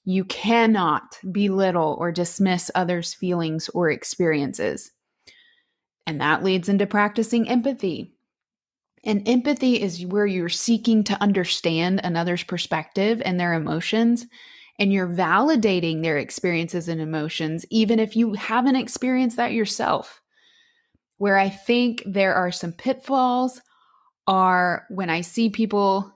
You 0.03 0.25
cannot 0.25 1.19
belittle 1.31 1.95
or 1.99 2.11
dismiss 2.11 2.71
others' 2.73 3.13
feelings 3.13 3.69
or 3.69 3.91
experiences. 3.91 4.93
And 6.07 6.19
that 6.19 6.43
leads 6.43 6.69
into 6.69 6.87
practicing 6.87 7.47
empathy. 7.47 8.15
And 9.03 9.29
empathy 9.29 9.79
is 9.79 10.03
where 10.07 10.25
you're 10.25 10.49
seeking 10.49 11.03
to 11.03 11.21
understand 11.21 12.01
another's 12.03 12.41
perspective 12.41 13.21
and 13.23 13.39
their 13.39 13.53
emotions, 13.53 14.25
and 14.79 14.91
you're 14.91 15.05
validating 15.05 16.01
their 16.01 16.17
experiences 16.17 16.87
and 16.87 16.99
emotions, 16.99 17.63
even 17.69 17.99
if 17.99 18.15
you 18.15 18.33
haven't 18.33 18.77
experienced 18.77 19.37
that 19.37 19.53
yourself. 19.53 20.19
Where 21.17 21.37
I 21.37 21.49
think 21.49 22.01
there 22.07 22.33
are 22.33 22.51
some 22.51 22.71
pitfalls 22.71 23.61
are 24.27 24.85
when 24.89 25.09
I 25.09 25.21
see 25.21 25.49
people, 25.49 26.13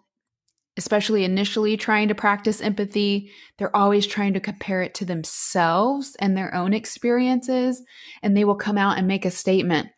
especially 0.77 1.23
initially 1.23 1.77
trying 1.77 2.07
to 2.07 2.15
practice 2.15 2.61
empathy, 2.61 3.31
they're 3.57 3.75
always 3.75 4.05
trying 4.07 4.33
to 4.33 4.39
compare 4.39 4.81
it 4.81 4.93
to 4.95 5.05
themselves 5.05 6.15
and 6.19 6.37
their 6.37 6.53
own 6.53 6.73
experiences. 6.73 7.81
And 8.21 8.35
they 8.35 8.45
will 8.45 8.55
come 8.55 8.77
out 8.77 8.97
and 8.97 9.07
make 9.07 9.25
a 9.25 9.31
statement. 9.31 9.89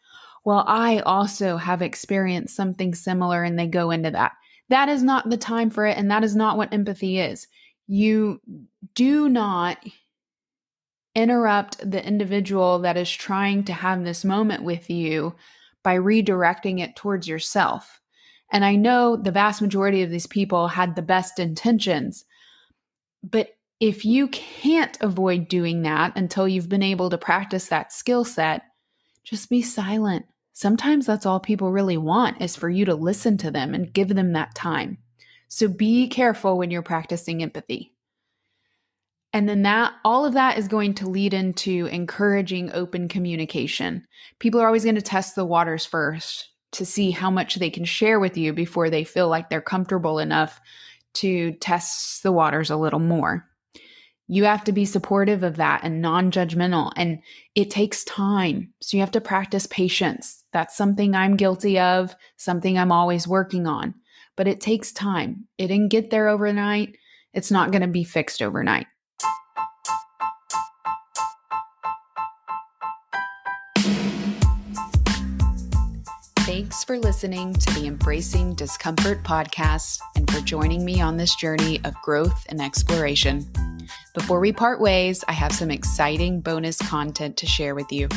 Well, 0.46 0.64
I 0.68 1.00
also 1.00 1.58
have 1.58 1.82
experienced 1.82 2.56
something 2.56 2.96
similar, 2.96 3.44
and 3.44 3.60
they 3.60 3.68
go 3.68 3.92
into 3.92 4.12
that. 4.12 4.32
That 4.70 4.90
is 4.90 5.04
not 5.04 5.30
the 5.30 5.38
time 5.38 5.70
for 5.70 5.86
it. 5.86 5.98
And 5.98 6.10
that 6.12 6.24
is 6.24 6.36
not 6.36 6.58
what 6.58 6.74
empathy 6.74 7.20
is. 7.20 7.48
You 7.88 8.40
do 8.96 9.28
not 9.30 9.84
interrupt 11.16 11.90
the 11.90 12.06
individual 12.06 12.80
that 12.80 12.96
is 12.96 13.12
trying 13.12 13.64
to 13.66 13.74
have 13.74 14.04
this 14.04 14.24
moment 14.24 14.64
with 14.64 14.90
you 14.90 15.36
by 15.84 15.98
redirecting 15.98 16.80
it 16.80 16.96
towards 16.96 17.28
yourself. 17.28 18.02
And 18.52 18.66
I 18.66 18.76
know 18.76 19.16
the 19.16 19.32
vast 19.32 19.62
majority 19.62 20.02
of 20.02 20.10
these 20.10 20.28
people 20.28 20.68
had 20.68 20.96
the 20.96 21.02
best 21.02 21.40
intentions, 21.40 22.26
but 23.24 23.50
if 23.80 24.04
you 24.04 24.28
can't 24.30 24.98
avoid 25.02 25.48
doing 25.48 25.84
that 25.84 26.18
until 26.18 26.48
you've 26.48 26.70
been 26.70 26.84
able 26.84 27.10
to 27.10 27.18
practice 27.18 27.68
that 27.68 27.94
skill 27.94 28.26
set, 28.26 28.64
just 29.24 29.50
be 29.50 29.62
silent. 29.62 30.26
Sometimes 30.54 31.06
that's 31.06 31.26
all 31.26 31.40
people 31.40 31.72
really 31.72 31.98
want 31.98 32.42
is 32.42 32.56
for 32.56 32.70
you 32.70 32.84
to 32.86 32.96
listen 32.96 33.38
to 33.38 33.52
them 33.52 33.74
and 33.74 33.94
give 33.94 34.10
them 34.10 34.34
that 34.34 34.56
time. 34.56 34.98
So 35.48 35.68
be 35.68 36.08
careful 36.10 36.58
when 36.58 36.72
you're 36.72 36.82
practicing 36.82 37.42
empathy. 37.42 37.94
And 39.32 39.48
then 39.48 39.62
that 39.62 39.94
all 40.04 40.26
of 40.26 40.34
that 40.34 40.58
is 40.58 40.68
going 40.68 40.96
to 40.96 41.10
lead 41.10 41.34
into 41.34 41.86
encouraging 41.88 42.72
open 42.74 43.08
communication. 43.08 44.08
People 44.40 44.60
are 44.60 44.66
always 44.66 44.84
going 44.84 44.96
to 44.96 45.02
test 45.02 45.36
the 45.36 45.46
waters 45.46 45.86
first 45.86 46.50
to 46.72 46.86
see 46.86 47.12
how 47.12 47.30
much 47.30 47.56
they 47.56 47.70
can 47.70 47.86
share 47.86 48.20
with 48.20 48.38
you 48.38 48.54
before 48.54 48.90
they 48.90 49.04
feel 49.04 49.28
like 49.28 49.50
they're 49.50 49.62
comfortable 49.62 50.20
enough 50.20 50.60
to 51.16 51.54
test 51.54 52.24
the 52.24 52.32
waters 52.32 52.70
a 52.70 52.78
little 52.78 53.00
more. 53.00 53.46
You 54.28 54.44
have 54.44 54.64
to 54.66 54.72
be 54.72 54.86
supportive 54.86 55.42
of 55.42 55.58
that 55.58 55.82
and 55.84 56.02
non 56.02 56.32
judgmental. 56.32 56.92
And 56.96 57.20
it 57.56 57.72
takes 57.72 58.04
time. 58.04 58.74
So 58.80 58.96
you 58.96 59.02
have 59.02 59.12
to 59.12 59.22
practice 59.22 59.66
patience. 59.68 60.44
That's 60.54 60.78
something 60.78 61.16
I'm 61.16 61.36
guilty 61.36 61.80
of, 61.80 62.16
something 62.38 62.78
I'm 62.78 62.92
always 62.92 63.28
working 63.28 63.66
on. 63.66 63.96
But 64.38 64.48
it 64.48 64.62
takes 64.62 64.92
time. 64.92 65.48
It 65.58 65.68
didn't 65.68 65.90
get 65.90 66.12
there 66.12 66.30
overnight. 66.30 66.96
It's 67.34 67.52
not 67.52 67.72
going 67.72 67.82
to 67.82 67.88
be 67.88 68.04
fixed 68.04 68.42
overnight. 68.44 68.86
Thanks 76.50 76.84
for 76.84 76.98
listening 76.98 77.54
to 77.54 77.74
the 77.76 77.86
Embracing 77.86 78.56
Discomfort 78.56 79.22
podcast 79.22 80.00
and 80.16 80.28
for 80.32 80.42
joining 80.42 80.84
me 80.84 81.00
on 81.00 81.16
this 81.16 81.36
journey 81.36 81.80
of 81.84 81.94
growth 82.02 82.44
and 82.50 82.60
exploration. 82.60 83.46
Before 84.16 84.40
we 84.40 84.52
part 84.52 84.82
ways, 84.82 85.24
I 85.28 85.34
have 85.34 85.52
some 85.52 85.70
exciting 85.70 86.42
bonus 86.42 86.80
content 86.80 87.38
to 87.38 87.46
share 87.46 87.76
with 87.76 87.92
you. 87.92 88.10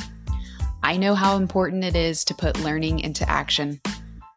I 0.83 0.97
know 0.97 1.15
how 1.15 1.37
important 1.37 1.85
it 1.85 1.95
is 1.95 2.25
to 2.25 2.35
put 2.35 2.59
learning 2.61 3.01
into 3.01 3.29
action. 3.29 3.83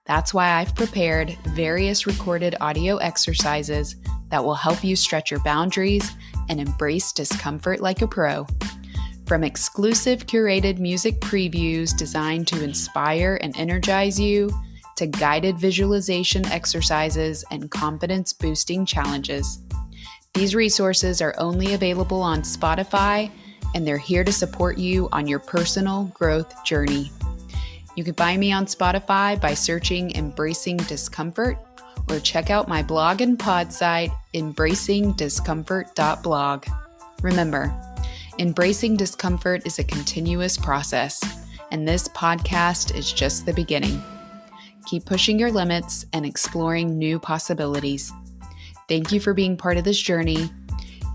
That's 0.04 0.34
why 0.34 0.50
I've 0.50 0.76
prepared 0.76 1.38
various 1.56 2.06
recorded 2.06 2.54
audio 2.60 2.98
exercises 2.98 3.96
that 4.30 4.44
will 4.44 4.56
help 4.56 4.84
you 4.84 4.98
stretch 4.98 5.32
your 5.32 5.40
boundaries 5.40 6.12
and 6.50 6.60
embrace 6.60 7.14
discomfort 7.14 7.80
like 7.80 8.02
a 8.02 8.08
pro. 8.10 8.46
From 9.26 9.44
exclusive 9.44 10.28
curated 10.28 10.78
music 10.78 11.20
previews 11.20 11.98
designed 11.98 12.46
to 12.48 12.64
inspire 12.64 13.40
and 13.42 13.58
energize 13.58 14.20
you, 14.20 14.52
to 14.98 15.08
guided 15.08 15.58
visualization 15.58 16.46
exercises 16.46 17.44
and 17.50 17.72
confidence 17.72 18.34
boosting 18.34 18.86
challenges. 18.86 19.62
These 20.36 20.54
resources 20.54 21.22
are 21.22 21.34
only 21.38 21.74
available 21.74 22.22
on 22.22 22.44
Spotify, 22.44 23.32
and 23.74 23.88
they're 23.88 23.98
here 23.98 24.24
to 24.24 24.32
support 24.32 24.78
you 24.78 25.10
on 25.12 25.26
your 25.28 25.40
personal 25.40 26.04
growth 26.14 26.64
journey. 26.64 27.12
You 27.96 28.04
can 28.04 28.14
find 28.14 28.40
me 28.40 28.52
on 28.52 28.68
Spotify 28.68 29.42
by 29.42 29.56
searching 29.56 30.16
Embracing 30.16 30.78
Discomfort 30.78 31.58
or 32.10 32.20
check 32.20 32.52
out 32.52 32.68
my 32.68 32.84
blog 32.84 33.22
and 33.22 33.40
pod 33.40 33.74
site, 33.74 34.12
embracingdiscomfort.blog. 34.34 36.66
Remember, 37.22 37.95
embracing 38.40 38.98
discomfort 38.98 39.66
is 39.66 39.80
a 39.80 39.84
continuous 39.84 40.58
process, 40.58 41.22
and 41.72 41.88
this 41.88 42.08
podcast 42.10 42.96
is 42.96 43.12
just 43.12 43.46
the 43.46 43.54
beginning. 43.54 44.02
Keep 44.88 45.06
pushing 45.06 45.40
your 45.40 45.52
limits 45.52 46.06
and 46.14 46.26
exploring 46.26 46.98
new 46.98 47.20
possibilities. 47.20 48.12
Thank 48.88 49.12
you 49.12 49.20
for 49.20 49.34
being 49.34 49.58
part 49.58 49.78
of 49.78 49.84
this 49.84 50.00
journey. 50.00 50.50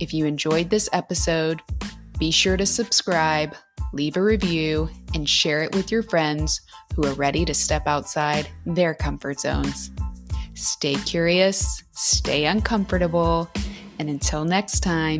If 0.00 0.14
you 0.14 0.24
enjoyed 0.26 0.70
this 0.70 0.88
episode, 0.92 1.60
be 2.18 2.30
sure 2.30 2.56
to 2.56 2.66
subscribe, 2.66 3.54
leave 3.92 4.16
a 4.16 4.22
review, 4.22 4.88
and 5.14 5.28
share 5.28 5.62
it 5.62 5.74
with 5.74 5.92
your 5.92 6.02
friends 6.02 6.62
who 6.94 7.06
are 7.06 7.14
ready 7.14 7.44
to 7.44 7.54
step 7.54 7.86
outside 7.86 8.48
their 8.66 8.94
comfort 8.94 9.40
zones. 9.40 9.90
Stay 10.54 10.94
curious, 10.94 11.84
stay 11.92 12.46
uncomfortable, 12.46 13.50
and 13.98 14.08
until 14.08 14.44
next 14.44 14.80
time, 14.80 15.18